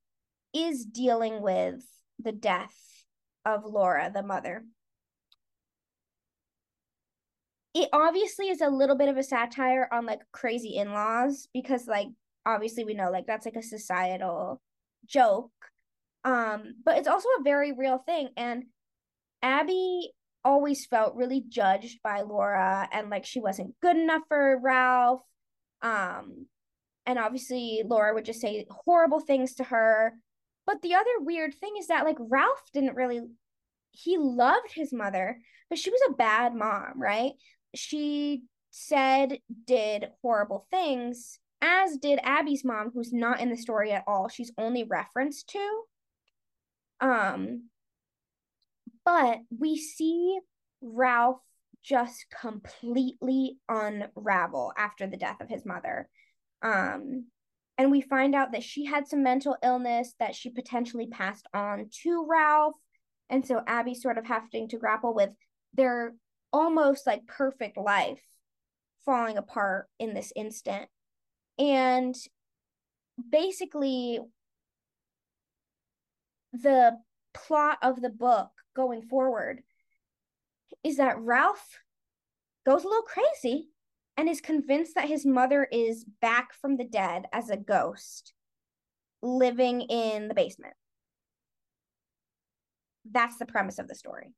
is 0.54 0.84
dealing 0.86 1.42
with 1.42 1.86
the 2.20 2.32
death 2.32 2.76
of 3.46 3.64
Laura, 3.66 4.12
the 4.14 4.24
mother. 4.24 4.66
It 7.78 7.90
obviously 7.94 8.50
is 8.50 8.62
a 8.62 8.72
little 8.72 8.96
bit 8.96 9.08
of 9.08 9.18
a 9.18 9.24
satire 9.24 9.88
on 9.92 10.08
like 10.08 10.22
crazy 10.32 10.78
in-laws 10.78 11.48
because 11.54 11.86
like 11.86 12.08
obviously 12.44 12.84
we 12.84 12.96
know 12.96 13.12
like 13.12 13.28
that's 13.28 13.46
like 13.46 13.56
a 13.56 13.62
societal 13.62 14.60
joke. 15.06 15.52
Um, 16.24 16.74
but 16.84 16.98
it's 16.98 17.08
also 17.08 17.30
a 17.40 17.44
very 17.44 17.74
real 17.74 18.00
thing 18.00 18.30
and 18.36 18.64
Abby 19.44 20.12
always 20.44 20.88
felt 20.88 21.16
really 21.16 21.44
judged 21.48 22.00
by 22.02 22.22
Laura 22.22 22.90
and 22.92 23.12
like 23.12 23.26
she 23.26 23.40
wasn't 23.40 23.80
good 23.80 23.96
enough 23.96 24.24
for 24.28 24.60
Ralph. 24.60 25.22
Um, 25.84 26.48
and 27.06 27.20
obviously 27.20 27.84
Laura 27.86 28.16
would 28.16 28.26
just 28.26 28.42
say 28.42 28.66
horrible 28.72 29.20
things 29.20 29.54
to 29.56 29.66
her. 29.66 30.16
But 30.66 30.82
the 30.82 30.96
other 30.96 31.20
weird 31.20 31.54
thing 31.54 31.76
is 31.80 31.88
that 31.88 32.06
like 32.06 32.18
Ralph 32.20 32.64
didn't 32.74 32.96
really 32.96 33.22
he 33.92 34.18
loved 34.18 34.74
his 34.74 34.92
mother, 34.92 35.40
but 35.70 35.78
she 35.78 35.92
was 35.92 36.02
a 36.10 36.14
bad 36.14 36.56
mom, 36.56 36.94
right? 36.96 37.34
She 37.78 38.44
said 38.72 39.40
did 39.66 40.10
horrible 40.22 40.68
things, 40.70 41.40
as 41.62 41.98
did 41.98 42.20
Abby's 42.24 42.66
mom, 42.66 42.92
who's 42.94 43.14
not 43.14 43.40
in 43.40 43.50
the 43.50 43.58
story 43.58 43.92
at 43.92 44.04
all. 44.08 44.28
She's 44.28 44.52
only 44.58 44.84
referenced 44.84 45.50
to. 45.50 45.82
Um, 47.00 47.70
but 49.06 49.40
we 49.58 49.78
see 49.78 50.40
Ralph 50.82 51.40
just 51.84 52.26
completely 52.42 53.58
unravel 53.70 54.74
after 54.78 55.08
the 55.08 55.18
death 55.18 55.40
of 55.40 55.50
his 55.50 55.66
mother. 55.66 56.10
Um, 56.62 57.28
and 57.78 57.92
we 57.92 58.02
find 58.02 58.36
out 58.36 58.52
that 58.52 58.64
she 58.64 58.86
had 58.86 59.08
some 59.08 59.24
mental 59.24 59.56
illness 59.64 60.14
that 60.20 60.36
she 60.36 60.50
potentially 60.50 61.08
passed 61.08 61.48
on 61.54 61.90
to 62.04 62.26
Ralph. 62.28 62.76
And 63.30 63.46
so 63.46 63.62
Abby's 63.66 64.02
sort 64.02 64.18
of 64.18 64.26
having 64.26 64.68
to 64.70 64.78
grapple 64.78 65.14
with 65.14 65.30
their 65.74 66.14
almost 66.58 67.06
like 67.06 67.28
perfect 67.28 67.78
life 67.78 68.22
falling 69.06 69.38
apart 69.38 69.88
in 70.00 70.14
this 70.14 70.34
instant. 70.36 70.90
And 71.60 72.16
basically, 73.32 74.20
the 76.52 76.98
plot 77.34 77.78
of 77.82 78.02
the 78.02 78.10
book 78.10 78.50
going 78.76 79.04
forward 79.04 79.62
is 80.84 80.98
that 80.98 81.20
Ralph 81.20 81.80
goes 82.66 82.84
a 82.84 82.88
little 82.88 83.04
crazy 83.04 83.70
and 84.18 84.28
is 84.28 84.42
convinced 84.42 84.96
that 84.96 85.08
his 85.08 85.26
mother 85.26 85.68
is 85.72 86.06
back 86.22 86.54
from 86.54 86.78
the 86.78 86.84
dead 86.84 87.26
as 87.32 87.50
a 87.50 87.58
ghost 87.58 88.34
living 89.22 89.82
in 89.82 90.28
the 90.28 90.34
basement. 90.34 90.74
That's 93.10 93.38
the 93.38 93.46
premise 93.46 93.78
of 93.78 93.88
the 93.88 93.96
story. 93.96 94.34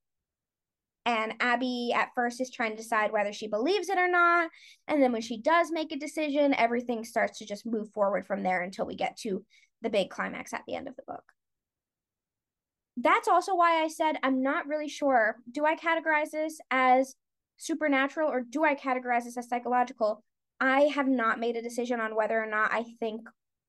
And 1.09 1.33
Abby 1.39 1.91
at 1.91 2.13
first 2.13 2.39
is 2.39 2.51
trying 2.51 2.69
to 2.69 2.77
decide 2.77 3.11
whether 3.11 3.33
she 3.33 3.47
believes 3.47 3.89
it 3.89 3.97
or 3.97 4.07
not. 4.07 4.51
And 4.87 5.01
then 5.01 5.11
when 5.11 5.23
she 5.23 5.41
does 5.41 5.71
make 5.71 5.91
a 5.91 5.97
decision, 5.97 6.53
everything 6.53 7.03
starts 7.03 7.39
to 7.39 7.47
just 7.47 7.65
move 7.65 7.89
forward 7.93 8.27
from 8.27 8.43
there 8.43 8.61
until 8.61 8.85
we 8.85 8.93
get 8.93 9.17
to 9.21 9.43
the 9.81 9.89
big 9.89 10.11
climax 10.11 10.53
at 10.53 10.61
the 10.67 10.75
end 10.75 10.87
of 10.87 10.95
the 10.95 11.01
book. 11.07 11.23
That's 12.95 13.27
also 13.27 13.55
why 13.55 13.81
I 13.81 13.87
said 13.87 14.17
I'm 14.21 14.43
not 14.43 14.67
really 14.67 14.87
sure. 14.87 15.37
Do 15.51 15.65
I 15.65 15.75
categorize 15.75 16.29
this 16.29 16.59
as 16.69 17.15
supernatural 17.57 18.29
or 18.29 18.41
do 18.41 18.63
I 18.63 18.75
categorize 18.75 19.23
this 19.23 19.37
as 19.37 19.49
psychological? 19.49 20.23
I 20.59 20.81
have 20.93 21.07
not 21.07 21.39
made 21.39 21.55
a 21.55 21.63
decision 21.63 21.99
on 21.99 22.15
whether 22.15 22.39
or 22.39 22.45
not 22.45 22.71
I 22.71 22.83
think 22.99 23.21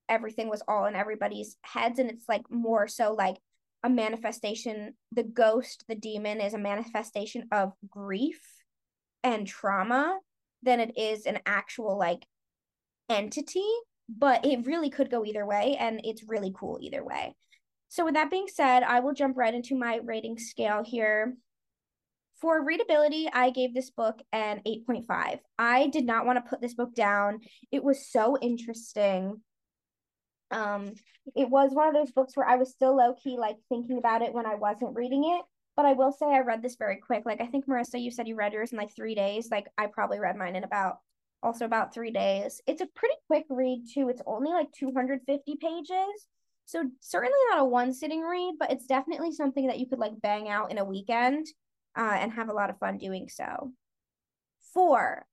everything 0.07 0.47
was 0.47 0.61
all 0.67 0.85
in 0.85 0.93
everybody's 0.93 1.57
heads. 1.63 1.97
And 1.97 2.11
it's 2.11 2.29
like 2.29 2.43
more 2.51 2.87
so 2.87 3.13
like 3.13 3.37
a 3.83 3.89
manifestation. 3.89 4.93
The 5.11 5.23
ghost, 5.23 5.85
the 5.87 5.95
demon, 5.95 6.41
is 6.41 6.53
a 6.53 6.59
manifestation 6.59 7.47
of 7.51 7.73
grief 7.89 8.41
and 9.23 9.47
trauma 9.47 10.19
than 10.63 10.79
it 10.79 10.97
is 10.97 11.25
an 11.25 11.39
actual 11.45 11.97
like 11.97 12.25
entity. 13.09 13.67
But 14.09 14.45
it 14.45 14.65
really 14.65 14.89
could 14.89 15.09
go 15.09 15.25
either 15.25 15.45
way. 15.45 15.77
And 15.79 16.01
it's 16.03 16.23
really 16.27 16.53
cool 16.55 16.79
either 16.81 17.03
way. 17.03 17.35
So, 17.87 18.05
with 18.05 18.13
that 18.13 18.31
being 18.31 18.47
said, 18.47 18.83
I 18.83 19.01
will 19.01 19.13
jump 19.13 19.37
right 19.37 19.53
into 19.53 19.77
my 19.77 19.99
rating 20.03 20.37
scale 20.37 20.83
here. 20.83 21.35
For 22.39 22.63
readability, 22.63 23.29
I 23.31 23.51
gave 23.51 23.73
this 23.73 23.91
book 23.91 24.19
an 24.31 24.61
8.5. 24.65 25.39
I 25.59 25.87
did 25.87 26.05
not 26.05 26.25
want 26.25 26.43
to 26.43 26.49
put 26.49 26.59
this 26.59 26.73
book 26.73 26.95
down. 26.95 27.41
It 27.71 27.83
was 27.83 28.09
so 28.09 28.37
interesting. 28.41 29.41
Um, 30.51 30.93
it 31.35 31.49
was 31.49 31.71
one 31.73 31.87
of 31.87 31.93
those 31.93 32.11
books 32.11 32.35
where 32.35 32.47
I 32.47 32.55
was 32.57 32.71
still 32.71 32.95
low 32.95 33.13
key 33.13 33.37
like 33.37 33.57
thinking 33.69 33.97
about 33.97 34.21
it 34.21 34.33
when 34.33 34.45
I 34.45 34.55
wasn't 34.55 34.95
reading 34.95 35.23
it. 35.25 35.41
But 35.75 35.85
I 35.85 35.93
will 35.93 36.11
say 36.11 36.25
I 36.25 36.41
read 36.41 36.61
this 36.61 36.75
very 36.75 36.97
quick. 36.97 37.23
Like 37.25 37.41
I 37.41 37.47
think 37.47 37.65
Marissa, 37.67 38.01
you 38.01 38.11
said 38.11 38.27
you 38.27 38.35
read 38.35 38.53
yours 38.53 38.71
in 38.71 38.77
like 38.77 38.93
three 38.95 39.15
days. 39.15 39.49
Like 39.49 39.67
I 39.77 39.87
probably 39.87 40.19
read 40.19 40.35
mine 40.35 40.55
in 40.55 40.63
about 40.63 40.97
also 41.41 41.65
about 41.65 41.93
three 41.93 42.11
days. 42.11 42.61
It's 42.67 42.81
a 42.81 42.87
pretty 42.93 43.15
quick 43.27 43.45
read 43.49 43.85
too. 43.91 44.09
It's 44.09 44.21
only 44.25 44.51
like 44.51 44.71
250 44.73 45.55
pages. 45.55 46.27
So 46.65 46.83
certainly 46.99 47.37
not 47.49 47.61
a 47.61 47.65
one 47.65 47.93
sitting 47.93 48.21
read, 48.21 48.55
but 48.59 48.71
it's 48.71 48.85
definitely 48.85 49.31
something 49.31 49.67
that 49.67 49.79
you 49.79 49.87
could 49.87 49.99
like 49.99 50.21
bang 50.21 50.49
out 50.49 50.71
in 50.71 50.77
a 50.77 50.85
weekend 50.85 51.47
uh, 51.97 52.17
and 52.19 52.31
have 52.31 52.49
a 52.49 52.53
lot 52.53 52.69
of 52.69 52.77
fun 52.79 52.97
doing 52.97 53.27
so. 53.29 53.71
Four, 54.73 55.25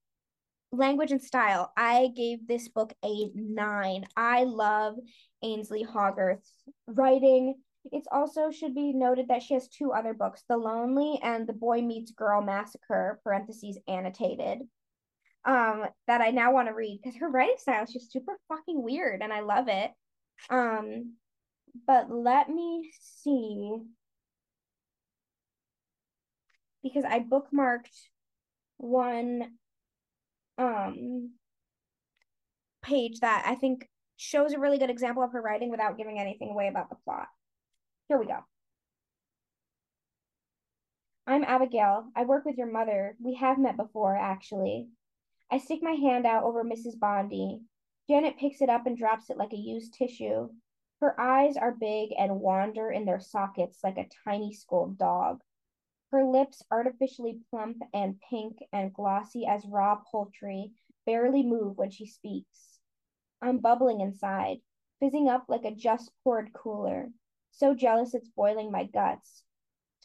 language 0.72 1.10
and 1.10 1.22
style. 1.22 1.72
I 1.76 2.10
gave 2.14 2.46
this 2.46 2.68
book 2.68 2.92
a 3.04 3.30
nine. 3.34 4.06
I 4.16 4.44
love 4.44 4.96
Ainslie 5.42 5.82
Hogarth's 5.82 6.52
writing. 6.86 7.54
It's 7.90 8.08
also 8.12 8.50
should 8.50 8.74
be 8.74 8.92
noted 8.92 9.28
that 9.28 9.42
she 9.42 9.54
has 9.54 9.68
two 9.68 9.92
other 9.92 10.12
books, 10.12 10.42
The 10.48 10.56
Lonely 10.56 11.18
and 11.22 11.46
The 11.46 11.54
Boy 11.54 11.80
Meets 11.80 12.10
Girl 12.10 12.42
Massacre, 12.42 13.20
parentheses 13.24 13.78
annotated, 13.88 14.60
um, 15.44 15.86
that 16.06 16.20
I 16.20 16.30
now 16.30 16.52
want 16.52 16.68
to 16.68 16.74
read 16.74 17.00
because 17.02 17.18
her 17.18 17.30
writing 17.30 17.56
style 17.58 17.84
is 17.84 17.92
just 17.92 18.12
super 18.12 18.38
fucking 18.48 18.82
weird 18.82 19.22
and 19.22 19.32
I 19.32 19.40
love 19.40 19.68
it. 19.68 19.90
Um, 20.50 21.14
but 21.86 22.10
let 22.10 22.48
me 22.50 22.90
see 23.00 23.76
because 26.82 27.04
I 27.04 27.20
bookmarked 27.20 27.86
one 28.76 29.52
um 30.58 31.30
page 32.82 33.20
that 33.20 33.44
I 33.46 33.54
think 33.54 33.88
shows 34.16 34.52
a 34.52 34.58
really 34.58 34.78
good 34.78 34.90
example 34.90 35.22
of 35.22 35.32
her 35.32 35.40
writing 35.40 35.70
without 35.70 35.96
giving 35.96 36.18
anything 36.18 36.50
away 36.50 36.68
about 36.68 36.88
the 36.90 36.96
plot. 37.04 37.28
Here 38.08 38.18
we 38.18 38.26
go. 38.26 38.38
I'm 41.26 41.44
Abigail. 41.44 42.06
I 42.16 42.24
work 42.24 42.44
with 42.44 42.56
your 42.56 42.72
mother. 42.72 43.14
We 43.22 43.34
have 43.34 43.58
met 43.58 43.76
before, 43.76 44.16
actually. 44.16 44.88
I 45.50 45.58
stick 45.58 45.80
my 45.82 45.92
hand 45.92 46.26
out 46.26 46.44
over 46.44 46.64
Mrs. 46.64 46.98
Bondy. 46.98 47.60
Janet 48.08 48.38
picks 48.38 48.62
it 48.62 48.70
up 48.70 48.86
and 48.86 48.96
drops 48.96 49.28
it 49.28 49.36
like 49.36 49.52
a 49.52 49.56
used 49.56 49.92
tissue. 49.94 50.48
Her 51.00 51.20
eyes 51.20 51.56
are 51.56 51.76
big 51.78 52.10
and 52.18 52.40
wander 52.40 52.90
in 52.90 53.04
their 53.04 53.20
sockets 53.20 53.80
like 53.84 53.98
a 53.98 54.08
tiny 54.24 54.52
school 54.52 54.88
dog. 54.88 55.40
Her 56.10 56.24
lips, 56.24 56.62
artificially 56.70 57.42
plump 57.50 57.82
and 57.92 58.18
pink 58.30 58.64
and 58.72 58.94
glossy 58.94 59.44
as 59.46 59.66
raw 59.66 59.96
poultry, 60.10 60.72
barely 61.04 61.42
move 61.42 61.76
when 61.76 61.90
she 61.90 62.06
speaks. 62.06 62.80
I'm 63.42 63.58
bubbling 63.58 64.00
inside, 64.00 64.62
fizzing 65.00 65.28
up 65.28 65.44
like 65.48 65.66
a 65.66 65.70
just 65.70 66.10
poured 66.24 66.54
cooler, 66.54 67.12
so 67.50 67.74
jealous 67.74 68.14
it's 68.14 68.30
boiling 68.30 68.70
my 68.70 68.84
guts. 68.84 69.44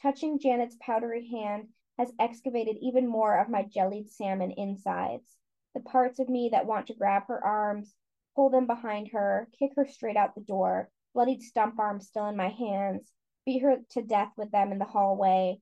Touching 0.02 0.38
Janet's 0.38 0.76
powdery 0.78 1.26
hand 1.26 1.72
has 1.96 2.12
excavated 2.18 2.76
even 2.82 3.06
more 3.06 3.38
of 3.38 3.48
my 3.48 3.62
jellied 3.62 4.10
salmon 4.10 4.50
insides, 4.50 5.38
the 5.72 5.80
parts 5.80 6.18
of 6.18 6.28
me 6.28 6.50
that 6.50 6.66
want 6.66 6.86
to 6.88 6.94
grab 6.94 7.28
her 7.28 7.42
arms, 7.42 7.96
pull 8.36 8.50
them 8.50 8.66
behind 8.66 9.08
her, 9.08 9.48
kick 9.58 9.72
her 9.76 9.86
straight 9.86 10.18
out 10.18 10.34
the 10.34 10.42
door, 10.42 10.90
bloodied 11.14 11.40
stump 11.40 11.78
arms 11.78 12.08
still 12.08 12.26
in 12.26 12.36
my 12.36 12.50
hands, 12.50 13.10
beat 13.46 13.62
her 13.62 13.78
to 13.88 14.02
death 14.02 14.32
with 14.36 14.50
them 14.50 14.70
in 14.70 14.78
the 14.78 14.84
hallway, 14.84 15.58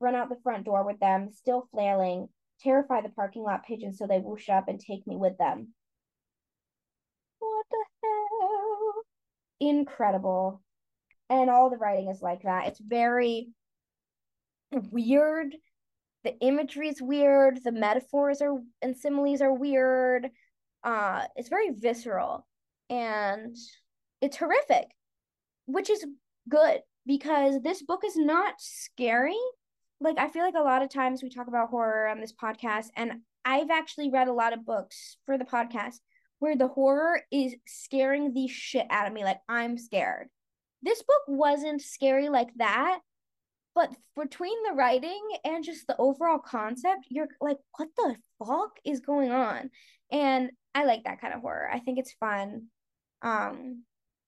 run 0.00 0.14
out 0.14 0.28
the 0.28 0.40
front 0.42 0.64
door 0.64 0.84
with 0.84 1.00
them, 1.00 1.30
still 1.32 1.68
flailing, 1.72 2.28
terrify 2.60 3.00
the 3.00 3.08
parking 3.08 3.42
lot 3.42 3.64
pigeons 3.64 3.98
so 3.98 4.06
they 4.06 4.18
whoosh 4.18 4.48
up 4.48 4.68
and 4.68 4.80
take 4.80 5.06
me 5.06 5.16
with 5.16 5.36
them. 5.38 5.68
What 7.38 7.66
the 7.70 7.84
hell? 8.02 8.94
Incredible. 9.60 10.62
And 11.28 11.50
all 11.50 11.70
the 11.70 11.76
writing 11.76 12.08
is 12.08 12.22
like 12.22 12.42
that. 12.42 12.68
It's 12.68 12.80
very 12.80 13.48
weird. 14.72 15.54
The 16.24 16.38
imagery 16.40 16.88
is 16.88 17.00
weird. 17.00 17.62
The 17.62 17.72
metaphors 17.72 18.40
are 18.42 18.58
and 18.82 18.96
similes 18.96 19.40
are 19.40 19.52
weird. 19.52 20.28
Uh, 20.82 21.24
it's 21.36 21.48
very 21.48 21.70
visceral 21.70 22.46
and 22.90 23.56
it's 24.20 24.36
horrific, 24.36 24.86
which 25.66 25.90
is 25.90 26.04
good 26.48 26.80
because 27.06 27.60
this 27.62 27.82
book 27.82 28.02
is 28.04 28.16
not 28.16 28.54
scary 28.58 29.38
like 30.00 30.18
I 30.18 30.28
feel 30.28 30.42
like 30.42 30.54
a 30.54 30.62
lot 30.62 30.82
of 30.82 30.90
times 30.90 31.22
we 31.22 31.30
talk 31.30 31.48
about 31.48 31.70
horror 31.70 32.08
on 32.08 32.20
this 32.20 32.32
podcast 32.32 32.88
and 32.96 33.20
I've 33.44 33.70
actually 33.70 34.10
read 34.10 34.28
a 34.28 34.32
lot 34.32 34.52
of 34.52 34.66
books 34.66 35.16
for 35.24 35.38
the 35.38 35.44
podcast 35.44 35.96
where 36.38 36.56
the 36.56 36.68
horror 36.68 37.22
is 37.32 37.54
scaring 37.66 38.34
the 38.34 38.48
shit 38.48 38.86
out 38.90 39.06
of 39.06 39.12
me 39.12 39.24
like 39.24 39.38
I'm 39.48 39.78
scared. 39.78 40.28
This 40.82 41.02
book 41.02 41.22
wasn't 41.26 41.80
scary 41.80 42.28
like 42.28 42.50
that, 42.56 43.00
but 43.74 43.90
between 44.16 44.62
the 44.64 44.74
writing 44.74 45.22
and 45.44 45.64
just 45.64 45.86
the 45.86 45.96
overall 45.98 46.38
concept, 46.38 47.06
you're 47.08 47.28
like 47.40 47.58
what 47.76 47.88
the 47.96 48.16
fuck 48.44 48.78
is 48.84 49.00
going 49.00 49.30
on? 49.30 49.70
And 50.12 50.50
I 50.74 50.84
like 50.84 51.04
that 51.04 51.20
kind 51.20 51.32
of 51.32 51.40
horror. 51.40 51.70
I 51.72 51.78
think 51.78 51.98
it's 51.98 52.12
fun. 52.20 52.66
Um 53.22 53.84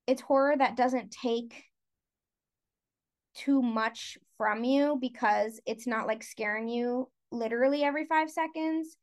it's 0.07 0.23
horror 0.23 0.57
that 0.57 0.77
doesn't 0.77 1.11
take 1.11 1.65
too 3.35 3.63
much 3.63 4.19
from 4.37 4.65
you 4.65 4.99
because 5.01 5.61
it's 5.67 5.87
not 5.87 6.07
like 6.07 6.23
scaring 6.23 6.69
you 6.69 7.11
literally 7.31 7.85
every 7.85 8.07
five 8.07 8.31
seconds. 8.31 8.97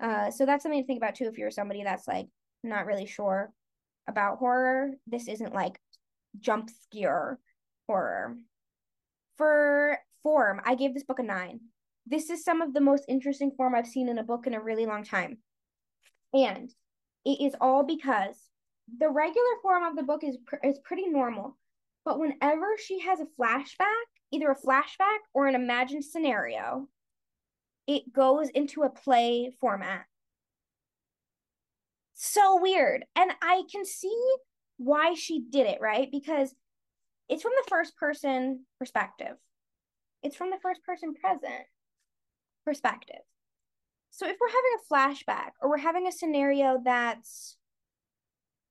Uh, 0.00 0.30
so 0.30 0.46
that's 0.46 0.62
something 0.62 0.80
to 0.80 0.86
think 0.86 0.98
about 0.98 1.14
too 1.14 1.26
if 1.26 1.38
you're 1.38 1.50
somebody 1.50 1.82
that's 1.82 2.06
like 2.06 2.26
not 2.62 2.86
really 2.86 3.06
sure 3.06 3.52
about 4.08 4.38
horror. 4.38 4.92
This 5.06 5.28
isn't 5.28 5.54
like 5.54 5.80
jump 6.40 6.70
scare 6.82 7.38
horror. 7.86 8.36
For 9.36 9.98
form, 10.22 10.60
I 10.64 10.74
gave 10.74 10.94
this 10.94 11.04
book 11.04 11.20
a 11.20 11.22
nine. 11.22 11.60
This 12.06 12.30
is 12.30 12.44
some 12.44 12.62
of 12.62 12.74
the 12.74 12.80
most 12.80 13.04
interesting 13.08 13.52
form 13.56 13.74
I've 13.74 13.86
seen 13.86 14.08
in 14.08 14.18
a 14.18 14.24
book 14.24 14.46
in 14.46 14.54
a 14.54 14.62
really 14.62 14.86
long 14.86 15.04
time. 15.04 15.38
And 16.32 16.70
it 17.24 17.40
is 17.40 17.54
all 17.60 17.84
because 17.84 18.36
the 18.98 19.10
regular 19.10 19.46
form 19.62 19.84
of 19.84 19.96
the 19.96 20.02
book 20.02 20.24
is 20.24 20.38
pr- 20.46 20.64
is 20.64 20.78
pretty 20.78 21.06
normal. 21.06 21.56
But 22.08 22.20
whenever 22.20 22.68
she 22.82 23.00
has 23.00 23.20
a 23.20 23.26
flashback, 23.38 24.06
either 24.30 24.50
a 24.50 24.56
flashback 24.56 25.18
or 25.34 25.46
an 25.46 25.54
imagined 25.54 26.06
scenario, 26.06 26.88
it 27.86 28.10
goes 28.10 28.48
into 28.48 28.80
a 28.80 28.88
play 28.88 29.52
format. 29.60 30.06
So 32.14 32.62
weird. 32.62 33.04
And 33.14 33.32
I 33.42 33.64
can 33.70 33.84
see 33.84 34.18
why 34.78 35.12
she 35.12 35.44
did 35.50 35.66
it, 35.66 35.82
right? 35.82 36.08
Because 36.10 36.54
it's 37.28 37.42
from 37.42 37.52
the 37.62 37.68
first 37.68 37.94
person 37.98 38.64
perspective, 38.78 39.36
it's 40.22 40.34
from 40.34 40.48
the 40.48 40.60
first 40.62 40.82
person 40.84 41.12
present 41.12 41.66
perspective. 42.64 43.20
So 44.12 44.26
if 44.26 44.38
we're 44.40 44.48
having 44.48 44.76
a 44.78 44.94
flashback 44.94 45.50
or 45.60 45.68
we're 45.68 45.76
having 45.76 46.06
a 46.06 46.12
scenario 46.12 46.80
that's 46.82 47.58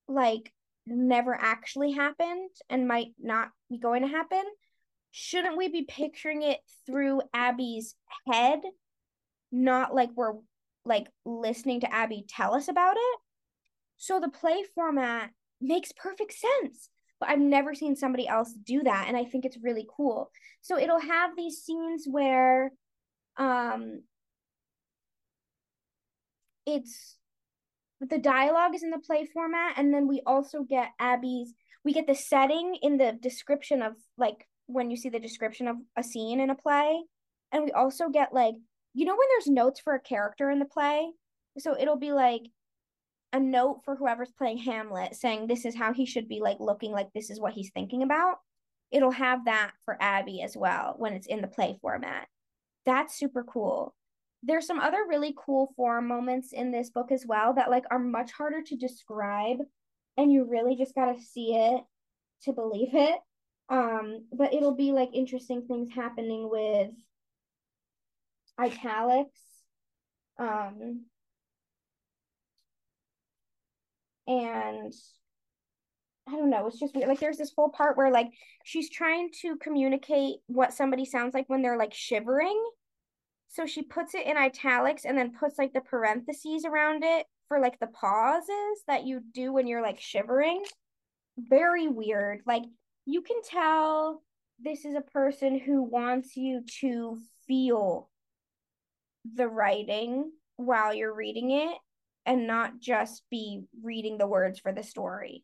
like 0.07 0.53
never 0.87 1.33
actually 1.33 1.91
happened 1.91 2.49
and 2.69 2.87
might 2.87 3.11
not 3.19 3.49
be 3.69 3.77
going 3.77 4.01
to 4.01 4.07
happen, 4.07 4.43
shouldn't 5.11 5.57
we 5.57 5.67
be 5.67 5.83
picturing 5.83 6.41
it 6.43 6.59
through 6.85 7.21
Abby's 7.33 7.95
head, 8.31 8.59
not 9.51 9.93
like 9.93 10.09
we're 10.15 10.33
like 10.85 11.07
listening 11.25 11.81
to 11.81 11.93
Abby 11.93 12.25
tell 12.27 12.53
us 12.53 12.67
about 12.67 12.95
it? 12.97 13.19
So 13.97 14.19
the 14.19 14.29
play 14.29 14.63
format 14.75 15.31
makes 15.59 15.91
perfect 15.91 16.33
sense. 16.33 16.89
But 17.19 17.29
I've 17.29 17.39
never 17.39 17.73
seen 17.73 17.95
somebody 17.95 18.27
else 18.27 18.53
do 18.53 18.83
that 18.83 19.05
and 19.07 19.17
I 19.17 19.25
think 19.25 19.43
it's 19.43 19.57
really 19.61 19.87
cool. 19.95 20.31
So 20.61 20.77
it'll 20.77 20.99
have 20.99 21.35
these 21.35 21.63
scenes 21.63 22.05
where 22.09 22.71
um 23.37 24.01
it's 26.67 27.17
the 27.99 28.17
dialogue 28.17 28.75
is 28.75 28.83
in 28.83 28.91
the 28.91 28.99
play 28.99 29.25
format 29.25 29.73
and 29.77 29.93
then 29.93 30.07
we 30.07 30.21
also 30.25 30.63
get 30.63 30.89
abby's 30.99 31.53
we 31.83 31.93
get 31.93 32.05
the 32.05 32.15
setting 32.15 32.75
in 32.81 32.97
the 32.97 33.17
description 33.21 33.81
of 33.81 33.93
like 34.17 34.45
when 34.65 34.91
you 34.91 34.97
see 34.97 35.09
the 35.09 35.19
description 35.19 35.67
of 35.67 35.77
a 35.95 36.03
scene 36.03 36.41
in 36.41 36.49
a 36.49 36.55
play. 36.55 37.01
And 37.51 37.63
we 37.63 37.71
also 37.71 38.09
get 38.09 38.33
like 38.33 38.55
you 38.93 39.05
know 39.05 39.15
when 39.15 39.27
there's 39.29 39.47
notes 39.47 39.79
for 39.79 39.93
a 39.95 40.01
character 40.01 40.51
in 40.51 40.59
the 40.59 40.65
play? 40.65 41.09
So 41.57 41.75
it'll 41.79 41.97
be 41.97 42.11
like 42.11 42.41
a 43.33 43.39
note 43.39 43.81
for 43.83 43.95
whoever's 43.95 44.31
playing 44.37 44.57
hamlet 44.59 45.15
saying 45.15 45.47
this 45.47 45.65
is 45.65 45.75
how 45.75 45.93
he 45.93 46.05
should 46.05 46.27
be 46.27 46.39
like 46.41 46.57
looking 46.59 46.91
like 46.91 47.07
this 47.13 47.29
is 47.29 47.39
what 47.39 47.53
he's 47.53 47.71
thinking 47.73 48.03
about. 48.03 48.37
It'll 48.91 49.11
have 49.11 49.45
that 49.45 49.71
for 49.85 49.97
abby 50.01 50.41
as 50.41 50.55
well 50.55 50.95
when 50.97 51.13
it's 51.13 51.27
in 51.27 51.41
the 51.41 51.47
play 51.47 51.77
format. 51.81 52.27
That's 52.85 53.17
super 53.17 53.43
cool 53.43 53.95
there's 54.43 54.67
some 54.67 54.79
other 54.79 55.05
really 55.07 55.33
cool 55.37 55.73
form 55.75 56.07
moments 56.07 56.53
in 56.53 56.71
this 56.71 56.89
book 56.89 57.11
as 57.11 57.25
well 57.25 57.53
that 57.53 57.69
like 57.69 57.85
are 57.91 57.99
much 57.99 58.31
harder 58.31 58.61
to 58.61 58.75
describe 58.75 59.57
and 60.15 60.31
you 60.31 60.45
really 60.49 60.75
just 60.75 60.95
got 60.95 61.13
to 61.13 61.21
see 61.21 61.55
it 61.55 61.81
to 62.43 62.53
believe 62.53 62.93
it 62.93 63.19
um 63.69 64.25
but 64.31 64.53
it'll 64.53 64.75
be 64.75 64.91
like 64.91 65.09
interesting 65.13 65.65
things 65.67 65.89
happening 65.93 66.49
with 66.49 66.91
italics 68.59 69.39
um 70.39 71.05
and 74.27 74.93
I 76.27 76.31
don't 76.31 76.49
know, 76.49 76.67
it's 76.67 76.79
just 76.79 76.93
weird. 76.93 77.07
Like 77.07 77.21
there's 77.21 77.37
this 77.37 77.53
whole 77.55 77.69
part 77.69 77.95
where 77.95 78.11
like 78.11 78.27
she's 78.65 78.89
trying 78.89 79.29
to 79.41 79.55
communicate 79.57 80.39
what 80.47 80.73
somebody 80.73 81.05
sounds 81.05 81.33
like 81.33 81.47
when 81.47 81.61
they're 81.61 81.77
like 81.77 81.93
shivering 81.93 82.61
so 83.47 83.65
she 83.65 83.81
puts 83.81 84.13
it 84.15 84.25
in 84.27 84.37
italics 84.37 85.05
and 85.05 85.17
then 85.17 85.33
puts 85.33 85.57
like 85.57 85.73
the 85.73 85.81
parentheses 85.81 86.65
around 86.65 87.03
it 87.03 87.25
for 87.47 87.59
like 87.59 87.79
the 87.79 87.87
pauses 87.87 88.83
that 88.87 89.05
you 89.05 89.21
do 89.33 89.53
when 89.53 89.67
you're 89.67 89.81
like 89.81 89.99
shivering. 89.99 90.63
very 91.37 91.87
weird. 91.87 92.41
Like 92.45 92.63
you 93.05 93.21
can 93.21 93.41
tell 93.43 94.21
this 94.59 94.85
is 94.85 94.95
a 94.95 95.01
person 95.01 95.59
who 95.59 95.83
wants 95.83 96.35
you 96.35 96.63
to 96.81 97.17
feel 97.47 98.09
the 99.35 99.47
writing 99.47 100.31
while 100.55 100.93
you're 100.93 101.13
reading 101.13 101.51
it 101.51 101.77
and 102.25 102.47
not 102.47 102.79
just 102.79 103.23
be 103.29 103.63
reading 103.83 104.17
the 104.17 104.27
words 104.27 104.59
for 104.59 104.73
the 104.73 104.83
story, 104.83 105.43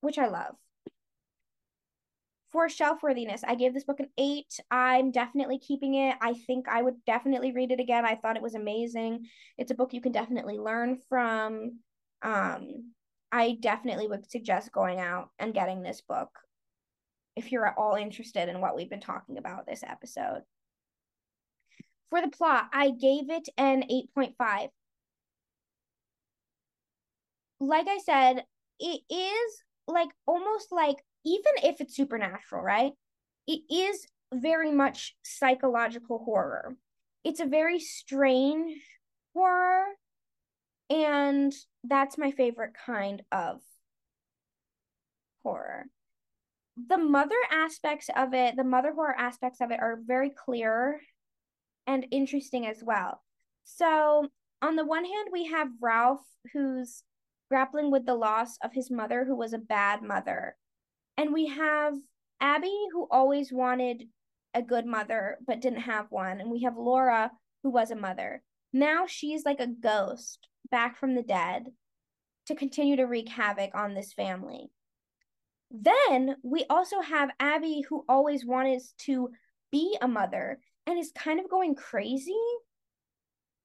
which 0.00 0.18
I 0.18 0.28
love. 0.28 0.56
For 2.52 2.68
shelf 2.68 3.02
worthiness, 3.02 3.42
I 3.46 3.54
gave 3.54 3.72
this 3.72 3.84
book 3.84 4.00
an 4.00 4.10
eight. 4.18 4.60
I'm 4.70 5.10
definitely 5.10 5.58
keeping 5.58 5.94
it. 5.94 6.16
I 6.20 6.34
think 6.34 6.68
I 6.68 6.82
would 6.82 7.02
definitely 7.06 7.52
read 7.52 7.72
it 7.72 7.80
again. 7.80 8.04
I 8.04 8.14
thought 8.14 8.36
it 8.36 8.42
was 8.42 8.54
amazing. 8.54 9.26
It's 9.56 9.70
a 9.70 9.74
book 9.74 9.94
you 9.94 10.02
can 10.02 10.12
definitely 10.12 10.58
learn 10.58 10.98
from. 11.08 11.78
Um, 12.20 12.92
I 13.32 13.56
definitely 13.58 14.06
would 14.06 14.30
suggest 14.30 14.70
going 14.70 15.00
out 15.00 15.30
and 15.38 15.54
getting 15.54 15.82
this 15.82 16.02
book 16.02 16.28
if 17.36 17.50
you're 17.50 17.66
at 17.66 17.78
all 17.78 17.94
interested 17.94 18.50
in 18.50 18.60
what 18.60 18.76
we've 18.76 18.90
been 18.90 19.00
talking 19.00 19.38
about 19.38 19.66
this 19.66 19.82
episode. 19.82 20.42
For 22.10 22.20
the 22.20 22.28
plot, 22.28 22.68
I 22.74 22.90
gave 22.90 23.30
it 23.30 23.48
an 23.56 23.84
8.5. 23.90 24.68
Like 27.60 27.86
I 27.88 27.98
said, 28.04 28.44
it 28.78 29.00
is 29.08 29.62
like 29.86 30.10
almost 30.26 30.72
like, 30.72 30.96
even 31.24 31.52
if 31.62 31.80
it's 31.80 31.96
supernatural, 31.96 32.62
right? 32.62 32.92
It 33.46 33.60
is 33.70 34.06
very 34.32 34.70
much 34.72 35.14
psychological 35.22 36.18
horror. 36.24 36.76
It's 37.24 37.40
a 37.40 37.46
very 37.46 37.78
strange 37.78 38.80
horror, 39.34 39.84
and 40.90 41.52
that's 41.84 42.18
my 42.18 42.30
favorite 42.32 42.72
kind 42.86 43.22
of 43.30 43.60
horror. 45.42 45.86
The 46.88 46.98
mother 46.98 47.36
aspects 47.50 48.08
of 48.14 48.34
it, 48.34 48.56
the 48.56 48.64
mother 48.64 48.92
horror 48.92 49.14
aspects 49.16 49.60
of 49.60 49.70
it 49.70 49.80
are 49.80 50.00
very 50.04 50.30
clear 50.30 51.00
and 51.86 52.06
interesting 52.10 52.66
as 52.66 52.82
well. 52.82 53.22
So, 53.64 54.28
on 54.62 54.76
the 54.76 54.84
one 54.84 55.04
hand, 55.04 55.28
we 55.32 55.46
have 55.46 55.68
Ralph, 55.80 56.24
who's 56.52 57.02
grappling 57.48 57.90
with 57.90 58.06
the 58.06 58.14
loss 58.14 58.56
of 58.62 58.72
his 58.72 58.90
mother, 58.90 59.24
who 59.24 59.36
was 59.36 59.52
a 59.52 59.58
bad 59.58 60.02
mother. 60.02 60.56
And 61.16 61.32
we 61.32 61.46
have 61.46 61.94
Abby, 62.40 62.86
who 62.92 63.06
always 63.10 63.52
wanted 63.52 64.04
a 64.54 64.62
good 64.62 64.86
mother, 64.86 65.38
but 65.46 65.60
didn't 65.60 65.82
have 65.82 66.06
one. 66.10 66.40
And 66.40 66.50
we 66.50 66.62
have 66.62 66.76
Laura, 66.76 67.30
who 67.62 67.70
was 67.70 67.90
a 67.90 67.96
mother. 67.96 68.42
Now 68.72 69.06
she's 69.06 69.44
like 69.44 69.60
a 69.60 69.66
ghost 69.66 70.48
back 70.70 70.96
from 70.96 71.14
the 71.14 71.22
dead 71.22 71.66
to 72.46 72.54
continue 72.54 72.96
to 72.96 73.04
wreak 73.04 73.28
havoc 73.28 73.74
on 73.74 73.94
this 73.94 74.12
family. 74.12 74.70
Then 75.70 76.36
we 76.42 76.64
also 76.68 77.00
have 77.00 77.30
Abby, 77.40 77.84
who 77.88 78.04
always 78.08 78.44
wanted 78.44 78.82
to 79.06 79.30
be 79.70 79.96
a 80.02 80.08
mother 80.08 80.58
and 80.86 80.98
is 80.98 81.12
kind 81.16 81.40
of 81.40 81.48
going 81.48 81.74
crazy 81.74 82.34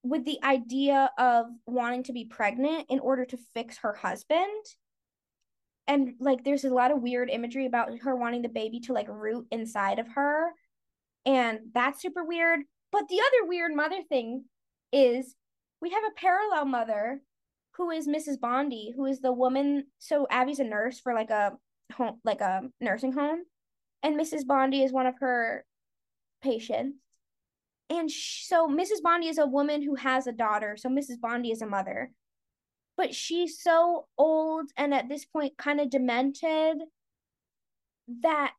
with 0.04 0.24
the 0.24 0.40
idea 0.44 1.10
of 1.18 1.48
wanting 1.66 2.04
to 2.04 2.14
be 2.14 2.26
pregnant 2.26 2.86
in 2.90 3.00
order 3.00 3.26
to 3.26 3.38
fix 3.54 3.80
her 3.80 3.94
husband. 3.94 4.64
And 5.88 6.14
like 6.20 6.44
there's 6.44 6.66
a 6.66 6.74
lot 6.74 6.92
of 6.92 7.02
weird 7.02 7.30
imagery 7.30 7.66
about 7.66 7.98
her 8.00 8.16
wanting 8.16 8.42
the 8.42 8.50
baby 8.50 8.80
to 8.82 8.94
like 8.94 9.08
root 9.08 9.48
inside 9.52 10.00
of 10.00 10.08
her. 10.10 10.52
And 11.26 11.60
that's 11.74 12.02
super 12.02 12.24
weird. 12.24 12.62
But 12.92 13.08
the 13.10 13.20
other 13.20 13.48
weird 13.48 13.74
mother 13.74 14.02
thing 14.08 14.46
is 14.92 15.36
we 15.82 15.92
have 15.92 16.04
a 16.04 16.20
parallel 16.20 16.66
mother 16.66 17.22
who 17.78 17.92
is 17.92 18.08
Mrs. 18.08 18.40
Bondy, 18.40 18.92
who 18.96 19.06
is 19.06 19.22
the 19.22 19.32
woman. 19.32 19.86
So 20.00 20.28
Abby's 20.30 20.60
a 20.60 20.64
nurse 20.64 21.00
for 21.00 21.14
like 21.14 21.30
a 21.30 21.54
home, 21.94 22.20
like 22.24 22.42
a 22.42 22.64
nursing 22.82 23.14
home, 23.14 23.44
and 24.04 24.20
Mrs. 24.20 24.46
Bondy 24.46 24.84
is 24.84 24.92
one 24.92 25.06
of 25.06 25.16
her 25.20 25.66
patients. 26.42 26.98
And 27.90 28.12
so 28.12 28.68
Mrs. 28.68 29.02
Bondy 29.02 29.28
is 29.28 29.38
a 29.38 29.46
woman 29.46 29.82
who 29.82 29.96
has 29.96 30.28
a 30.28 30.34
daughter. 30.34 30.76
So 30.78 30.90
Mrs. 30.90 31.20
Bondy 31.22 31.52
is 31.52 31.62
a 31.62 31.68
mother. 31.68 32.12
But 32.98 33.14
she's 33.14 33.62
so 33.62 34.08
old 34.18 34.72
and 34.76 34.94
at 34.94 35.08
this 35.08 35.24
point 35.24 35.58
kind 35.58 35.80
of 35.80 35.90
demented 35.90 36.80
that 38.22 38.54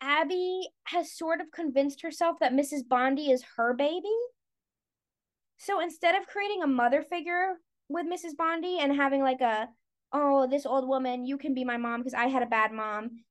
Abby 0.00 0.68
has 0.84 1.12
sort 1.12 1.40
of 1.40 1.50
convinced 1.50 2.02
herself 2.02 2.38
that 2.40 2.52
Mrs. 2.52 2.86
Bondy 2.88 3.30
is 3.30 3.44
her 3.56 3.74
baby. 3.74 4.08
So 5.58 5.80
instead 5.80 6.14
of 6.14 6.26
creating 6.26 6.62
a 6.62 6.66
mother 6.66 7.02
figure 7.02 7.54
with 7.88 8.06
Mrs. 8.06 8.36
Bondy 8.36 8.78
and 8.80 8.94
having 8.94 9.22
like 9.22 9.40
a, 9.40 9.68
oh, 10.12 10.48
this 10.48 10.66
old 10.66 10.88
woman, 10.88 11.24
you 11.24 11.38
can 11.38 11.54
be 11.54 11.64
my 11.64 11.76
mom 11.76 12.00
because 12.00 12.14
I 12.14 12.26
had 12.26 12.42
a 12.42 12.46
bad 12.46 12.72
mom 12.72 13.22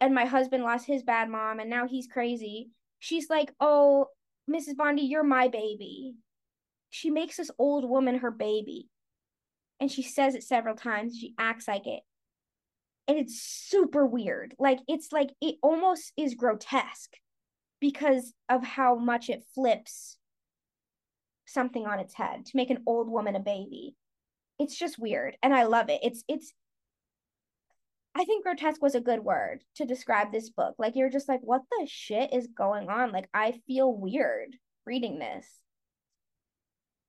and 0.00 0.14
my 0.14 0.24
husband 0.24 0.64
lost 0.64 0.86
his 0.86 1.02
bad 1.02 1.28
mom 1.28 1.60
and 1.60 1.70
now 1.70 1.86
he's 1.86 2.06
crazy. 2.06 2.70
She's 2.98 3.30
like, 3.30 3.52
oh, 3.60 4.06
Mrs. 4.50 4.76
Bondy, 4.76 5.02
you're 5.02 5.22
my 5.22 5.48
baby. 5.48 6.14
She 6.90 7.10
makes 7.10 7.36
this 7.36 7.50
old 7.58 7.88
woman 7.88 8.18
her 8.18 8.30
baby. 8.30 8.88
And 9.80 9.90
she 9.90 10.02
says 10.02 10.34
it 10.34 10.42
several 10.42 10.76
times. 10.76 11.16
She 11.16 11.34
acts 11.38 11.66
like 11.66 11.86
it. 11.86 12.02
And 13.08 13.18
it's 13.18 13.40
super 13.42 14.06
weird. 14.06 14.54
Like, 14.58 14.78
it's 14.86 15.10
like, 15.10 15.30
it 15.40 15.56
almost 15.62 16.12
is 16.16 16.34
grotesque 16.34 17.14
because 17.80 18.34
of 18.48 18.62
how 18.62 18.94
much 18.94 19.30
it 19.30 19.42
flips 19.54 20.18
something 21.46 21.86
on 21.86 21.98
its 21.98 22.14
head 22.14 22.46
to 22.46 22.56
make 22.56 22.70
an 22.70 22.82
old 22.86 23.10
woman 23.10 23.34
a 23.34 23.40
baby. 23.40 23.96
It's 24.58 24.78
just 24.78 24.98
weird. 24.98 25.36
And 25.42 25.54
I 25.54 25.64
love 25.64 25.88
it. 25.88 26.00
It's, 26.02 26.22
it's, 26.28 26.52
I 28.14 28.24
think 28.24 28.44
grotesque 28.44 28.82
was 28.82 28.94
a 28.94 29.00
good 29.00 29.20
word 29.20 29.62
to 29.76 29.86
describe 29.86 30.30
this 30.30 30.50
book. 30.50 30.74
Like 30.78 30.94
you're 30.94 31.10
just 31.10 31.28
like, 31.28 31.40
what 31.42 31.62
the 31.70 31.86
shit 31.88 32.32
is 32.34 32.48
going 32.48 32.88
on? 32.90 33.12
Like 33.12 33.28
I 33.32 33.60
feel 33.66 33.92
weird 33.92 34.56
reading 34.84 35.18
this. 35.18 35.46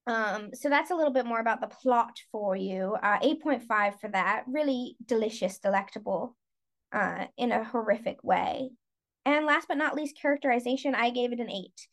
Um, 0.07 0.49
so 0.53 0.69
that's 0.69 0.91
a 0.91 0.95
little 0.95 1.13
bit 1.13 1.25
more 1.25 1.39
about 1.39 1.61
the 1.61 1.67
plot 1.67 2.17
for 2.31 2.55
you. 2.55 2.95
Uh, 3.01 3.19
8.5 3.19 3.99
for 3.99 4.09
that. 4.09 4.43
Really 4.47 4.95
delicious, 5.05 5.59
delectable, 5.59 6.35
uh, 6.91 7.25
in 7.37 7.51
a 7.51 7.63
horrific 7.63 8.23
way. 8.23 8.71
And 9.25 9.45
last 9.45 9.67
but 9.67 9.77
not 9.77 9.95
least, 9.95 10.19
characterization, 10.19 10.95
I 10.95 11.11
gave 11.11 11.31
it 11.31 11.39
an 11.39 11.51
eight. 11.51 11.87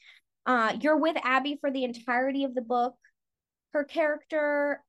Uh, 0.46 0.76
you're 0.80 0.96
with 0.96 1.16
Abby 1.22 1.58
for 1.60 1.70
the 1.70 1.84
entirety 1.84 2.44
of 2.44 2.54
the 2.54 2.62
book. 2.62 2.94
Her 3.74 3.84
character, 3.84 4.82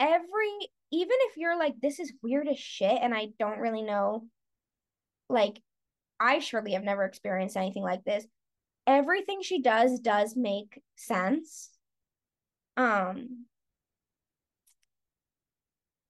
every 0.00 0.68
even 0.92 1.16
if 1.20 1.36
you're 1.36 1.58
like, 1.58 1.74
this 1.80 1.98
is 1.98 2.12
weird 2.22 2.48
as 2.48 2.58
shit, 2.58 2.98
and 3.00 3.14
I 3.14 3.28
don't 3.38 3.58
really 3.58 3.82
know, 3.82 4.24
like, 5.28 5.60
I 6.20 6.38
surely 6.38 6.72
have 6.72 6.84
never 6.84 7.04
experienced 7.04 7.56
anything 7.56 7.82
like 7.82 8.04
this. 8.04 8.24
Everything 8.86 9.42
she 9.42 9.60
does 9.60 9.98
does 9.98 10.36
make 10.36 10.80
sense. 10.94 11.70
Um, 12.76 13.46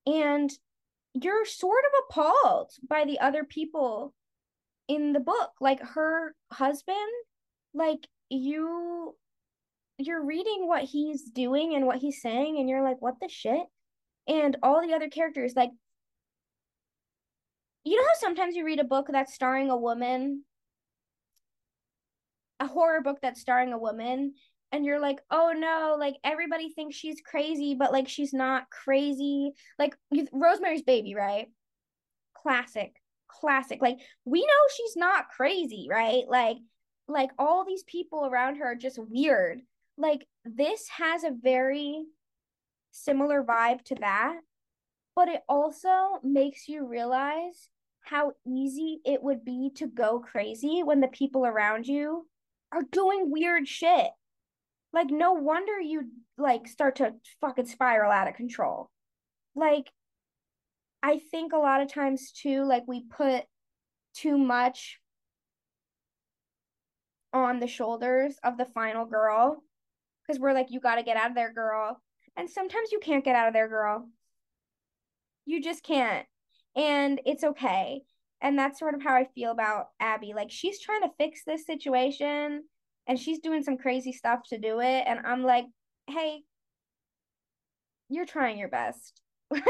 and 0.07 0.51
you're 1.15 1.45
sort 1.45 1.85
of 1.85 2.05
appalled 2.09 2.73
by 2.89 3.05
the 3.05 3.21
other 3.21 3.45
people 3.45 4.15
in 4.89 5.13
the 5.13 5.21
book. 5.21 5.53
Like 5.61 5.81
her 5.81 6.35
husband, 6.51 6.97
like 7.75 8.09
you 8.29 9.15
you're 9.99 10.25
reading 10.25 10.67
what 10.67 10.83
he's 10.83 11.23
doing 11.23 11.75
and 11.75 11.87
what 11.87 11.99
he's 11.99 12.21
saying 12.21 12.59
and 12.59 12.69
you're 12.69 12.83
like 12.83 13.01
what 13.01 13.15
the 13.21 13.29
shit 13.29 13.63
and 14.29 14.57
all 14.63 14.87
the 14.87 14.93
other 14.93 15.09
characters 15.09 15.55
like 15.57 15.71
you 17.85 17.97
know 17.97 18.03
how 18.03 18.21
sometimes 18.21 18.57
you 18.57 18.65
read 18.65 18.81
a 18.81 18.85
book 18.85 19.07
that's 19.11 19.33
starring 19.33 19.71
a 19.71 19.77
woman 19.77 20.43
a 22.61 22.67
horror 22.67 23.01
book 23.01 23.19
that's 23.23 23.41
starring 23.41 23.73
a 23.73 23.79
woman 23.79 24.35
and 24.73 24.85
you're 24.85 25.01
like 25.01 25.21
oh 25.31 25.53
no 25.57 25.97
like 25.99 26.17
everybody 26.25 26.71
thinks 26.71 26.97
she's 26.97 27.21
crazy 27.21 27.75
but 27.75 27.93
like 27.93 28.09
she's 28.09 28.33
not 28.33 28.71
crazy. 28.71 29.53
Like 29.79 29.97
rosemary's 30.33 30.83
baby 30.83 31.15
right? 31.15 31.47
Classic 32.43 32.95
classic 33.29 33.83
like 33.83 33.99
we 34.25 34.41
know 34.41 34.47
she's 34.77 34.97
not 34.97 35.29
crazy 35.29 35.89
right? 35.91 36.25
Like 36.29 36.59
like 37.09 37.31
all 37.39 37.65
these 37.65 37.85
people 37.85 38.27
around 38.27 38.57
her 38.57 38.73
are 38.73 38.75
just 38.77 38.99
weird. 38.99 39.61
Like 39.97 40.27
this 40.45 40.89
has 40.89 41.25
a 41.25 41.31
very 41.31 42.05
similar 42.91 43.43
vibe 43.43 43.83
to 43.85 43.95
that, 43.97 44.37
but 45.15 45.29
it 45.29 45.43
also 45.49 46.19
makes 46.23 46.69
you 46.69 46.87
realize 46.87 47.69
how 48.01 48.33
easy 48.47 49.01
it 49.05 49.23
would 49.23 49.45
be 49.45 49.71
to 49.75 49.87
go 49.87 50.21
crazy 50.21 50.83
when 50.85 51.01
the 51.01 51.09
people 51.09 51.45
around 51.45 51.87
you 51.87 52.27
are 52.73 52.83
doing 52.93 53.31
weird 53.31 53.67
shit. 53.67 54.11
Like 54.93 55.11
no 55.11 55.33
wonder 55.33 55.79
you 55.81 56.11
like 56.39 56.69
start 56.69 56.97
to 56.97 57.15
fucking 57.41 57.67
spiral 57.67 58.11
out 58.11 58.29
of 58.29 58.35
control. 58.35 58.91
Like 59.55 59.91
I 61.03 61.19
think 61.31 61.53
a 61.53 61.59
lot 61.59 61.81
of 61.83 61.93
times 61.93 62.33
too 62.33 62.65
like 62.65 62.85
we 62.87 63.03
put 63.05 63.45
too 64.15 64.39
much 64.39 64.99
on 67.33 67.61
the 67.61 67.67
shoulders 67.67 68.37
of 68.43 68.57
the 68.57 68.65
final 68.65 69.05
girl 69.05 69.63
because 70.27 70.41
we're 70.41 70.55
like 70.55 70.71
you 70.71 70.81
got 70.81 70.95
to 70.97 71.03
get 71.03 71.17
out 71.17 71.31
of 71.31 71.35
there 71.35 71.53
girl 71.53 72.01
and 72.37 72.51
sometimes 72.51 72.93
you 72.93 72.99
can't 72.99 73.25
get 73.25 73.35
out 73.37 73.49
of 73.49 73.55
there, 73.55 73.69
girl. 73.69 74.09
You 75.47 75.63
just 75.63 75.83
can't. 75.83 76.27
and 76.77 77.21
it's 77.25 77.45
okay. 77.45 78.03
And 78.43 78.59
that's 78.59 78.79
sort 78.79 78.95
of 78.95 79.03
how 79.03 79.15
I 79.15 79.25
feel 79.35 79.51
about 79.51 79.87
Abby. 79.99 80.35
Like 80.35 80.51
she's 80.51 80.81
trying 80.81 81.03
to 81.03 81.11
fix 81.19 81.43
this 81.45 81.65
situation 81.65 82.65
and 83.07 83.19
she's 83.19 83.39
doing 83.39 83.63
some 83.63 83.79
crazy 83.79 84.13
stuff 84.13 84.41
to 84.49 84.59
do 84.59 84.81
it. 84.81 85.05
And 85.07 85.21
I'm 85.25 85.43
like, 85.43 85.67
hey, 86.09 86.43
you're 88.09 88.27
trying 88.27 88.59
your 88.59 88.69
best. 88.69 89.21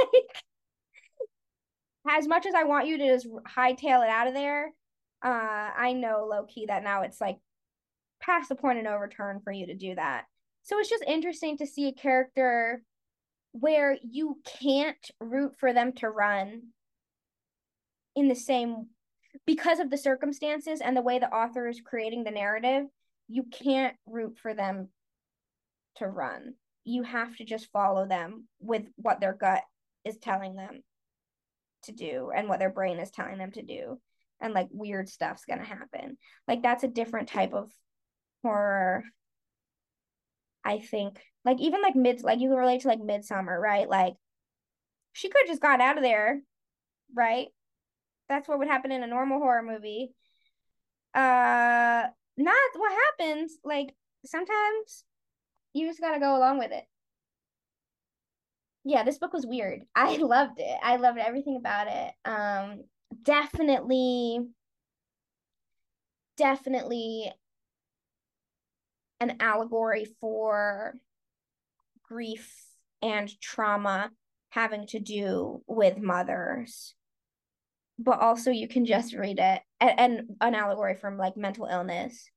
Like, 2.07 2.19
as 2.19 2.29
much 2.29 2.47
as 2.47 2.55
I 2.55 2.63
want 2.65 2.87
you 2.87 2.99
to 2.99 3.07
just 3.09 3.27
hightail 3.57 4.05
it 4.05 4.09
out 4.09 4.29
of 4.29 4.35
there, 4.35 4.73
uh, 5.25 5.71
I 5.77 5.93
know 5.93 6.29
low 6.31 6.45
key 6.45 6.67
that 6.67 6.85
now 6.85 7.03
it's 7.03 7.21
like 7.21 7.39
past 8.21 8.49
the 8.49 8.55
point 8.55 8.79
of 8.79 8.85
no 8.85 8.95
return 8.97 9.41
for 9.43 9.53
you 9.53 9.67
to 9.67 9.75
do 9.75 9.95
that. 9.97 10.25
So 10.63 10.79
it's 10.79 10.89
just 10.89 11.05
interesting 11.07 11.59
to 11.59 11.67
see 11.67 11.89
a 11.89 11.93
character 11.93 12.83
where 13.53 13.97
you 14.09 14.39
can't 14.45 15.11
root 15.21 15.55
for 15.59 15.73
them 15.73 15.93
to 15.95 16.09
run 16.09 16.63
in 18.15 18.29
the 18.29 18.35
same 18.35 18.87
because 19.47 19.79
of 19.79 19.91
the 19.91 19.99
circumstances 19.99 20.81
and 20.81 20.97
the 20.97 21.03
way 21.03 21.19
the 21.19 21.33
author 21.33 21.69
is 21.69 21.81
creating 21.81 22.25
the 22.25 22.31
narrative, 22.31 22.85
you 23.29 23.45
can't 23.45 23.97
root 24.07 24.39
for 24.41 24.55
them 24.55 24.89
to 25.97 26.07
run. 26.07 26.55
You 26.85 27.03
have 27.03 27.37
to 27.37 27.45
just 27.45 27.71
follow 27.73 28.07
them 28.07 28.47
with 28.61 28.85
what 28.97 29.21
their 29.21 29.35
gut 29.35 29.63
is 30.05 30.19
telling 30.19 30.55
them 30.55 30.83
to 31.85 31.93
do 31.93 32.31
and 32.35 32.49
what 32.49 32.59
their 32.59 32.71
brain 32.71 32.99
is 32.99 33.11
telling 33.11 33.39
them 33.39 33.53
to 33.53 33.63
do. 33.63 33.99
And 34.41 34.53
like 34.53 34.69
weird 34.71 35.09
stuff's 35.09 35.45
going 35.45 35.59
to 35.59 35.65
happen. 35.65 36.19
Like 36.47 36.63
that's 36.63 36.85
a 36.85 36.89
different 36.89 37.29
type 37.29 37.55
of 37.55 37.71
horror. 38.43 39.05
I 40.65 40.79
think 40.79 41.21
like 41.45 41.61
even 41.61 41.81
like 41.81 41.97
mid 41.97 42.23
like 42.23 42.41
you 42.41 42.49
can 42.49 42.59
relate 42.59 42.83
to 42.83 42.89
like 42.89 43.01
Midsommar, 43.01 43.59
right? 43.59 43.89
Like 43.89 44.15
she 45.13 45.29
could 45.29 45.47
just 45.47 45.63
got 45.63 45.81
out 45.81 45.97
of 45.97 46.03
there, 46.03 46.41
right? 47.15 47.49
That's 48.29 48.49
what 48.49 48.59
would 48.59 48.69
happen 48.69 48.93
in 48.93 49.03
a 49.03 49.07
normal 49.07 49.39
horror 49.39 49.63
movie. 49.63 50.13
Uh 51.15 52.05
not 52.37 52.57
what 52.75 52.93
happens. 52.93 53.59
Like 53.65 53.95
sometimes 54.25 55.05
you 55.73 55.87
just 55.89 56.01
gotta 56.01 56.21
go 56.21 56.37
along 56.37 56.59
with 56.59 56.73
it. 56.73 56.85
Yeah, 58.85 59.03
this 59.03 59.19
book 59.19 59.33
was 59.33 59.47
weird. 59.47 59.83
I 59.95 60.17
loved 60.17 60.59
it. 60.59 60.79
I 60.83 60.97
loved 60.97 61.19
everything 61.19 61.57
about 61.57 61.89
it. 61.89 62.13
Um 62.25 62.85
definitely 63.23 64.41
definitely 66.37 67.33
an 69.21 69.37
allegory 69.41 70.07
for 70.21 70.95
grief 72.03 72.53
and 73.03 73.31
trauma 73.41 74.11
having 74.51 74.87
to 74.87 75.01
do 75.01 75.63
with 75.67 75.99
mothers 75.99 76.95
but 77.99 78.21
also 78.21 78.51
you 78.51 78.69
can 78.69 78.85
just 78.85 79.15
read 79.15 79.39
it 79.39 79.63
and, 79.81 80.01
and 80.01 80.37
an 80.41 80.55
allegory 80.55 80.95
from 80.95 81.17
like 81.17 81.37
mental 81.37 81.67
illness 81.67 82.29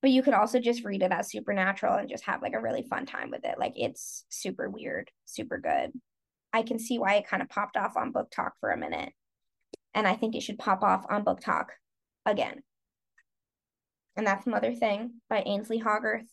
but 0.00 0.10
you 0.10 0.22
could 0.22 0.34
also 0.34 0.58
just 0.58 0.84
read 0.84 1.02
it 1.02 1.12
as 1.12 1.30
supernatural 1.30 1.94
and 1.94 2.08
just 2.08 2.24
have 2.24 2.42
like 2.42 2.54
a 2.54 2.60
really 2.60 2.82
fun 2.82 3.06
time 3.06 3.30
with 3.30 3.44
it 3.44 3.58
like 3.58 3.72
it's 3.76 4.24
super 4.28 4.68
weird 4.68 5.10
super 5.24 5.58
good 5.58 5.92
i 6.52 6.62
can 6.62 6.78
see 6.78 6.98
why 6.98 7.14
it 7.14 7.26
kind 7.26 7.42
of 7.42 7.48
popped 7.48 7.76
off 7.76 7.96
on 7.96 8.12
BookTok 8.12 8.50
for 8.60 8.70
a 8.70 8.78
minute 8.78 9.12
and 9.94 10.06
i 10.06 10.14
think 10.14 10.34
it 10.34 10.42
should 10.42 10.58
pop 10.58 10.82
off 10.82 11.04
on 11.08 11.24
BookTok 11.24 11.66
again 12.26 12.62
and 14.16 14.26
that's 14.26 14.46
Mother 14.46 14.74
Thing 14.74 15.20
by 15.28 15.42
Ainslie 15.46 15.78
Hogarth. 15.78 16.28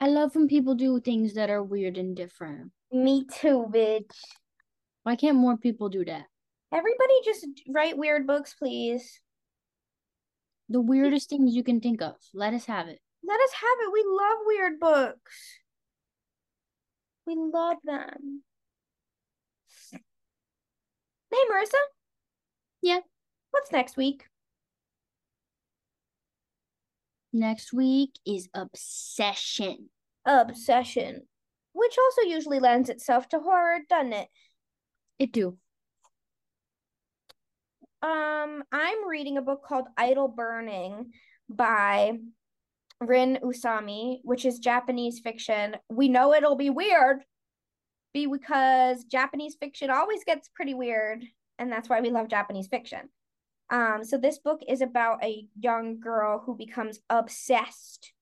I 0.00 0.08
love 0.08 0.34
when 0.34 0.48
people 0.48 0.74
do 0.74 0.98
things 1.00 1.34
that 1.34 1.50
are 1.50 1.62
weird 1.62 1.98
and 1.98 2.16
different. 2.16 2.72
Me 2.90 3.24
too, 3.24 3.66
bitch. 3.70 4.10
Why 5.02 5.16
can't 5.16 5.36
more 5.36 5.56
people 5.56 5.88
do 5.88 6.04
that? 6.06 6.24
Everybody 6.72 7.14
just 7.24 7.46
write 7.68 7.98
weird 7.98 8.26
books, 8.26 8.54
please. 8.54 9.20
The 10.68 10.80
weirdest 10.80 11.28
things 11.28 11.54
you 11.54 11.62
can 11.62 11.80
think 11.80 12.00
of. 12.00 12.14
Let 12.32 12.54
us 12.54 12.64
have 12.64 12.88
it. 12.88 12.98
Let 13.22 13.40
us 13.40 13.50
have 13.52 13.78
it. 13.80 13.92
We 13.92 14.04
love 14.08 14.38
weird 14.46 14.80
books. 14.80 15.58
We 17.26 17.36
love 17.36 17.76
them. 17.84 18.42
Hey, 19.90 21.38
Marissa. 21.50 21.74
Yeah. 22.80 23.00
What's 23.50 23.70
next 23.70 23.96
week? 23.96 24.24
Next 27.32 27.72
week 27.72 28.10
is 28.26 28.48
Obsession. 28.54 29.88
Obsession, 30.24 31.22
which 31.72 31.96
also 31.98 32.28
usually 32.28 32.60
lends 32.60 32.88
itself 32.88 33.28
to 33.30 33.40
horror, 33.40 33.78
doesn't 33.88 34.12
it? 34.12 34.28
It 35.18 35.32
do. 35.32 35.58
Um, 38.02 38.64
I'm 38.72 39.08
reading 39.08 39.38
a 39.38 39.42
book 39.42 39.64
called 39.64 39.86
Idol 39.96 40.26
Burning 40.26 41.12
by 41.48 42.18
Rin 43.00 43.38
Usami, 43.42 44.18
which 44.24 44.44
is 44.44 44.58
Japanese 44.58 45.20
fiction. 45.20 45.76
We 45.88 46.08
know 46.08 46.34
it'll 46.34 46.56
be 46.56 46.70
weird 46.70 47.22
be 48.12 48.26
because 48.26 49.04
Japanese 49.04 49.54
fiction 49.54 49.88
always 49.88 50.24
gets 50.24 50.48
pretty 50.48 50.74
weird, 50.74 51.24
and 51.58 51.70
that's 51.70 51.88
why 51.88 52.00
we 52.00 52.10
love 52.10 52.28
Japanese 52.28 52.68
fiction. 52.68 53.08
Um, 53.70 54.04
so 54.04 54.18
this 54.18 54.38
book 54.38 54.60
is 54.68 54.82
about 54.82 55.24
a 55.24 55.46
young 55.58 55.98
girl 55.98 56.42
who 56.44 56.56
becomes 56.56 57.00
obsessed 57.08 58.12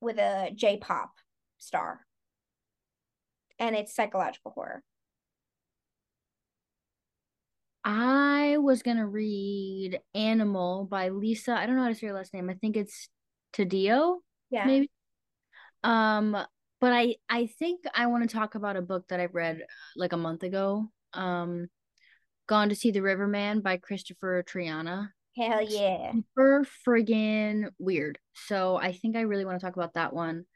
with 0.00 0.18
a 0.18 0.52
J-pop 0.54 1.10
star. 1.58 2.06
And 3.58 3.76
it's 3.76 3.94
psychological 3.94 4.52
horror. 4.52 4.82
I 7.84 8.56
was 8.58 8.82
gonna 8.82 9.06
read 9.06 10.00
Animal 10.14 10.86
by 10.90 11.08
Lisa. 11.08 11.52
I 11.52 11.66
don't 11.66 11.76
know 11.76 11.82
how 11.82 11.88
to 11.88 11.94
say 11.94 12.08
her 12.08 12.12
last 12.12 12.34
name. 12.34 12.50
I 12.50 12.54
think 12.54 12.76
it's 12.76 13.08
Taddeo. 13.52 14.18
Yeah. 14.50 14.66
Maybe. 14.66 14.90
Um, 15.82 16.32
but 16.80 16.92
I 16.92 17.16
I 17.28 17.46
think 17.46 17.84
I 17.94 18.06
want 18.06 18.28
to 18.28 18.34
talk 18.34 18.54
about 18.54 18.76
a 18.76 18.82
book 18.82 19.08
that 19.08 19.20
I 19.20 19.26
read 19.26 19.62
like 19.96 20.12
a 20.12 20.18
month 20.18 20.42
ago. 20.42 20.86
Um, 21.12 21.68
Gone 22.46 22.68
to 22.70 22.74
See 22.74 22.90
the 22.90 23.00
Riverman 23.00 23.60
by 23.60 23.76
Christopher 23.76 24.42
Triana. 24.42 25.10
Hell 25.36 25.62
yeah. 25.62 26.10
Super 26.12 26.66
friggin' 26.84 27.70
weird. 27.78 28.18
So 28.34 28.76
I 28.76 28.92
think 28.92 29.14
I 29.14 29.20
really 29.20 29.44
want 29.44 29.60
to 29.60 29.64
talk 29.64 29.76
about 29.76 29.94
that 29.94 30.12
one. 30.12 30.46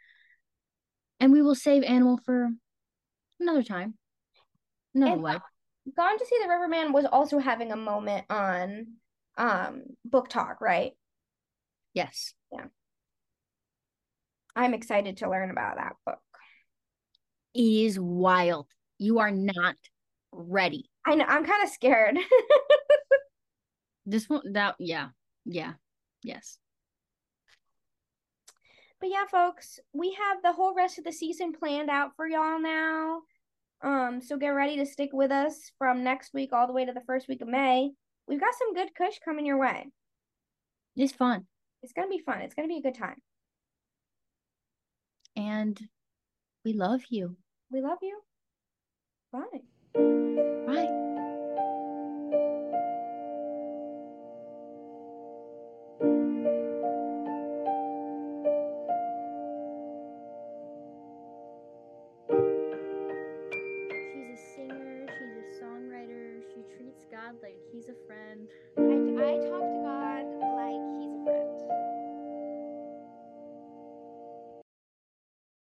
And 1.21 1.31
we 1.31 1.41
will 1.41 1.55
save 1.55 1.85
Animal 1.85 2.19
for 2.25 2.49
another 3.39 3.63
time. 3.63 3.95
Another 4.93 5.13
And 5.13 5.23
way. 5.23 5.37
Gone 5.97 6.19
to 6.19 6.27
See 6.27 6.39
the 6.43 6.49
Riverman 6.49 6.93
was 6.93 7.05
also 7.05 7.39
having 7.39 7.73
a 7.73 7.77
moment 7.77 8.25
on 8.31 8.87
um 9.37 9.83
BookTok, 10.09 10.61
right? 10.61 10.93
Yes. 11.93 12.35
Yeah. 12.53 12.67
I'm 14.57 14.75
excited 14.75 15.19
to 15.19 15.31
learn 15.31 15.51
about 15.51 15.77
that 15.77 15.97
book. 16.07 16.19
It 17.55 17.61
is 17.61 17.99
wild. 17.99 18.67
You 18.99 19.19
are 19.19 19.31
not 19.31 19.77
ready. 20.33 20.89
I 21.07 21.17
know 21.17 21.25
I'm 21.27 21.45
kind 21.45 21.63
of 21.63 21.71
scared. 21.71 22.19
This 24.07 24.29
one 24.29 24.53
that 24.53 24.77
yeah. 24.79 25.09
Yeah. 25.45 25.73
Yes. 26.23 26.59
But 29.01 29.11
yeah, 29.11 29.25
folks, 29.31 29.81
we 29.93 30.13
have 30.13 30.43
the 30.43 30.53
whole 30.53 30.75
rest 30.75 30.99
of 30.99 31.05
the 31.05 31.13
season 31.13 31.53
planned 31.53 31.91
out 31.91 32.11
for 32.17 32.27
y'all 32.27 32.61
now. 32.61 33.23
Um, 33.85 34.23
so 34.23 34.39
get 34.39 34.49
ready 34.49 34.77
to 34.79 34.87
stick 34.87 35.11
with 35.13 35.31
us 35.31 35.71
from 35.77 36.03
next 36.03 36.33
week 36.33 36.55
all 36.55 36.67
the 36.67 36.73
way 36.73 36.87
to 36.87 36.93
the 36.93 37.03
first 37.07 37.29
week 37.29 37.43
of 37.43 37.49
May. 37.49 37.91
We've 38.27 38.41
got 38.41 38.55
some 38.59 38.73
good 38.73 38.95
kush 38.97 39.19
coming 39.23 39.45
your 39.45 39.59
way. 39.59 39.89
It's 40.97 41.13
fun. 41.13 41.47
It's 41.83 41.93
gonna 41.93 42.09
be 42.09 42.23
fun. 42.25 42.41
It's 42.41 42.55
gonna 42.55 42.69
be 42.69 42.79
a 42.79 42.83
good 42.83 42.95
time. 42.95 43.21
And 45.37 45.79
we 46.65 46.73
love 46.73 47.03
you. 47.11 47.37
We 47.71 47.83
love 47.83 47.99
you. 48.01 48.21
Bye. 49.31 49.61
Bye. 49.95 51.04